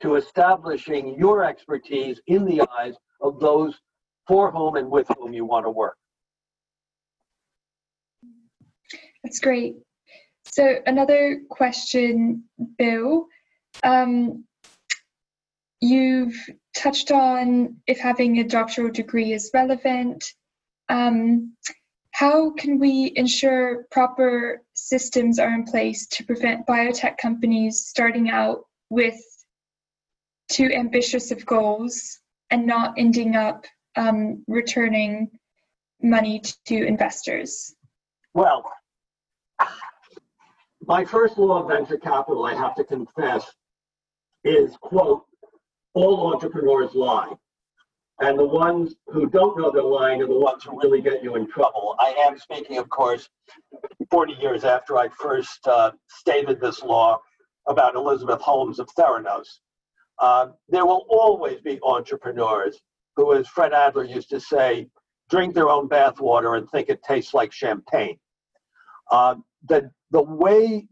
to 0.00 0.16
establishing 0.16 1.14
your 1.18 1.44
expertise 1.44 2.20
in 2.26 2.44
the 2.44 2.62
eyes 2.78 2.94
of 3.20 3.40
those 3.40 3.74
for 4.26 4.50
whom 4.50 4.76
and 4.76 4.90
with 4.90 5.06
whom 5.18 5.32
you 5.32 5.44
want 5.44 5.64
to 5.64 5.70
work. 5.70 5.96
That's 9.22 9.40
great. 9.40 9.76
So 10.52 10.76
another 10.86 11.42
question, 11.50 12.44
Bill. 12.78 13.26
Um, 13.82 14.44
you've 15.80 16.36
touched 16.74 17.10
on 17.10 17.76
if 17.86 17.98
having 17.98 18.38
a 18.38 18.44
doctoral 18.44 18.90
degree 18.90 19.32
is 19.32 19.50
relevant. 19.52 20.24
Um, 20.88 21.54
how 22.12 22.50
can 22.50 22.78
we 22.78 23.12
ensure 23.16 23.86
proper 23.90 24.62
systems 24.72 25.38
are 25.38 25.52
in 25.52 25.64
place 25.64 26.06
to 26.06 26.24
prevent 26.24 26.66
biotech 26.66 27.18
companies 27.18 27.80
starting 27.80 28.30
out 28.30 28.64
with 28.88 29.20
too 30.50 30.70
ambitious 30.72 31.30
of 31.30 31.44
goals 31.44 32.20
and 32.50 32.66
not 32.66 32.94
ending 32.96 33.36
up 33.36 33.66
um, 33.96 34.42
returning 34.46 35.28
money 36.02 36.40
to 36.66 36.86
investors? 36.86 37.74
Well, 38.32 38.64
my 40.86 41.04
first 41.04 41.36
law 41.36 41.62
of 41.62 41.68
venture 41.68 41.98
capital, 41.98 42.44
I 42.44 42.54
have 42.54 42.74
to 42.76 42.84
confess, 42.84 43.44
is 44.44 44.76
quote, 44.80 45.24
all 45.94 46.32
entrepreneurs 46.32 46.94
lie. 46.94 47.32
And 48.20 48.38
the 48.38 48.46
ones 48.46 48.94
who 49.08 49.28
don't 49.28 49.58
know 49.58 49.70
they're 49.70 49.82
lying 49.82 50.22
are 50.22 50.26
the 50.26 50.38
ones 50.38 50.64
who 50.64 50.80
really 50.80 51.02
get 51.02 51.22
you 51.22 51.36
in 51.36 51.46
trouble. 51.48 51.96
I 51.98 52.14
am 52.26 52.38
speaking, 52.38 52.78
of 52.78 52.88
course, 52.88 53.28
40 54.10 54.34
years 54.34 54.64
after 54.64 54.96
I 54.96 55.08
first 55.08 55.66
uh, 55.66 55.90
stated 56.08 56.60
this 56.60 56.82
law 56.82 57.20
about 57.68 57.94
Elizabeth 57.94 58.40
Holmes 58.40 58.78
of 58.78 58.88
Theranos. 58.98 59.60
Uh, 60.18 60.48
there 60.68 60.86
will 60.86 61.04
always 61.10 61.60
be 61.60 61.78
entrepreneurs 61.82 62.80
who, 63.16 63.34
as 63.34 63.46
Fred 63.48 63.74
Adler 63.74 64.04
used 64.04 64.30
to 64.30 64.40
say, 64.40 64.88
drink 65.28 65.54
their 65.54 65.68
own 65.68 65.88
bathwater 65.88 66.56
and 66.56 66.70
think 66.70 66.88
it 66.88 67.02
tastes 67.02 67.34
like 67.34 67.52
champagne. 67.52 68.18
Uh, 69.10 69.36
the 69.68 69.90
the 70.10 70.22
way 70.22 70.86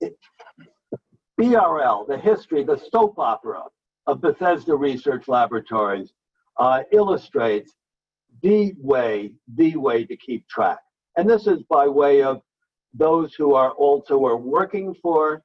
it, 0.00 0.16
BRL, 1.40 2.06
the 2.06 2.18
history, 2.18 2.64
the 2.64 2.80
soap 2.92 3.18
opera 3.18 3.62
of 4.06 4.20
Bethesda 4.20 4.74
Research 4.74 5.26
Laboratories 5.28 6.12
uh, 6.58 6.82
illustrates 6.92 7.72
the 8.42 8.74
way, 8.78 9.32
the 9.56 9.76
way 9.76 10.04
to 10.04 10.16
keep 10.16 10.46
track. 10.48 10.78
And 11.16 11.28
this 11.28 11.46
is 11.46 11.62
by 11.70 11.88
way 11.88 12.22
of 12.22 12.42
those 12.92 13.34
who 13.34 13.54
are 13.54 13.70
also 13.72 14.24
are 14.26 14.36
working 14.36 14.94
for 15.02 15.42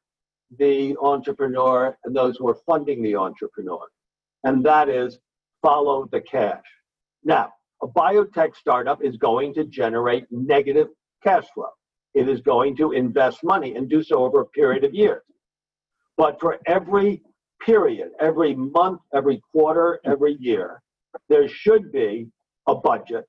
the 0.57 0.95
entrepreneur 1.01 1.97
and 2.03 2.15
those 2.15 2.37
who 2.37 2.49
are 2.49 2.57
funding 2.65 3.01
the 3.01 3.15
entrepreneur. 3.15 3.87
And 4.43 4.65
that 4.65 4.89
is 4.89 5.19
follow 5.61 6.07
the 6.11 6.21
cash. 6.21 6.63
Now, 7.23 7.53
a 7.81 7.87
biotech 7.87 8.55
startup 8.55 9.03
is 9.03 9.17
going 9.17 9.53
to 9.55 9.63
generate 9.65 10.25
negative 10.29 10.87
cash 11.23 11.45
flow 11.53 11.69
it 12.15 12.29
is 12.29 12.41
going 12.41 12.75
to 12.77 12.93
invest 12.93 13.43
money 13.43 13.75
and 13.75 13.89
do 13.89 14.01
so 14.01 14.23
over 14.23 14.41
a 14.41 14.45
period 14.45 14.83
of 14.83 14.93
years. 14.93 15.21
But 16.17 16.39
for 16.39 16.59
every 16.65 17.21
period, 17.63 18.09
every 18.19 18.55
month, 18.55 19.01
every 19.13 19.41
quarter, 19.51 19.99
every 20.05 20.37
year, 20.39 20.81
there 21.29 21.47
should 21.47 21.91
be 21.91 22.27
a 22.67 22.75
budget, 22.75 23.25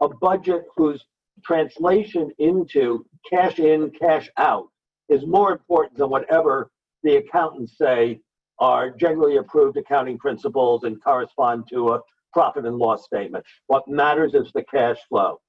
a 0.00 0.08
budget 0.08 0.64
whose 0.76 1.04
translation 1.44 2.30
into 2.38 3.04
cash 3.28 3.58
in, 3.58 3.90
cash 3.90 4.30
out 4.36 4.68
is 5.08 5.26
more 5.26 5.52
important 5.52 5.96
than 5.98 6.10
whatever 6.10 6.70
the 7.02 7.16
accountants 7.16 7.76
say 7.78 8.20
are 8.58 8.90
generally 8.90 9.36
approved 9.36 9.76
accounting 9.76 10.18
principles 10.18 10.84
and 10.84 11.02
correspond 11.02 11.64
to 11.70 11.90
a 11.90 12.00
profit 12.32 12.66
and 12.66 12.76
loss 12.76 13.04
statement. 13.04 13.44
What 13.66 13.86
matters 13.88 14.34
is 14.34 14.50
the 14.52 14.64
cash 14.64 14.98
flow. 15.08 15.40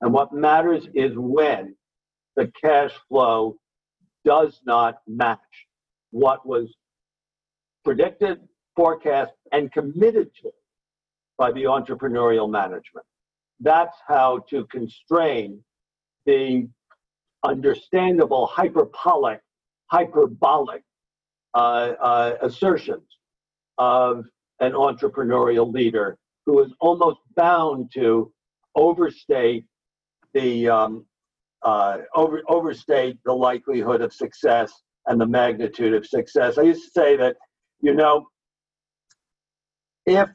And 0.00 0.12
what 0.12 0.32
matters 0.32 0.88
is 0.94 1.12
when 1.16 1.74
the 2.36 2.50
cash 2.62 2.92
flow 3.08 3.56
does 4.24 4.60
not 4.66 4.96
match 5.06 5.38
what 6.10 6.46
was 6.46 6.74
predicted, 7.84 8.40
forecast, 8.76 9.32
and 9.52 9.72
committed 9.72 10.30
to 10.42 10.50
by 11.38 11.52
the 11.52 11.64
entrepreneurial 11.64 12.50
management. 12.50 13.06
That's 13.60 13.96
how 14.06 14.40
to 14.50 14.66
constrain 14.66 15.62
the 16.26 16.68
understandable 17.44 18.46
hyperbolic, 18.46 19.40
hyperbolic 19.86 20.82
uh, 21.54 21.58
uh, 22.00 22.36
assertions 22.42 23.06
of 23.78 24.24
an 24.60 24.72
entrepreneurial 24.72 25.72
leader 25.72 26.16
who 26.46 26.62
is 26.62 26.72
almost 26.80 27.18
bound 27.36 27.90
to 27.94 28.32
overstate 28.76 29.64
the 30.32 30.68
um, 30.68 31.06
uh, 31.64 31.98
over, 32.14 32.42
overstate 32.48 33.18
the 33.24 33.32
likelihood 33.32 34.02
of 34.02 34.12
success 34.12 34.72
and 35.06 35.20
the 35.20 35.26
magnitude 35.26 35.94
of 35.94 36.06
success. 36.06 36.58
I 36.58 36.62
used 36.62 36.84
to 36.84 36.90
say 36.90 37.16
that, 37.16 37.36
you 37.80 37.94
know, 37.94 38.26
if 40.06 40.28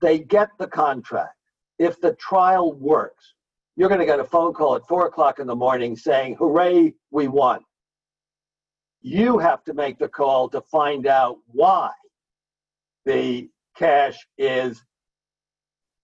they 0.00 0.20
get 0.20 0.48
the 0.58 0.66
contract, 0.66 1.34
if 1.78 2.00
the 2.00 2.14
trial 2.14 2.72
works, 2.74 3.34
you're 3.76 3.88
going 3.88 4.00
to 4.00 4.06
get 4.06 4.20
a 4.20 4.24
phone 4.24 4.52
call 4.52 4.76
at 4.76 4.86
four 4.86 5.06
o'clock 5.06 5.38
in 5.38 5.46
the 5.46 5.56
morning 5.56 5.96
saying, 5.96 6.36
Hooray, 6.38 6.94
we 7.10 7.28
won. 7.28 7.60
You 9.02 9.38
have 9.38 9.64
to 9.64 9.74
make 9.74 9.98
the 9.98 10.08
call 10.08 10.48
to 10.50 10.60
find 10.60 11.06
out 11.06 11.38
why 11.46 11.90
the 13.06 13.48
cash 13.76 14.18
is 14.36 14.84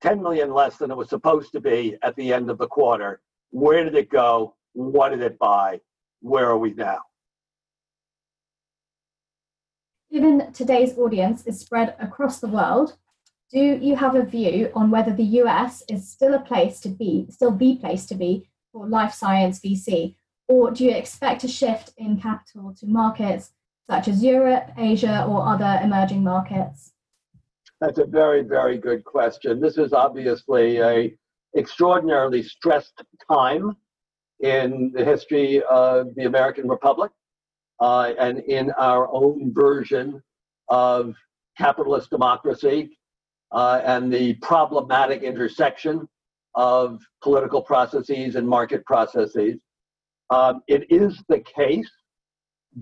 10 0.02 0.22
million 0.22 0.52
less 0.52 0.76
than 0.76 0.90
it 0.90 0.96
was 0.96 1.10
supposed 1.10 1.52
to 1.52 1.60
be 1.60 1.96
at 2.02 2.16
the 2.16 2.32
end 2.32 2.50
of 2.50 2.58
the 2.58 2.66
quarter. 2.66 3.20
Where 3.50 3.84
did 3.84 3.94
it 3.94 4.10
go? 4.10 4.55
What 4.76 5.08
did 5.08 5.22
it 5.22 5.38
buy? 5.38 5.80
Where 6.20 6.50
are 6.50 6.58
we 6.58 6.74
now? 6.74 6.98
Given 10.12 10.52
today's 10.52 10.98
audience 10.98 11.46
is 11.46 11.58
spread 11.58 11.96
across 11.98 12.40
the 12.40 12.48
world, 12.48 12.98
do 13.50 13.58
you 13.58 13.96
have 13.96 14.14
a 14.14 14.22
view 14.22 14.70
on 14.74 14.90
whether 14.90 15.14
the 15.14 15.40
US 15.40 15.82
is 15.88 16.06
still 16.06 16.34
a 16.34 16.40
place 16.40 16.78
to 16.80 16.90
be, 16.90 17.26
still 17.30 17.52
the 17.52 17.76
place 17.76 18.04
to 18.06 18.14
be 18.14 18.50
for 18.70 18.86
life 18.86 19.14
science 19.14 19.60
VC, 19.60 20.16
or 20.46 20.70
do 20.70 20.84
you 20.84 20.90
expect 20.90 21.42
a 21.42 21.48
shift 21.48 21.94
in 21.96 22.20
capital 22.20 22.74
to 22.78 22.86
markets 22.86 23.52
such 23.88 24.08
as 24.08 24.22
Europe, 24.22 24.72
Asia, 24.76 25.24
or 25.26 25.46
other 25.46 25.80
emerging 25.82 26.22
markets? 26.22 26.92
That's 27.80 27.98
a 27.98 28.04
very, 28.04 28.42
very 28.42 28.76
good 28.76 29.04
question. 29.04 29.58
This 29.58 29.78
is 29.78 29.94
obviously 29.94 30.80
a 30.82 31.16
extraordinarily 31.56 32.42
stressed 32.42 33.02
time 33.30 33.74
in 34.40 34.92
the 34.94 35.04
history 35.04 35.62
of 35.70 36.14
the 36.14 36.24
American 36.24 36.68
Republic 36.68 37.10
uh, 37.80 38.12
and 38.18 38.40
in 38.40 38.70
our 38.72 39.08
own 39.12 39.52
version 39.54 40.22
of 40.68 41.14
capitalist 41.56 42.10
democracy 42.10 42.98
uh, 43.52 43.80
and 43.84 44.12
the 44.12 44.34
problematic 44.34 45.22
intersection 45.22 46.08
of 46.54 47.00
political 47.22 47.62
processes 47.62 48.34
and 48.34 48.48
market 48.48 48.84
processes. 48.86 49.56
Um, 50.30 50.62
it 50.66 50.90
is 50.90 51.22
the 51.28 51.40
case 51.40 51.90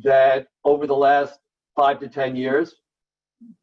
that 0.03 0.47
over 0.65 0.87
the 0.87 0.95
last 0.95 1.39
five 1.77 2.01
to 2.01 2.09
10 2.09 2.37
years, 2.37 2.75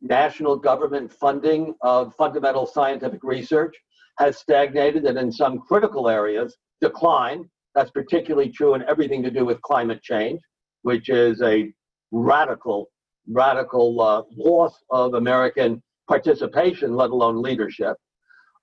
national 0.01 0.57
government 0.57 1.11
funding 1.11 1.73
of 1.81 2.13
fundamental 2.15 2.65
scientific 2.65 3.23
research 3.23 3.75
has 4.19 4.37
stagnated 4.37 5.05
and 5.05 5.17
in 5.17 5.31
some 5.31 5.59
critical 5.59 6.07
areas 6.09 6.57
declined. 6.81 7.45
That's 7.75 7.91
particularly 7.91 8.49
true 8.49 8.73
in 8.75 8.83
everything 8.83 9.23
to 9.23 9.31
do 9.31 9.45
with 9.45 9.61
climate 9.61 10.01
change, 10.01 10.41
which 10.81 11.09
is 11.09 11.41
a 11.41 11.71
radical, 12.11 12.89
radical 13.29 14.01
uh, 14.01 14.23
loss 14.35 14.75
of 14.89 15.13
American 15.13 15.81
participation, 16.07 16.95
let 16.95 17.11
alone 17.11 17.41
leadership. 17.41 17.95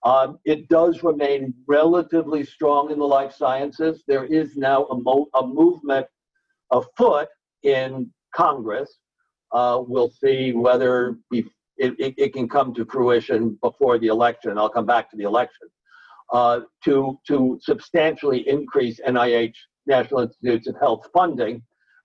Um, 0.04 0.38
it 0.44 0.68
does 0.68 1.02
remain 1.02 1.54
relatively 1.66 2.44
strong 2.44 2.90
in 2.90 2.98
the 2.98 3.04
life 3.04 3.34
sciences. 3.34 4.04
There 4.06 4.26
is 4.26 4.56
now 4.56 4.84
a, 4.84 5.00
mo- 5.00 5.28
a 5.34 5.46
movement 5.46 6.06
afoot 6.70 7.28
in 7.62 8.11
Congress 8.34 8.98
uh, 9.52 9.82
we'll 9.86 10.11
see 10.11 10.52
whether 10.52 11.16
it, 11.30 11.46
it, 11.78 12.14
it, 12.16 12.32
can 12.32 12.48
come 12.48 12.74
to 12.74 12.84
fruition 12.84 13.59
before 13.62 13.98
the 13.98 14.09
election. 14.09 14.59
I'll 14.59 14.68
come 14.68 14.86
back 14.86 15.11
to 15.11 15.16
the 15.16 15.24
election. 15.24 15.68
Uh, 16.33 16.61
to, 16.85 17.18
to 17.26 17.59
substantially 17.62 18.47
increase 18.47 19.01
NIH, 19.07 19.55
National 19.87 20.20
Institutes 20.20 20.68
of 20.68 20.76
Health 20.79 21.09
funding, 21.14 21.62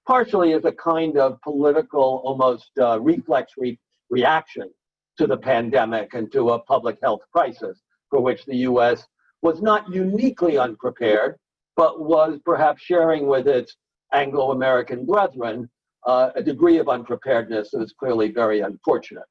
partially 0.07 0.53
as 0.53 0.63
a 0.63 0.71
kind 0.71 1.17
of 1.17 1.41
political, 1.41 2.21
almost 2.23 2.71
uh, 2.79 2.99
reflex 3.01 3.51
re- 3.57 3.77
reaction 4.09 4.69
to 5.17 5.27
the 5.27 5.37
pandemic 5.37 6.13
and 6.13 6.31
to 6.31 6.51
a 6.51 6.59
public 6.59 6.97
health 7.03 7.21
crisis 7.31 7.81
for 8.09 8.21
which 8.21 8.45
the 8.45 8.55
US 8.57 9.05
was 9.41 9.61
not 9.61 9.93
uniquely 9.93 10.57
unprepared, 10.57 11.35
but 11.75 12.01
was 12.01 12.39
perhaps 12.45 12.81
sharing 12.81 13.27
with 13.27 13.47
its 13.47 13.75
Anglo 14.13 14.51
American 14.51 15.05
brethren 15.05 15.69
uh, 16.05 16.29
a 16.35 16.43
degree 16.43 16.77
of 16.77 16.89
unpreparedness 16.89 17.71
that 17.71 17.81
is 17.81 17.93
clearly 17.97 18.31
very 18.31 18.61
unfortunate. 18.61 19.25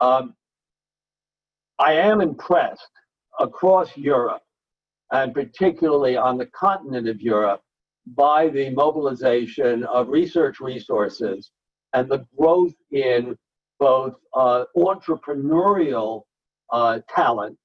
Um, 0.00 0.34
I 1.78 1.92
am 1.92 2.20
impressed 2.20 2.90
across 3.38 3.96
Europe, 3.96 4.42
and 5.12 5.34
particularly 5.34 6.16
on 6.16 6.38
the 6.38 6.46
continent 6.46 7.08
of 7.08 7.20
Europe, 7.20 7.60
by 8.14 8.48
the 8.48 8.70
mobilization 8.70 9.84
of 9.84 10.08
research 10.08 10.60
resources 10.60 11.50
and 11.92 12.08
the 12.08 12.24
growth 12.38 12.74
in 12.92 13.36
both 13.78 14.14
uh, 14.34 14.64
entrepreneurial 14.76 16.22
uh, 16.72 17.00
talent 17.08 17.56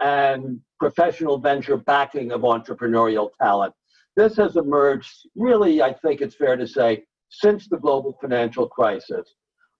and 0.00 0.60
professional 0.78 1.38
venture 1.38 1.76
backing 1.76 2.32
of 2.32 2.42
entrepreneurial 2.42 3.30
talent. 3.40 3.72
This 4.16 4.36
has 4.36 4.56
emerged, 4.56 5.28
really, 5.34 5.82
I 5.82 5.92
think 5.92 6.20
it's 6.20 6.34
fair 6.34 6.56
to 6.56 6.66
say, 6.66 7.04
since 7.28 7.68
the 7.68 7.78
global 7.78 8.16
financial 8.20 8.68
crisis. 8.68 9.34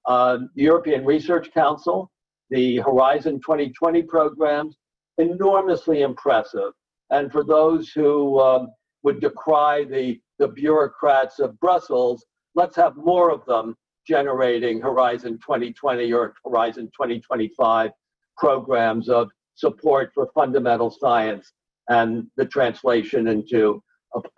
Uh, 0.07 0.39
the 0.55 0.63
European 0.63 1.05
Research 1.05 1.53
Council, 1.53 2.11
the 2.51 2.79
Horizon 2.79 3.41
2020 3.41 4.03
programs, 4.03 4.77
enormously 5.19 6.03
impressive. 6.03 6.73
And 7.11 7.31
for 7.31 7.45
those 7.45 7.91
who 7.91 8.41
um, 8.41 8.69
would 9.03 9.21
decry 9.21 9.85
the, 9.85 10.21
the 10.39 10.49
bureaucrats 10.49 11.39
of 11.39 11.59
Brussels, 11.61 12.25
let's 12.55 12.77
have 12.77 12.97
more 12.97 13.31
of 13.31 13.45
them 13.47 13.77
generating 14.07 14.81
Horizon 14.81 15.39
2020 15.39 16.13
or 16.13 16.35
Horizon 16.45 16.87
2025 16.87 17.91
programs 18.37 19.09
of 19.09 19.29
support 19.55 20.11
for 20.15 20.29
fundamental 20.35 20.91
science 20.91 21.53
and 21.89 22.27
the 22.37 22.45
translation 22.45 23.29
into 23.29 23.83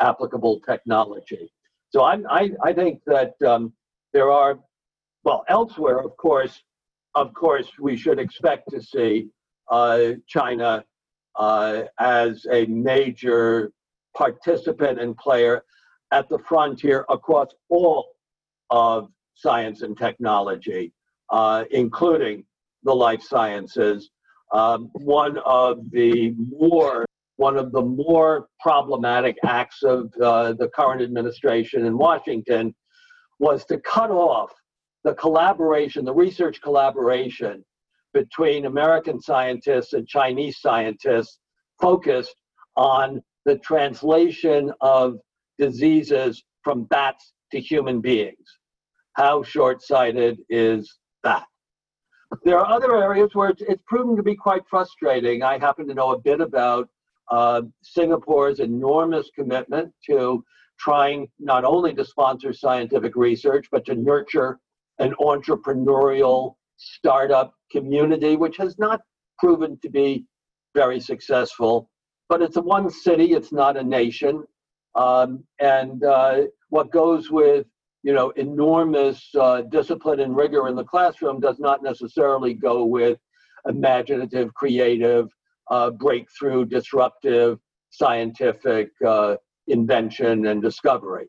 applicable 0.01 0.61
technology. 0.61 1.51
So 1.91 2.03
I, 2.03 2.19
I, 2.29 2.51
I 2.63 2.73
think 2.73 3.01
that 3.07 3.35
um, 3.47 3.73
there 4.13 4.31
are, 4.31 4.59
well, 5.25 5.45
elsewhere, 5.49 6.01
of 6.01 6.17
course, 6.17 6.63
of 7.15 7.33
course, 7.35 7.69
we 7.81 7.97
should 7.97 8.19
expect 8.19 8.71
to 8.71 8.83
see 8.83 9.29
China 10.27 10.85
uh, 11.39 11.83
as 11.99 12.47
a 12.51 12.67
major 12.67 13.73
participant 14.17 15.01
and 15.01 15.17
player 15.17 15.63
at 16.11 16.29
the 16.29 16.39
frontier 16.39 17.05
across 17.09 17.49
all 17.69 18.09
of 18.71 19.09
science 19.35 19.83
and 19.83 19.97
technology, 19.97 20.93
uh, 21.31 21.65
including 21.71 22.45
the 22.83 22.95
life 22.95 23.23
sciences. 23.23 24.11
Um, 24.53 24.91
one 24.95 25.39
of 25.45 25.91
the 25.91 26.35
more 26.51 27.05
one 27.37 27.57
of 27.57 27.71
the 27.71 27.83
more 27.83 28.49
problematic 28.59 29.37
acts 29.45 29.85
of 29.85 30.13
uh, 30.21 30.55
the 30.55 30.69
current 30.75 31.01
administration 31.01 31.87
in 31.87 31.97
Washington 31.97 32.75
was 33.39 33.65
to 33.67 33.79
cut 33.79 34.11
off 34.11 34.51
the 35.05 35.15
collaboration, 35.15 36.05
the 36.05 36.13
research 36.13 36.61
collaboration 36.61 37.65
between 38.19 38.67
American 38.67 39.21
scientists 39.21 39.93
and 39.93 40.07
Chinese 40.09 40.59
scientists 40.61 41.39
focused 41.81 42.35
on 42.77 43.23
the 43.45 43.57
translation 43.59 44.73
of 44.81 45.19
diseases 45.57 46.43
from 46.65 46.83
bats 46.85 47.33
to 47.53 47.61
human 47.61 48.01
beings. 48.01 48.47
How 49.13 49.45
short 49.45 49.83
sighted 49.83 50.41
is 50.51 50.99
that? 51.23 51.45
There 52.45 52.59
are 52.59 52.67
other 52.67 52.97
areas 52.97 53.31
where 53.35 53.51
it's, 53.51 53.63
it's 53.63 53.83
proven 53.87 54.17
to 54.17 54.23
be 54.25 54.35
quite 54.35 54.63
frustrating. 54.69 55.45
I 55.45 55.57
happen 55.59 55.87
to 55.87 55.95
know 55.95 56.11
a 56.11 56.19
bit 56.19 56.41
about 56.41 56.89
uh, 57.31 57.63
Singapore's 57.83 58.59
enormous 58.59 59.31
commitment 59.33 59.93
to 60.07 60.45
trying 60.79 61.29
not 61.39 61.65
only 61.65 61.95
to 61.95 62.05
sponsor 62.05 62.53
scientific 62.53 63.15
research, 63.15 63.69
but 63.71 63.85
to 63.87 63.95
nurture 63.95 64.59
an 64.99 65.15
entrepreneurial 65.21 66.57
startup 66.77 67.55
community, 67.71 68.37
which 68.37 68.57
has 68.57 68.79
not 68.79 69.01
proven 69.39 69.79
to 69.83 69.91
be 69.91 70.25
very 70.75 71.01
successful. 71.01 71.91
But 72.29 72.43
it's 72.43 72.57
a 72.57 72.63
one 72.63 72.91
city, 72.91 73.33
it's 73.33 73.53
not 73.53 73.77
a 73.77 73.83
nation. 73.83 74.45
Um, 74.95 75.45
and 75.61 76.05
uh, 76.05 76.43
what 76.71 76.91
goes 76.91 77.31
with 77.31 77.67
you 78.03 78.13
know 78.13 78.31
enormous 78.31 79.29
uh, 79.39 79.63
discipline 79.63 80.21
and 80.21 80.37
rigor 80.37 80.69
in 80.69 80.77
the 80.77 80.85
classroom 80.85 81.41
does 81.41 81.59
not 81.59 81.83
necessarily 81.83 82.55
go 82.55 82.85
with 82.85 83.19
imaginative, 83.69 84.53
creative, 84.55 85.29
uh, 85.71 85.91
breakthrough, 85.91 86.65
disruptive, 86.65 87.59
scientific 87.91 88.91
uh, 89.07 89.37
invention 89.67 90.47
and 90.47 90.63
discovery. 90.63 91.27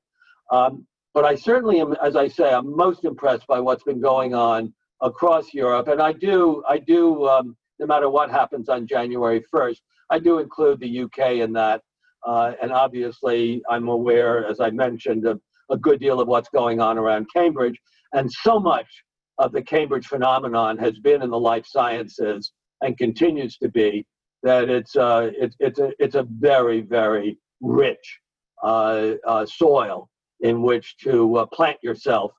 Um, 0.52 0.86
but 1.14 1.26
I 1.26 1.36
certainly 1.36 1.82
am, 1.82 1.94
as 2.04 2.16
I 2.16 2.28
say, 2.28 2.54
I'm 2.54 2.76
most 2.76 3.04
impressed 3.04 3.48
by 3.48 3.60
what's 3.60 3.84
been 3.84 4.02
going 4.02 4.34
on 4.34 4.74
across 5.02 5.54
Europe. 5.54 5.88
And 5.88 6.02
I 6.02 6.14
do, 6.14 6.64
I 6.68 6.78
do, 6.78 7.28
um, 7.28 7.56
no 7.80 7.86
matter 7.86 8.10
what 8.10 8.30
happens 8.30 8.70
on 8.70 8.88
January 8.88 9.44
1st, 9.54 9.80
I 10.10 10.20
do 10.20 10.40
include 10.40 10.80
the 10.80 11.02
UK 11.02 11.36
in 11.36 11.54
that. 11.54 11.82
Uh, 12.26 12.54
and 12.62 12.72
obviously, 12.72 13.62
I'm 13.70 13.88
aware, 13.88 14.46
as 14.46 14.60
I 14.60 14.72
mentioned, 14.72 15.26
of 15.26 15.40
a 15.72 15.78
good 15.78 16.00
deal 16.00 16.20
of 16.20 16.28
what's 16.28 16.50
going 16.50 16.82
on 16.82 16.98
around 16.98 17.28
Cambridge. 17.34 17.80
And 18.14 18.30
so 18.32 18.60
much 18.60 18.88
of 19.38 19.54
the 19.54 19.62
Cambridge 19.62 20.08
phenomenon 20.08 20.78
has 20.80 21.00
been 21.00 21.22
in 21.22 21.30
the 21.30 21.40
life 21.40 21.66
sciences 21.66 22.52
and 22.82 22.98
continues 22.98 23.58
to 23.58 23.70
be 23.70 24.06
that 24.44 24.70
it's, 24.70 24.96
uh, 24.96 25.32
it, 25.38 25.56
it's, 25.60 25.80
a, 25.80 25.92
it's 26.00 26.16
a 26.16 26.28
very, 26.40 26.82
very 26.82 27.38
rich 27.62 28.20
uh, 28.64 29.12
uh 29.26 29.46
soil 29.46 30.10
in 30.42 30.62
which 30.62 30.98
to 30.98 31.38
uh, 31.38 31.46
plant 31.46 31.78
yourself 31.82 32.32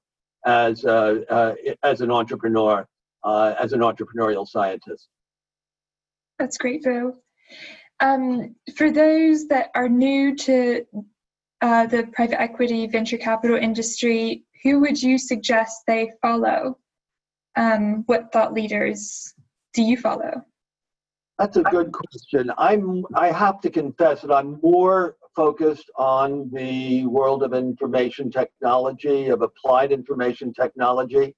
as, 0.47 0.85
uh, 0.85 1.55
as 1.83 2.01
an 2.01 2.11
entrepreneur, 2.11 2.87
as 3.25 3.73
an 3.73 3.81
entrepreneurial 3.81 4.47
scientist. 4.47 5.09
That's 6.39 6.57
great, 6.57 6.83
Bill. 6.83 7.17
Um, 8.01 8.57
for 8.77 8.91
those 8.91 9.47
that 9.49 9.71
are 9.75 9.89
new 9.89 10.35
to 10.37 10.87
uh, 11.61 11.87
the 11.87 12.05
private 12.15 12.41
equity 12.41 12.87
venture 12.87 13.19
capital 13.19 13.57
industry, 13.57 14.45
who 14.63 14.81
would 14.81 15.01
you 15.03 15.19
suggest 15.19 15.83
they 15.87 16.11
follow? 16.23 16.79
Um, 17.57 18.05
what 18.07 18.33
thought 18.33 18.55
leaders 18.55 19.35
do 19.75 19.83
you 19.83 19.97
follow? 19.97 20.43
That's 21.39 21.57
a 21.57 21.63
good 21.63 21.93
question. 21.93 22.53
I'm. 22.59 23.05
I 23.15 23.33
have 23.33 23.61
to 23.63 23.71
confess 23.71 24.21
that 24.23 24.33
I'm 24.33 24.61
more 24.63 25.17
focused 25.35 25.91
on 25.97 26.51
the 26.53 27.07
world 27.07 27.43
of 27.43 27.55
information 27.55 28.31
technology, 28.31 29.29
of 29.29 29.43
applied 29.43 29.93
information 29.93 30.53
technology. 30.53 31.35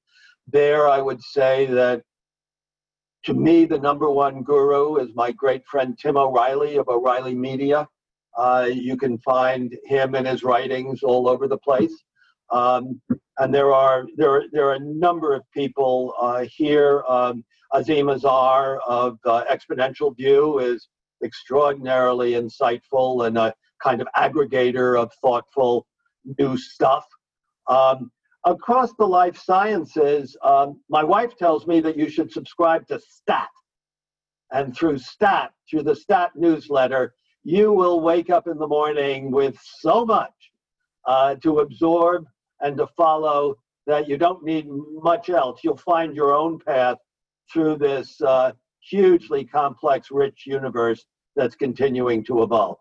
There, 0.48 0.88
I 0.88 1.00
would 1.00 1.22
say 1.22 1.66
that 1.66 2.02
to 3.24 3.34
me, 3.34 3.64
the 3.64 3.78
number 3.78 4.10
one 4.10 4.42
guru 4.42 4.96
is 4.96 5.14
my 5.14 5.30
great 5.30 5.64
friend 5.66 5.96
Tim 5.96 6.16
O'Reilly 6.16 6.76
of 6.76 6.88
O'Reilly 6.88 7.34
Media. 7.34 7.86
Uh, 8.36 8.68
you 8.72 8.96
can 8.96 9.18
find 9.18 9.76
him 9.84 10.14
and 10.14 10.26
his 10.26 10.42
writings 10.42 11.02
all 11.02 11.28
over 11.28 11.46
the 11.46 11.58
place. 11.58 11.94
Um, 12.50 13.00
and 13.38 13.54
there 13.54 13.72
are 13.72 14.06
there 14.16 14.44
there 14.52 14.68
are 14.68 14.74
a 14.74 14.80
number 14.80 15.34
of 15.34 15.42
people 15.54 16.14
uh, 16.20 16.44
here. 16.50 17.02
Um, 17.08 17.44
Azeem 17.72 18.12
Azhar 18.14 18.80
of 18.86 19.18
uh, 19.24 19.44
Exponential 19.50 20.14
View 20.16 20.58
is 20.58 20.88
extraordinarily 21.24 22.32
insightful 22.32 23.26
and 23.26 23.38
a 23.38 23.54
kind 23.82 24.00
of 24.00 24.08
aggregator 24.16 25.00
of 25.00 25.12
thoughtful 25.20 25.86
new 26.38 26.56
stuff. 26.56 27.04
Um, 27.68 28.10
across 28.44 28.92
the 28.98 29.06
life 29.06 29.36
sciences, 29.36 30.36
um, 30.42 30.80
my 30.88 31.04
wife 31.04 31.36
tells 31.36 31.66
me 31.66 31.80
that 31.80 31.96
you 31.96 32.08
should 32.08 32.32
subscribe 32.32 32.86
to 32.88 33.00
STAT. 33.00 33.48
And 34.50 34.76
through 34.76 34.98
STAT, 34.98 35.52
through 35.70 35.84
the 35.84 35.96
STAT 35.96 36.32
newsletter, 36.36 37.14
you 37.44 37.72
will 37.72 38.00
wake 38.00 38.30
up 38.30 38.46
in 38.46 38.58
the 38.58 38.66
morning 38.66 39.30
with 39.30 39.56
so 39.80 40.04
much 40.04 40.32
uh, 41.06 41.34
to 41.36 41.60
absorb 41.60 42.26
and 42.60 42.76
to 42.76 42.86
follow 42.96 43.56
that 43.86 44.08
you 44.08 44.16
don't 44.16 44.44
need 44.44 44.66
much 44.68 45.30
else. 45.30 45.60
You'll 45.64 45.76
find 45.76 46.14
your 46.14 46.34
own 46.34 46.60
path 46.60 46.98
through 47.52 47.78
this 47.78 48.20
uh, 48.22 48.52
hugely 48.80 49.44
complex, 49.44 50.08
rich 50.10 50.44
universe 50.46 51.04
that's 51.34 51.56
continuing 51.56 52.24
to 52.24 52.42
evolve. 52.42 52.78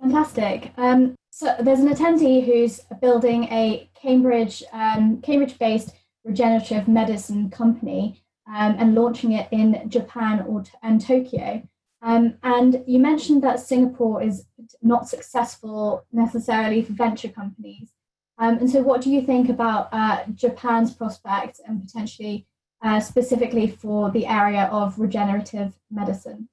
Fantastic. 0.00 0.72
Um, 0.76 1.14
so 1.30 1.54
there's 1.60 1.80
an 1.80 1.88
attendee 1.88 2.44
who's 2.44 2.80
building 3.00 3.44
a 3.44 3.88
Cambridge 4.00 4.62
um, 4.72 5.20
Cambridge-based 5.22 5.92
regenerative 6.24 6.88
medicine 6.88 7.50
company 7.50 8.22
um, 8.48 8.76
and 8.78 8.94
launching 8.94 9.32
it 9.32 9.48
in 9.50 9.88
Japan 9.88 10.44
or 10.46 10.64
and 10.82 11.00
Tokyo. 11.00 11.62
Um, 12.02 12.34
and 12.42 12.82
you 12.86 12.98
mentioned 12.98 13.42
that 13.42 13.60
Singapore 13.60 14.22
is 14.22 14.46
not 14.80 15.08
successful 15.08 16.06
necessarily 16.12 16.82
for 16.82 16.94
venture 16.94 17.28
companies. 17.28 17.90
Um, 18.38 18.56
and 18.56 18.70
so, 18.70 18.80
what 18.80 19.02
do 19.02 19.10
you 19.10 19.20
think 19.20 19.50
about 19.50 19.90
uh, 19.92 20.24
Japan's 20.34 20.94
prospects 20.94 21.60
and 21.66 21.82
potentially 21.82 22.46
uh, 22.82 23.00
specifically 23.00 23.66
for 23.66 24.10
the 24.10 24.26
area 24.26 24.64
of 24.72 24.98
regenerative 24.98 25.74
medicine? 25.90 26.48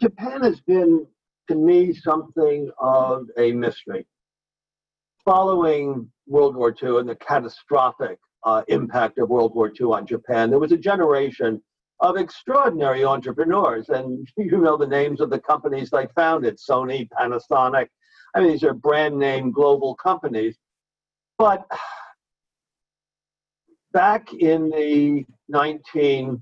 Japan 0.00 0.42
has 0.42 0.60
been, 0.60 1.06
to 1.48 1.54
me, 1.54 1.92
something 1.92 2.70
of 2.78 3.26
a 3.38 3.52
mystery. 3.52 4.06
Following 5.24 6.10
World 6.26 6.56
War 6.56 6.74
II 6.82 6.98
and 6.98 7.08
the 7.08 7.16
catastrophic 7.16 8.18
uh, 8.44 8.62
impact 8.68 9.18
of 9.18 9.28
World 9.28 9.54
War 9.54 9.68
II 9.68 9.88
on 9.88 10.06
Japan, 10.06 10.50
there 10.50 10.58
was 10.58 10.72
a 10.72 10.76
generation 10.76 11.62
of 12.00 12.16
extraordinary 12.16 13.04
entrepreneurs. 13.04 13.88
And 13.88 14.28
you 14.36 14.58
know 14.58 14.76
the 14.76 14.86
names 14.86 15.20
of 15.20 15.30
the 15.30 15.40
companies 15.40 15.90
they 15.90 16.06
founded 16.14 16.58
Sony, 16.58 17.08
Panasonic. 17.08 17.88
I 18.34 18.40
mean, 18.40 18.50
these 18.50 18.64
are 18.64 18.74
brand 18.74 19.18
name 19.18 19.52
global 19.52 19.94
companies. 19.94 20.56
But 21.38 21.66
back 23.92 24.32
in 24.34 24.70
the 24.70 25.24
1980s, 25.52 26.40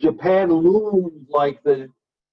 Japan 0.00 0.52
loomed 0.52 1.26
like 1.30 1.62
the 1.62 1.88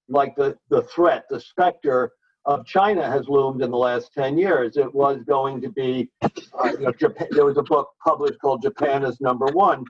like 0.08 0.34
the, 0.36 0.56
the 0.70 0.82
threat, 0.82 1.24
the 1.30 1.40
specter 1.40 2.12
of 2.46 2.66
China 2.66 3.10
has 3.10 3.26
loomed 3.28 3.62
in 3.62 3.70
the 3.70 3.76
last 3.76 4.12
10 4.12 4.36
years. 4.36 4.76
It 4.76 4.92
was 4.94 5.22
going 5.26 5.60
to 5.62 5.70
be, 5.70 6.10
uh, 6.22 6.28
you 6.64 6.80
know, 6.80 6.92
Japan, 6.92 7.28
there 7.30 7.46
was 7.46 7.56
a 7.56 7.62
book 7.62 7.88
published 8.04 8.38
called 8.40 8.62
Japan 8.62 9.04
is 9.04 9.20
Number 9.20 9.46
One. 9.46 9.84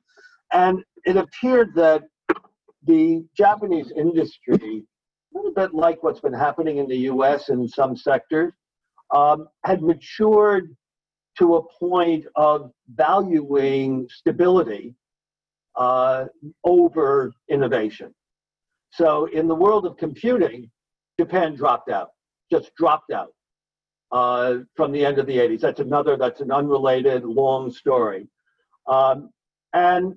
And 0.53 0.85
it 1.05 1.17
appeared 1.17 1.75
that 1.75 2.05
the 2.85 3.25
Japanese 3.37 3.93
industry, 3.97 4.85
a 5.35 5.37
little 5.37 5.53
bit 5.53 5.75
like 5.75 6.03
what's 6.03 6.21
been 6.21 6.33
happening 6.33 6.77
in 6.77 6.87
the 6.87 6.99
US 7.11 7.49
in 7.49 7.67
some 7.67 7.97
sectors, 7.97 8.53
um, 9.13 9.49
had 9.65 9.83
matured 9.83 10.77
to 11.39 11.57
a 11.57 11.63
point 11.79 12.25
of 12.37 12.71
valuing 12.95 14.07
stability 14.09 14.95
uh, 15.77 16.27
over 16.63 17.33
innovation. 17.49 18.15
So, 18.97 19.27
in 19.27 19.49
the 19.49 19.55
world 19.57 19.87
of 19.87 19.97
computing, 19.97 20.71
Japan 21.19 21.57
dropped 21.57 21.91
out, 21.91 22.11
just 22.51 22.73
dropped 22.77 23.11
out 23.11 23.33
uh, 24.13 24.59
from 24.77 24.93
the 24.93 25.05
end 25.05 25.19
of 25.19 25.27
the 25.27 25.37
80s. 25.37 25.61
That's 25.61 25.81
another, 25.81 26.17
that's 26.17 26.41
an 26.41 26.53
unrelated 26.53 27.25
long 27.25 27.73
story. 27.73 28.29
Um, 28.87 29.31
and 29.73 30.15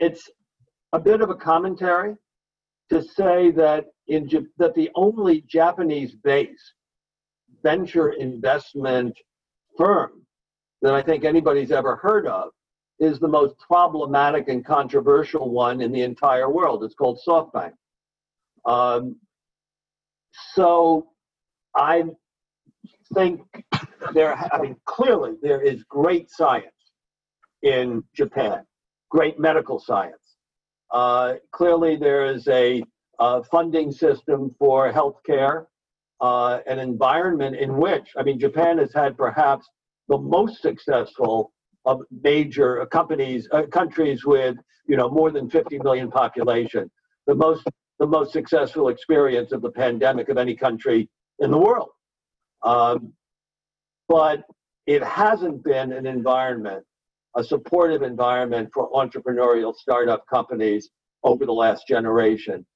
it's 0.00 0.28
a 0.92 0.98
bit 0.98 1.22
of 1.22 1.30
a 1.30 1.34
commentary 1.34 2.14
to 2.90 3.02
say 3.02 3.50
that 3.52 3.86
in 4.08 4.28
that 4.58 4.74
the 4.74 4.90
only 4.94 5.40
Japanese-based 5.42 6.74
venture 7.62 8.10
investment 8.10 9.16
firm 9.78 10.26
that 10.82 10.94
I 10.94 11.00
think 11.00 11.24
anybody's 11.24 11.72
ever 11.72 11.96
heard 11.96 12.26
of 12.26 12.50
is 13.00 13.18
the 13.18 13.28
most 13.28 13.58
problematic 13.58 14.48
and 14.48 14.64
controversial 14.64 15.50
one 15.50 15.80
in 15.80 15.90
the 15.90 16.02
entire 16.02 16.50
world. 16.50 16.84
It's 16.84 16.94
called 16.94 17.18
SoftBank. 17.26 17.72
Um, 18.66 19.16
so 20.54 21.08
I 21.74 22.04
think 23.14 23.40
there, 24.14 24.36
I 24.36 24.60
mean, 24.60 24.76
clearly 24.84 25.32
there 25.42 25.60
is 25.60 25.82
great 25.84 26.30
science 26.30 26.66
in 27.62 28.04
Japan 28.14 28.64
great 29.10 29.38
medical 29.38 29.78
science. 29.78 30.36
Uh, 30.90 31.34
clearly, 31.52 31.96
there 31.96 32.24
is 32.24 32.48
a, 32.48 32.82
a, 33.18 33.44
funding 33.44 33.92
system 33.92 34.54
for 34.58 34.90
healthcare, 34.92 35.66
uh, 36.20 36.60
an 36.66 36.78
environment 36.78 37.56
in 37.56 37.76
which, 37.76 38.08
I 38.16 38.22
mean, 38.22 38.38
Japan 38.38 38.78
has 38.78 38.92
had 38.94 39.16
perhaps 39.16 39.68
the 40.08 40.18
most 40.18 40.62
successful 40.62 41.52
of 41.84 42.02
major 42.22 42.86
companies, 42.86 43.48
uh, 43.52 43.62
countries 43.72 44.24
with, 44.24 44.56
you 44.86 44.96
know, 44.96 45.08
more 45.08 45.30
than 45.30 45.48
50 45.48 45.78
million 45.78 46.10
population, 46.10 46.90
the 47.26 47.34
most, 47.34 47.66
the 47.98 48.06
most 48.06 48.32
successful 48.32 48.88
experience 48.88 49.52
of 49.52 49.62
the 49.62 49.70
pandemic 49.70 50.28
of 50.28 50.38
any 50.38 50.54
country 50.54 51.08
in 51.38 51.50
the 51.50 51.58
world. 51.58 51.90
Um, 52.62 53.12
but 54.08 54.42
it 54.86 55.02
hasn't 55.02 55.62
been 55.64 55.92
an 55.92 56.06
environment 56.06 56.84
a 57.36 57.44
supportive 57.44 58.02
environment 58.02 58.70
for 58.72 58.90
entrepreneurial 58.90 59.74
startup 59.74 60.24
companies 60.26 60.90
over 61.22 61.46
the 61.46 61.52
last 61.52 61.86
generation. 61.86 62.66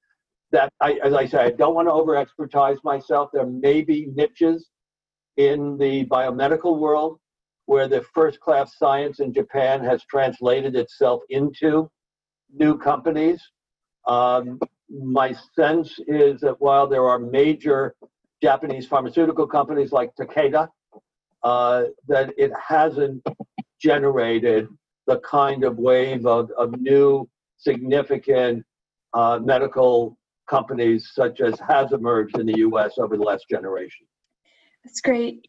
That, 0.51 0.71
I, 0.81 0.93
as 1.03 1.13
I 1.13 1.25
say, 1.25 1.39
I 1.39 1.51
don't 1.51 1.75
want 1.75 1.87
to 1.87 1.91
over 1.91 2.15
expertise 2.15 2.77
myself. 2.83 3.29
There 3.33 3.45
may 3.45 3.81
be 3.81 4.07
niches 4.13 4.69
in 5.37 5.77
the 5.77 6.05
biomedical 6.05 6.79
world 6.79 7.19
where 7.65 7.87
the 7.87 8.03
first 8.13 8.39
class 8.39 8.77
science 8.77 9.19
in 9.19 9.33
Japan 9.33 9.83
has 9.83 10.03
translated 10.05 10.75
itself 10.75 11.21
into 11.29 11.89
new 12.53 12.77
companies. 12.77 13.41
Um, 14.07 14.59
my 14.89 15.35
sense 15.55 15.99
is 16.07 16.41
that 16.41 16.55
while 16.59 16.87
there 16.87 17.07
are 17.07 17.17
major 17.17 17.95
Japanese 18.41 18.85
pharmaceutical 18.85 19.47
companies 19.47 19.91
like 19.91 20.11
Takeda, 20.15 20.67
uh, 21.43 21.83
that 22.07 22.33
it 22.37 22.51
hasn't 22.67 23.25
generated 23.79 24.67
the 25.07 25.19
kind 25.19 25.63
of 25.63 25.77
wave 25.77 26.25
of, 26.25 26.51
of 26.51 26.79
new 26.79 27.27
significant 27.57 28.63
uh, 29.13 29.39
medical 29.41 30.17
companies 30.47 31.11
such 31.13 31.41
as 31.41 31.59
has 31.59 31.91
emerged 31.91 32.37
in 32.37 32.45
the 32.45 32.59
US 32.59 32.97
over 32.97 33.17
the 33.17 33.23
last 33.23 33.45
generation. 33.49 34.05
That's 34.83 35.01
great. 35.01 35.47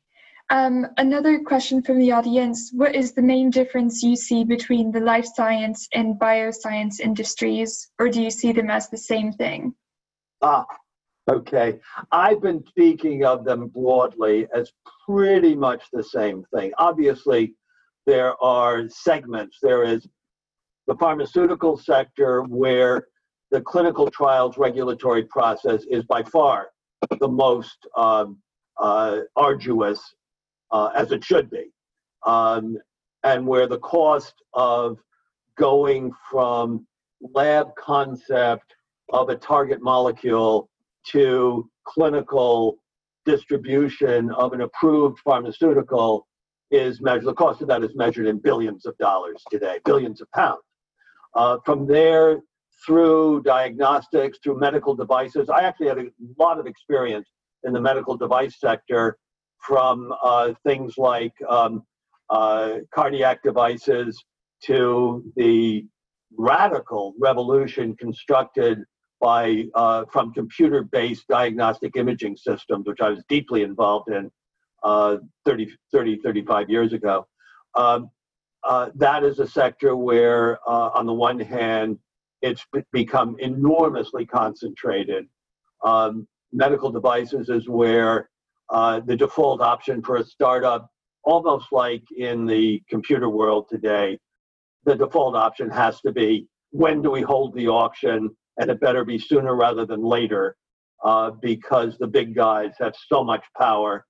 Um, 0.48 0.86
another 0.96 1.40
question 1.40 1.82
from 1.82 1.98
the 1.98 2.12
audience 2.12 2.70
What 2.72 2.94
is 2.94 3.12
the 3.12 3.22
main 3.22 3.50
difference 3.50 4.02
you 4.02 4.14
see 4.14 4.44
between 4.44 4.92
the 4.92 5.00
life 5.00 5.26
science 5.34 5.88
and 5.92 6.18
bioscience 6.20 7.00
industries, 7.00 7.90
or 7.98 8.08
do 8.08 8.22
you 8.22 8.30
see 8.30 8.52
them 8.52 8.70
as 8.70 8.88
the 8.88 8.96
same 8.96 9.32
thing? 9.32 9.74
Ah, 10.42 10.64
okay. 11.28 11.80
I've 12.12 12.40
been 12.40 12.64
speaking 12.68 13.24
of 13.24 13.44
them 13.44 13.68
broadly 13.68 14.46
as 14.54 14.72
pretty 15.08 15.56
much 15.56 15.82
the 15.92 16.04
same 16.04 16.44
thing. 16.54 16.72
Obviously, 16.78 17.54
there 18.06 18.40
are 18.40 18.88
segments. 18.88 19.58
There 19.60 19.82
is 19.82 20.06
the 20.86 20.94
pharmaceutical 20.94 21.76
sector 21.76 22.42
where 22.42 23.08
the 23.50 23.60
clinical 23.62 24.08
trials 24.10 24.58
regulatory 24.58 25.24
process 25.24 25.82
is 25.90 26.04
by 26.04 26.22
far 26.22 26.68
the 27.18 27.28
most 27.28 27.78
um, 27.96 28.38
uh, 28.78 29.20
arduous 29.34 30.14
uh, 30.70 30.90
as 30.94 31.12
it 31.12 31.24
should 31.24 31.50
be, 31.50 31.70
um, 32.24 32.76
and 33.24 33.46
where 33.46 33.66
the 33.66 33.78
cost 33.78 34.34
of 34.54 34.98
going 35.56 36.12
from 36.30 36.86
lab 37.34 37.68
concept 37.76 38.74
of 39.10 39.28
a 39.28 39.36
target 39.36 39.82
molecule 39.82 40.68
to 41.06 41.68
clinical 41.84 42.78
distribution 43.24 44.30
of 44.32 44.52
an 44.52 44.60
approved 44.62 45.18
pharmaceutical 45.20 46.26
is 46.70 47.00
measured, 47.00 47.24
the 47.24 47.34
cost 47.34 47.62
of 47.62 47.68
that 47.68 47.84
is 47.84 47.94
measured 47.94 48.26
in 48.26 48.38
billions 48.38 48.86
of 48.86 48.96
dollars 48.98 49.42
today, 49.50 49.78
billions 49.84 50.20
of 50.20 50.30
pounds. 50.32 50.62
Uh, 51.34 51.58
from 51.64 51.86
there 51.86 52.40
through 52.84 53.42
diagnostics, 53.42 54.38
through 54.42 54.58
medical 54.58 54.94
devices, 54.94 55.48
I 55.48 55.60
actually 55.60 55.88
had 55.88 55.98
a 55.98 56.06
lot 56.38 56.58
of 56.58 56.66
experience 56.66 57.28
in 57.64 57.72
the 57.72 57.80
medical 57.80 58.16
device 58.16 58.58
sector 58.58 59.16
from 59.58 60.12
uh, 60.22 60.52
things 60.64 60.94
like 60.96 61.32
um, 61.48 61.82
uh, 62.30 62.74
cardiac 62.94 63.42
devices 63.42 64.22
to 64.64 65.24
the 65.36 65.84
radical 66.36 67.14
revolution 67.18 67.94
constructed 67.96 68.82
by 69.20 69.64
uh, 69.74 70.04
from 70.12 70.32
computer-based 70.32 71.26
diagnostic 71.28 71.96
imaging 71.96 72.36
systems, 72.36 72.86
which 72.86 73.00
I 73.00 73.10
was 73.10 73.22
deeply 73.28 73.62
involved 73.62 74.10
in 74.10 74.30
uh, 74.82 75.16
30, 75.44 75.68
30, 75.92 76.20
35 76.22 76.70
years 76.70 76.92
ago. 76.92 77.26
Um, 77.74 78.10
uh, 78.64 78.90
that 78.96 79.24
is 79.24 79.38
a 79.38 79.46
sector 79.46 79.96
where, 79.96 80.58
uh, 80.68 80.90
on 80.94 81.06
the 81.06 81.12
one 81.12 81.38
hand, 81.40 81.98
it's 82.42 82.64
become 82.92 83.36
enormously 83.38 84.26
concentrated. 84.26 85.26
Um, 85.84 86.26
medical 86.52 86.90
devices 86.90 87.48
is 87.48 87.68
where 87.68 88.28
uh, 88.70 89.00
the 89.00 89.16
default 89.16 89.60
option 89.60 90.02
for 90.02 90.16
a 90.16 90.24
startup, 90.24 90.90
almost 91.24 91.66
like 91.72 92.02
in 92.16 92.46
the 92.46 92.82
computer 92.88 93.28
world 93.28 93.66
today, 93.70 94.18
the 94.84 94.94
default 94.94 95.34
option 95.36 95.70
has 95.70 96.00
to 96.00 96.12
be 96.12 96.46
when 96.70 97.02
do 97.02 97.10
we 97.10 97.22
hold 97.22 97.54
the 97.54 97.68
auction, 97.68 98.30
and 98.58 98.70
it 98.70 98.80
better 98.80 99.04
be 99.04 99.18
sooner 99.18 99.54
rather 99.56 99.86
than 99.86 100.02
later, 100.02 100.56
uh, 101.04 101.30
because 101.30 101.96
the 101.98 102.06
big 102.06 102.34
guys 102.34 102.72
have 102.78 102.94
so 103.08 103.22
much 103.24 103.44
power, 103.56 104.04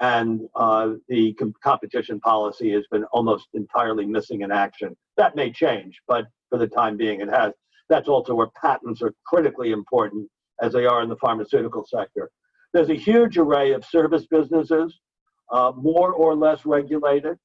and 0.00 0.40
uh, 0.54 0.92
the 1.08 1.34
com- 1.34 1.54
competition 1.62 2.20
policy 2.20 2.70
has 2.72 2.84
been 2.90 3.04
almost 3.12 3.48
entirely 3.54 4.06
missing 4.06 4.42
in 4.42 4.50
action. 4.50 4.96
That 5.16 5.36
may 5.36 5.50
change, 5.50 6.00
but 6.06 6.26
for 6.48 6.58
the 6.58 6.68
time 6.68 6.96
being, 6.96 7.20
it 7.20 7.28
has. 7.28 7.52
That's 7.88 8.08
also 8.08 8.34
where 8.34 8.48
patents 8.60 9.00
are 9.02 9.14
critically 9.26 9.72
important, 9.72 10.28
as 10.60 10.72
they 10.72 10.86
are 10.86 11.02
in 11.02 11.08
the 11.08 11.16
pharmaceutical 11.16 11.86
sector. 11.86 12.30
There's 12.72 12.90
a 12.90 12.94
huge 12.94 13.38
array 13.38 13.72
of 13.72 13.84
service 13.84 14.26
businesses, 14.26 14.98
uh, 15.52 15.72
more 15.76 16.12
or 16.12 16.34
less 16.34 16.66
regulated, 16.66 17.36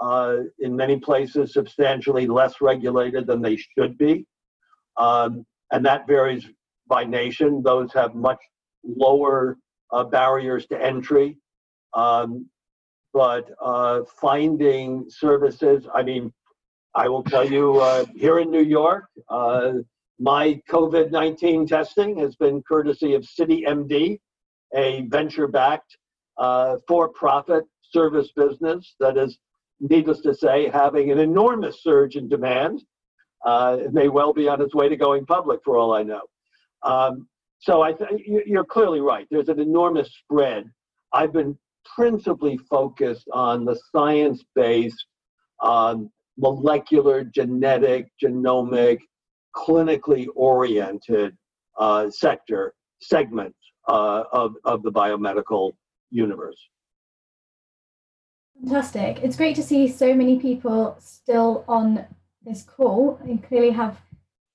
uh, 0.00 0.38
in 0.58 0.76
many 0.76 0.98
places 0.98 1.52
substantially 1.52 2.26
less 2.26 2.60
regulated 2.60 3.26
than 3.26 3.40
they 3.40 3.56
should 3.56 3.96
be. 3.96 4.26
Um, 4.98 5.46
and 5.72 5.84
that 5.84 6.06
varies 6.06 6.46
by 6.86 7.04
nation. 7.04 7.62
Those 7.62 7.92
have 7.94 8.14
much 8.14 8.38
lower 8.84 9.58
uh, 9.92 10.04
barriers 10.04 10.66
to 10.66 10.82
entry. 10.82 11.38
Um, 11.94 12.48
but 13.12 13.50
uh, 13.62 14.02
finding 14.20 15.06
services, 15.08 15.86
I 15.94 16.02
mean, 16.02 16.32
I 16.94 17.08
will 17.08 17.22
tell 17.22 17.50
you 17.50 17.78
uh, 17.80 18.04
here 18.14 18.38
in 18.40 18.50
New 18.50 18.62
York, 18.62 19.06
uh, 19.28 19.72
my 20.18 20.60
COVID 20.70 21.10
19 21.10 21.66
testing 21.66 22.18
has 22.18 22.36
been 22.36 22.62
courtesy 22.62 23.14
of 23.14 23.22
CityMD, 23.22 24.18
a 24.76 25.06
venture 25.08 25.48
backed 25.48 25.96
uh, 26.38 26.76
for 26.86 27.08
profit 27.08 27.64
service 27.82 28.30
business 28.36 28.94
that 29.00 29.16
is, 29.16 29.38
needless 29.80 30.20
to 30.20 30.34
say, 30.34 30.68
having 30.68 31.10
an 31.10 31.18
enormous 31.18 31.82
surge 31.82 32.16
in 32.16 32.28
demand. 32.28 32.82
Uh, 33.44 33.78
it 33.80 33.92
may 33.92 34.08
well 34.08 34.32
be 34.32 34.48
on 34.48 34.60
its 34.60 34.74
way 34.74 34.88
to 34.88 34.96
going 34.96 35.24
public 35.26 35.60
for 35.64 35.76
all 35.76 35.94
I 35.94 36.02
know. 36.02 36.22
Um, 36.82 37.28
so 37.58 37.82
I 37.82 37.94
you're 38.24 38.64
clearly 38.64 39.00
right. 39.00 39.26
There's 39.30 39.48
an 39.48 39.60
enormous 39.60 40.10
spread. 40.22 40.70
I've 41.12 41.32
been 41.32 41.58
principally 41.94 42.58
focused 42.70 43.28
on 43.32 43.64
the 43.64 43.78
science 43.94 44.44
based, 44.54 45.06
um, 45.62 46.10
molecular, 46.36 47.24
genetic, 47.24 48.08
genomic, 48.22 48.98
clinically 49.54 50.26
oriented 50.34 51.36
uh, 51.78 52.10
sector 52.10 52.74
segment 53.00 53.54
uh, 53.88 54.24
of, 54.32 54.54
of 54.64 54.82
the 54.82 54.92
biomedical 54.92 55.72
universe. 56.10 56.58
Fantastic. 58.60 59.20
It's 59.22 59.36
great 59.36 59.56
to 59.56 59.62
see 59.62 59.88
so 59.88 60.14
many 60.14 60.38
people 60.38 60.96
still 60.98 61.64
on 61.68 62.06
this 62.42 62.62
call. 62.62 63.20
You 63.26 63.38
clearly 63.38 63.70
have 63.70 64.00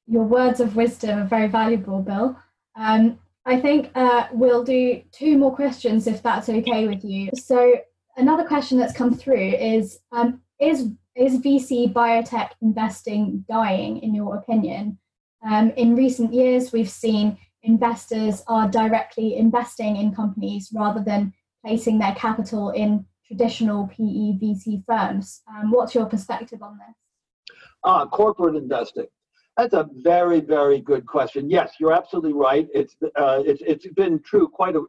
your 0.08 0.24
words 0.24 0.60
of 0.60 0.76
wisdom 0.76 1.20
are 1.20 1.26
very 1.26 1.48
valuable, 1.48 2.02
Bill. 2.02 2.38
Um, 2.76 3.20
I 3.46 3.60
think 3.60 3.92
uh, 3.96 4.28
we'll 4.32 4.64
do 4.64 5.02
two 5.12 5.38
more 5.38 5.56
questions 5.56 6.08
if 6.08 6.22
that's 6.22 6.50
okay 6.50 6.88
with 6.88 7.04
you. 7.04 7.30
So, 7.36 7.76
another 8.18 8.44
question 8.44 8.78
that's 8.78 8.94
come 8.94 9.16
through 9.16 9.50
is 9.56 10.00
um, 10.12 10.42
Is 10.60 10.90
is 11.16 11.40
VC 11.40 11.92
biotech 11.92 12.52
investing 12.62 13.46
dying, 13.50 13.98
in 14.02 14.16
your 14.16 14.36
opinion? 14.36 14.98
Um, 15.44 15.72
in 15.72 15.96
recent 15.96 16.34
years, 16.34 16.72
we've 16.72 16.90
seen 16.90 17.38
investors 17.64 18.44
are 18.48 18.70
directly 18.70 19.36
investing 19.36 19.98
in 19.98 20.14
companies 20.14 20.70
rather 20.74 21.04
than 21.04 21.34
placing 21.64 22.00
their 22.00 22.16
capital 22.16 22.70
in 22.72 23.06
traditional 23.26 23.88
PE 23.88 24.40
VC 24.40 24.84
firms. 24.86 25.42
Um, 25.48 25.72
what's 25.72 25.96
your 25.96 26.06
perspective 26.06 26.62
on 26.62 26.78
this? 26.78 27.56
Uh, 27.84 28.06
corporate 28.08 28.56
investing. 28.56 29.08
That's 29.58 29.74
a 29.74 29.90
very, 29.98 30.40
very 30.40 30.80
good 30.80 31.06
question. 31.06 31.50
Yes, 31.50 31.74
you're 31.80 31.94
absolutely 31.94 32.34
right. 32.34 32.68
It's 32.74 32.96
uh, 33.16 33.44
it's 33.46 33.62
it's 33.66 33.88
been 33.94 34.20
true 34.24 34.48
quite 34.48 34.76
a, 34.76 34.84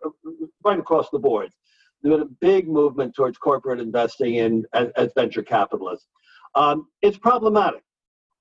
across 0.65 1.11
the 1.11 1.19
board. 1.19 1.51
There's 2.03 2.15
been 2.15 2.27
a 2.27 2.31
big 2.41 2.69
movement 2.69 3.15
towards 3.15 3.39
corporate 3.39 3.81
investing 3.81 4.37
in 4.37 4.65
as, 4.73 4.89
as 4.97 5.11
venture 5.15 5.43
capitalists. 5.43 6.07
Um, 6.55 6.87
it's 7.01 7.19
problematic 7.19 7.83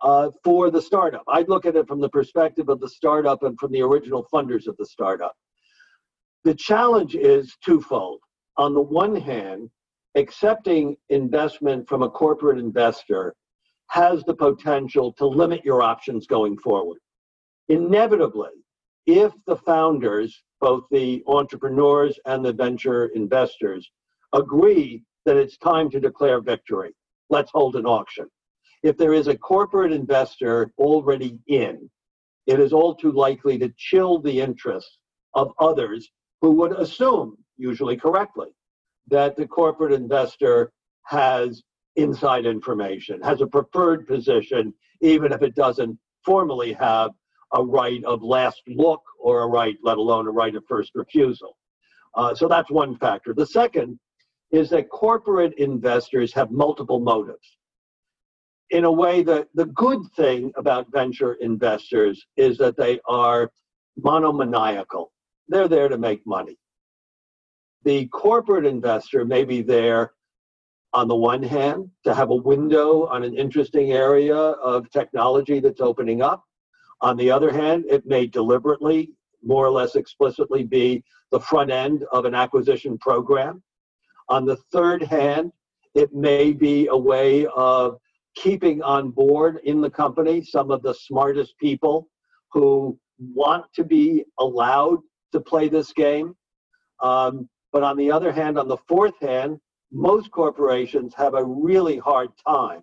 uh, 0.01 0.29
for 0.43 0.71
the 0.71 0.81
startup. 0.81 1.23
I'd 1.27 1.49
look 1.49 1.65
at 1.65 1.75
it 1.75 1.87
from 1.87 2.01
the 2.01 2.09
perspective 2.09 2.69
of 2.69 2.79
the 2.79 2.89
startup 2.89 3.43
and 3.43 3.57
from 3.59 3.71
the 3.71 3.81
original 3.81 4.27
funders 4.33 4.67
of 4.67 4.75
the 4.77 4.85
startup. 4.85 5.35
The 6.43 6.55
challenge 6.55 7.15
is 7.15 7.55
twofold. 7.63 8.19
On 8.57 8.73
the 8.73 8.81
one 8.81 9.15
hand, 9.15 9.69
accepting 10.15 10.97
investment 11.09 11.87
from 11.87 12.01
a 12.03 12.09
corporate 12.09 12.57
investor 12.57 13.35
has 13.87 14.23
the 14.23 14.33
potential 14.33 15.13
to 15.13 15.25
limit 15.25 15.63
your 15.63 15.81
options 15.81 16.25
going 16.25 16.57
forward. 16.57 16.99
Inevitably, 17.69 18.49
if 19.05 19.33
the 19.47 19.57
founders, 19.57 20.43
both 20.59 20.83
the 20.91 21.23
entrepreneurs 21.27 22.19
and 22.25 22.43
the 22.43 22.53
venture 22.53 23.07
investors, 23.07 23.89
agree 24.33 25.03
that 25.25 25.37
it's 25.37 25.57
time 25.57 25.89
to 25.91 25.99
declare 25.99 26.41
victory, 26.41 26.91
let's 27.29 27.51
hold 27.51 27.75
an 27.75 27.85
auction 27.85 28.27
if 28.83 28.97
there 28.97 29.13
is 29.13 29.27
a 29.27 29.37
corporate 29.37 29.91
investor 29.91 30.71
already 30.77 31.39
in, 31.47 31.89
it 32.47 32.59
is 32.59 32.73
all 32.73 32.95
too 32.95 33.11
likely 33.11 33.57
to 33.59 33.71
chill 33.77 34.19
the 34.19 34.41
interests 34.41 34.97
of 35.35 35.51
others 35.59 36.09
who 36.41 36.51
would 36.51 36.73
assume, 36.73 37.37
usually 37.57 37.95
correctly, 37.95 38.49
that 39.07 39.35
the 39.35 39.47
corporate 39.47 39.93
investor 39.93 40.71
has 41.03 41.63
inside 41.95 42.45
information, 42.45 43.21
has 43.21 43.41
a 43.41 43.47
preferred 43.47 44.07
position, 44.07 44.73
even 45.01 45.31
if 45.31 45.41
it 45.41 45.55
doesn't 45.55 45.97
formally 46.25 46.73
have 46.73 47.11
a 47.53 47.63
right 47.63 48.03
of 48.05 48.23
last 48.23 48.61
look 48.67 49.01
or 49.19 49.41
a 49.41 49.47
right, 49.47 49.75
let 49.83 49.97
alone 49.97 50.27
a 50.27 50.31
right 50.31 50.55
of 50.55 50.63
first 50.67 50.91
refusal. 50.95 51.57
Uh, 52.15 52.33
so 52.33 52.47
that's 52.47 52.71
one 52.71 52.97
factor. 52.97 53.33
The 53.33 53.45
second 53.45 53.99
is 54.51 54.69
that 54.69 54.89
corporate 54.89 55.53
investors 55.57 56.33
have 56.33 56.51
multiple 56.51 56.99
motives. 56.99 57.57
In 58.71 58.85
a 58.85 58.91
way, 58.91 59.21
that 59.23 59.49
the 59.53 59.65
good 59.65 59.99
thing 60.15 60.51
about 60.55 60.91
venture 60.91 61.33
investors 61.35 62.25
is 62.37 62.57
that 62.57 62.77
they 62.77 62.99
are 63.05 63.51
monomaniacal. 63.97 65.11
They're 65.49 65.67
there 65.67 65.89
to 65.89 65.97
make 65.97 66.25
money. 66.25 66.57
The 67.83 68.07
corporate 68.07 68.65
investor 68.65 69.25
may 69.25 69.43
be 69.43 69.61
there 69.61 70.13
on 70.93 71.07
the 71.07 71.15
one 71.15 71.43
hand 71.43 71.89
to 72.05 72.13
have 72.13 72.29
a 72.29 72.35
window 72.35 73.07
on 73.07 73.23
an 73.23 73.35
interesting 73.35 73.91
area 73.91 74.35
of 74.35 74.89
technology 74.89 75.59
that's 75.59 75.81
opening 75.81 76.21
up. 76.21 76.43
On 77.01 77.17
the 77.17 77.31
other 77.31 77.51
hand, 77.51 77.85
it 77.89 78.05
may 78.05 78.25
deliberately, 78.25 79.11
more 79.43 79.65
or 79.65 79.71
less 79.71 79.95
explicitly, 79.95 80.63
be 80.63 81.03
the 81.31 81.39
front 81.39 81.71
end 81.71 82.05
of 82.11 82.25
an 82.25 82.35
acquisition 82.35 82.97
program. 82.97 83.63
On 84.29 84.45
the 84.45 84.57
third 84.71 85.01
hand, 85.03 85.51
it 85.93 86.13
may 86.13 86.53
be 86.53 86.87
a 86.87 86.97
way 86.97 87.47
of 87.47 87.97
keeping 88.35 88.81
on 88.81 89.11
board 89.11 89.59
in 89.63 89.81
the 89.81 89.89
company 89.89 90.43
some 90.43 90.71
of 90.71 90.81
the 90.81 90.93
smartest 90.93 91.57
people 91.59 92.07
who 92.51 92.97
want 93.19 93.65
to 93.73 93.83
be 93.83 94.23
allowed 94.39 94.99
to 95.31 95.39
play 95.39 95.69
this 95.69 95.93
game. 95.93 96.35
Um, 97.01 97.49
but 97.71 97.83
on 97.83 97.97
the 97.97 98.11
other 98.11 98.31
hand, 98.31 98.57
on 98.57 98.67
the 98.67 98.77
fourth 98.87 99.19
hand, 99.21 99.59
most 99.91 100.31
corporations 100.31 101.13
have 101.15 101.33
a 101.33 101.43
really 101.43 101.97
hard 101.97 102.29
time 102.47 102.81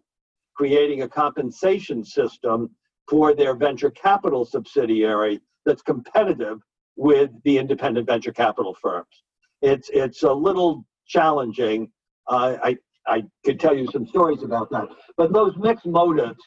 creating 0.55 1.03
a 1.03 1.09
compensation 1.09 2.05
system 2.05 2.69
for 3.09 3.33
their 3.33 3.55
venture 3.55 3.91
capital 3.91 4.45
subsidiary 4.45 5.41
that's 5.65 5.83
competitive 5.83 6.59
with 6.97 7.31
the 7.45 7.57
independent 7.57 8.07
venture 8.07 8.33
capital 8.33 8.75
firms. 8.75 9.23
It's 9.63 9.89
it's 9.91 10.25
a 10.25 10.33
little 10.33 10.85
challenging. 11.07 11.91
Uh, 12.27 12.57
I 12.63 12.77
I 13.09 13.23
could 13.45 13.59
tell 13.59 13.77
you 13.77 13.89
some 13.91 14.07
stories 14.07 14.43
about 14.43 14.71
that, 14.71 14.87
but 15.17 15.33
those 15.33 15.57
mixed 15.57 15.87
motives 15.87 16.39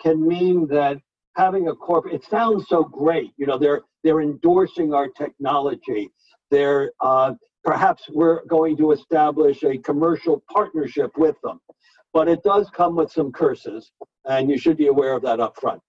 can 0.00 0.26
mean 0.26 0.66
that 0.68 0.96
having 1.36 1.68
a 1.68 1.74
corporate 1.74 2.14
it 2.14 2.24
sounds 2.24 2.66
so 2.68 2.82
great. 2.82 3.32
You 3.36 3.46
know, 3.46 3.58
they're 3.58 3.82
they're 4.02 4.22
endorsing 4.22 4.94
our 4.94 5.08
technology. 5.08 6.10
They're 6.50 6.92
uh, 7.00 7.34
perhaps 7.64 8.04
we're 8.08 8.44
going 8.46 8.76
to 8.78 8.92
establish 8.92 9.62
a 9.62 9.76
commercial 9.78 10.42
partnership 10.50 11.10
with 11.18 11.36
them, 11.42 11.60
but 12.12 12.28
it 12.28 12.42
does 12.42 12.70
come 12.70 12.96
with 12.96 13.12
some 13.12 13.30
curses, 13.32 13.92
and 14.24 14.50
you 14.50 14.58
should 14.58 14.76
be 14.76 14.86
aware 14.86 15.12
of 15.12 15.22
that 15.22 15.40
up 15.40 15.56
front. 15.60 15.82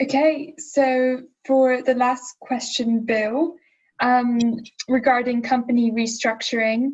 Okay, 0.00 0.54
so 0.58 1.22
for 1.46 1.82
the 1.82 1.94
last 1.94 2.36
question, 2.40 3.06
Bill, 3.06 3.54
um, 4.00 4.40
regarding 4.88 5.42
company 5.42 5.90
restructuring, 5.90 6.90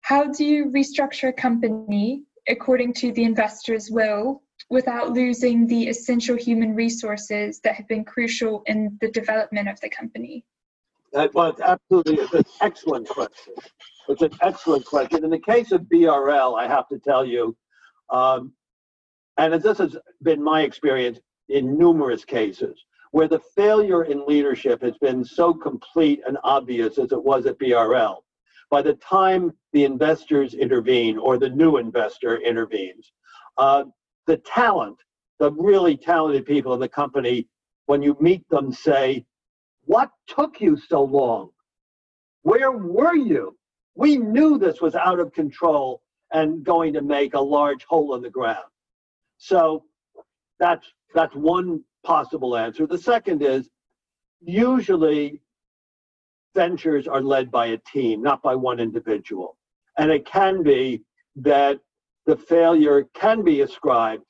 how 0.00 0.24
do 0.24 0.44
you 0.44 0.66
restructure 0.66 1.28
a 1.28 1.32
company 1.32 2.22
according 2.48 2.92
to 2.94 3.12
the 3.12 3.24
investor's 3.24 3.90
will 3.90 4.42
without 4.70 5.12
losing 5.12 5.66
the 5.66 5.88
essential 5.88 6.36
human 6.36 6.74
resources 6.74 7.60
that 7.60 7.74
have 7.74 7.88
been 7.88 8.04
crucial 8.04 8.62
in 8.66 8.96
the 9.00 9.10
development 9.10 9.68
of 9.68 9.80
the 9.80 9.88
company? 9.88 10.44
That 11.12 11.32
was 11.34 11.58
absolutely 11.60 12.20
an 12.38 12.44
excellent 12.60 13.08
question. 13.08 13.54
It's 14.08 14.22
an 14.22 14.32
excellent 14.42 14.84
question. 14.84 15.24
In 15.24 15.30
the 15.30 15.38
case 15.38 15.72
of 15.72 15.82
BRL, 15.82 16.58
I 16.58 16.68
have 16.68 16.88
to 16.88 16.98
tell 16.98 17.24
you, 17.24 17.56
um, 18.10 18.52
and 19.38 19.54
this 19.60 19.78
has 19.78 19.96
been 20.22 20.42
my 20.42 20.62
experience, 20.62 21.18
in 21.48 21.78
numerous 21.78 22.24
cases 22.24 22.84
where 23.12 23.28
the 23.28 23.40
failure 23.54 24.04
in 24.04 24.26
leadership 24.26 24.82
has 24.82 24.96
been 24.98 25.24
so 25.24 25.54
complete 25.54 26.20
and 26.26 26.38
obvious 26.44 26.98
as 26.98 27.12
it 27.12 27.22
was 27.22 27.46
at 27.46 27.58
BRL. 27.58 28.18
By 28.70 28.82
the 28.82 28.94
time 28.94 29.52
the 29.72 29.84
investors 29.84 30.54
intervene 30.54 31.18
or 31.18 31.38
the 31.38 31.48
new 31.48 31.76
investor 31.76 32.38
intervenes, 32.38 33.12
uh, 33.58 33.84
the 34.26 34.38
talent, 34.38 34.98
the 35.38 35.52
really 35.52 35.96
talented 35.96 36.44
people 36.46 36.74
in 36.74 36.80
the 36.80 36.88
company, 36.88 37.48
when 37.86 38.02
you 38.02 38.16
meet 38.20 38.48
them, 38.48 38.72
say, 38.72 39.24
What 39.84 40.10
took 40.26 40.60
you 40.60 40.76
so 40.76 41.04
long? 41.04 41.50
Where 42.42 42.72
were 42.72 43.14
you? 43.14 43.56
We 43.94 44.16
knew 44.16 44.58
this 44.58 44.80
was 44.80 44.94
out 44.94 45.20
of 45.20 45.32
control 45.32 46.02
and 46.32 46.64
going 46.64 46.92
to 46.92 47.02
make 47.02 47.34
a 47.34 47.40
large 47.40 47.84
hole 47.84 48.14
in 48.14 48.22
the 48.22 48.30
ground. 48.30 48.66
So 49.38 49.84
that's 50.58 50.86
that's 51.14 51.34
one 51.34 51.82
possible 52.06 52.56
answer. 52.56 52.86
The 52.86 52.98
second 52.98 53.42
is 53.42 53.68
usually 54.40 55.40
ventures 56.54 57.08
are 57.08 57.20
led 57.20 57.50
by 57.50 57.66
a 57.66 57.78
team, 57.78 58.22
not 58.22 58.40
by 58.42 58.54
one 58.54 58.78
individual. 58.80 59.58
And 59.98 60.10
it 60.10 60.24
can 60.24 60.62
be 60.62 61.02
that 61.36 61.80
the 62.26 62.36
failure 62.36 63.04
can 63.14 63.42
be 63.42 63.60
ascribed 63.60 64.22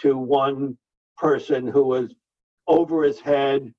to 0.00 0.16
one 0.16 0.78
person 1.16 1.66
who 1.66 1.84
was 1.84 2.14
over 2.66 3.02
his 3.02 3.20
head, 3.20 3.72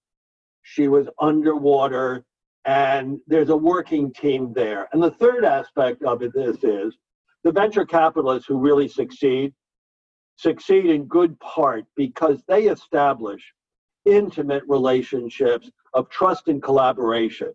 she 0.62 0.88
was 0.88 1.08
underwater, 1.20 2.24
and 2.66 3.20
there's 3.28 3.50
a 3.50 3.58
working 3.58 4.14
team 4.14 4.54
there. 4.54 4.88
And 4.92 5.02
the 5.02 5.12
third 5.12 5.46
aspect 5.46 6.04
of 6.04 6.22
it, 6.22 6.34
this 6.34 6.58
is 6.64 6.98
the 7.44 7.52
venture 7.52 7.86
capitalists 7.86 8.48
who 8.48 8.60
really 8.60 8.88
succeed 8.88 9.54
succeed 10.36 10.86
in 10.86 11.06
good 11.06 11.40
part 11.40 11.86
because 11.96 12.42
they 12.48 12.68
establish 12.68 13.54
intimate 14.06 14.64
relationships 14.68 15.70
of 15.94 16.10
trust 16.10 16.48
and 16.48 16.62
collaboration 16.62 17.52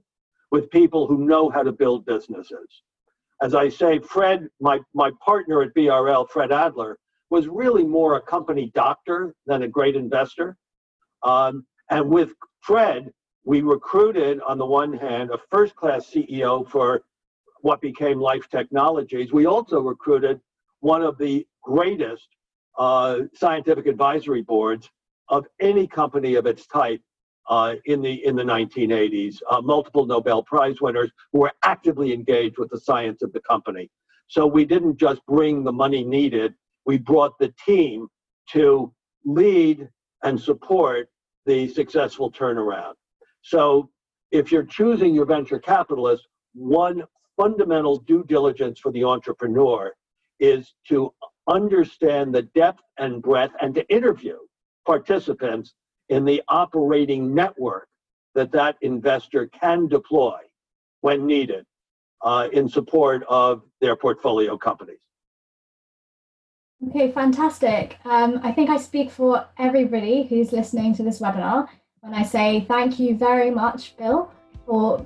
with 0.51 0.71
people 0.71 1.07
who 1.07 1.25
know 1.25 1.49
how 1.49 1.63
to 1.63 1.73
build 1.73 2.05
businesses. 2.07 2.83
As 3.43 3.55
I 3.55 3.69
say, 3.69 3.99
Fred, 4.01 4.49
my, 4.61 4.81
my 4.95 5.11
partner 5.25 5.63
at 5.63 5.75
BRL, 5.75 6.29
Fred 6.29 6.53
Adler, 6.53 6.99
was 7.31 7.47
really 7.47 7.85
more 7.85 8.17
a 8.17 8.21
company 8.21 8.71
doctor 8.75 9.35
than 9.47 9.63
a 9.63 9.69
great 9.69 9.95
investor. 9.95 10.57
Um, 11.23 11.65
and 11.91 12.09
with 12.11 12.33
Fred, 12.61 13.13
we 13.45 13.63
recruited, 13.63 14.41
on 14.47 14.59
the 14.59 14.67
one 14.67 14.93
hand, 14.93 15.31
a 15.31 15.39
first 15.51 15.75
class 15.77 16.11
CEO 16.11 16.69
for 16.69 17.03
what 17.63 17.81
became 17.81 18.21
Life 18.21 18.49
Technologies. 18.51 19.33
We 19.33 19.47
also 19.47 19.81
recruited 19.81 20.41
one 20.81 21.03
of 21.03 21.17
the 21.19 21.47
greatest 21.63 22.29
uh, 22.79 23.21
scientific 23.35 23.87
advisory 23.87 24.43
boards 24.43 24.91
of 25.29 25.47
any 25.61 25.87
company 25.87 26.35
of 26.35 26.47
its 26.47 26.67
type 26.67 27.01
uh, 27.49 27.75
in 27.87 28.01
the 28.01 28.25
in 28.25 28.37
the 28.37 28.43
1980s. 28.43 29.37
Uh, 29.51 29.61
multiple 29.61 30.07
Nobel 30.07 30.43
Prize 30.43 30.81
winners 30.81 31.11
who 31.33 31.41
were 31.41 31.53
actively 31.65 32.13
engaged 32.13 32.59
with 32.59 32.71
the 32.71 32.81
science 32.81 33.23
of 33.23 33.33
the 33.33 33.41
company. 33.41 33.91
So 34.29 34.47
we 34.47 34.65
didn't 34.65 34.99
just 34.99 35.25
bring 35.27 35.65
the 35.65 35.73
money 35.73 36.05
needed; 36.05 36.55
we 36.87 36.99
brought 36.99 37.39
the 37.39 37.53
team 37.65 38.09
to 38.53 38.93
lead 39.25 39.89
and 40.23 40.41
support 40.41 41.09
the 41.47 41.69
successful 41.69 42.31
turnaround. 42.31 42.95
So 43.43 43.91
if 44.31 44.53
you're 44.53 44.65
choosing 44.65 45.15
your 45.15 45.25
venture 45.27 45.59
capitalist, 45.59 46.27
one 46.55 47.05
fundamental 47.37 47.99
due 47.99 48.25
diligence 48.25 48.79
for 48.79 48.93
the 48.93 49.05
entrepreneur 49.05 49.93
is 50.39 50.75
to 50.89 51.13
understand 51.49 52.35
the 52.35 52.43
depth 52.43 52.83
and 52.99 53.23
breadth 53.23 53.55
and 53.61 53.75
to 53.75 53.89
interview 53.89 54.37
participants 54.87 55.75
in 56.09 56.25
the 56.25 56.43
operating 56.49 57.35
network 57.35 57.89
that 58.35 58.53
that 58.53 58.77
investor 58.83 59.47
can 59.49 59.89
deploy 59.89 60.37
when 61.01 61.27
needed 61.27 61.65
uh, 62.23 62.49
in 62.53 62.69
support 62.69 63.25
of 63.29 63.63
their 63.81 63.97
portfolio 63.97 64.57
companies. 64.57 64.99
Okay, 66.89 67.13
fantastic. 67.13 67.99
Um, 68.05 68.41
I 68.43 68.53
think 68.53 68.71
I 68.71 68.79
speak 68.79 69.11
for 69.11 69.47
everybody 69.59 70.25
who's 70.25 70.53
listening 70.53 70.95
to 70.95 71.03
this 71.03 71.21
webinar 71.21 71.69
when 72.01 72.15
I 72.15 72.23
say 72.23 72.65
thank 72.67 72.99
you 72.99 73.15
very 73.17 73.51
much, 73.51 73.97
Bill, 73.99 74.33
for 74.67 75.05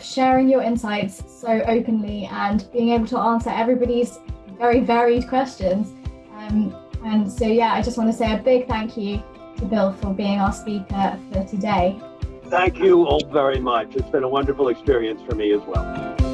sharing 0.00 0.48
your 0.48 0.62
insights 0.62 1.24
so 1.40 1.62
openly 1.66 2.26
and 2.30 2.70
being 2.72 2.90
able 2.90 3.06
to 3.08 3.18
answer 3.18 3.50
everybody's 3.50 4.18
very 4.58 4.80
varied 4.80 5.28
questions. 5.28 5.92
Um, 6.36 6.74
and 7.04 7.30
so, 7.30 7.46
yeah, 7.46 7.72
I 7.72 7.82
just 7.82 7.98
want 7.98 8.10
to 8.10 8.16
say 8.16 8.34
a 8.34 8.38
big 8.38 8.66
thank 8.66 8.96
you 8.96 9.22
to 9.58 9.64
Bill 9.64 9.92
for 9.92 10.12
being 10.12 10.40
our 10.40 10.52
speaker 10.52 11.18
for 11.32 11.44
today. 11.44 12.00
Thank 12.44 12.78
you 12.78 13.06
all 13.06 13.24
very 13.26 13.58
much. 13.58 13.96
It's 13.96 14.08
been 14.08 14.22
a 14.22 14.28
wonderful 14.28 14.68
experience 14.68 15.20
for 15.28 15.34
me 15.34 15.52
as 15.52 15.62
well. 15.62 16.25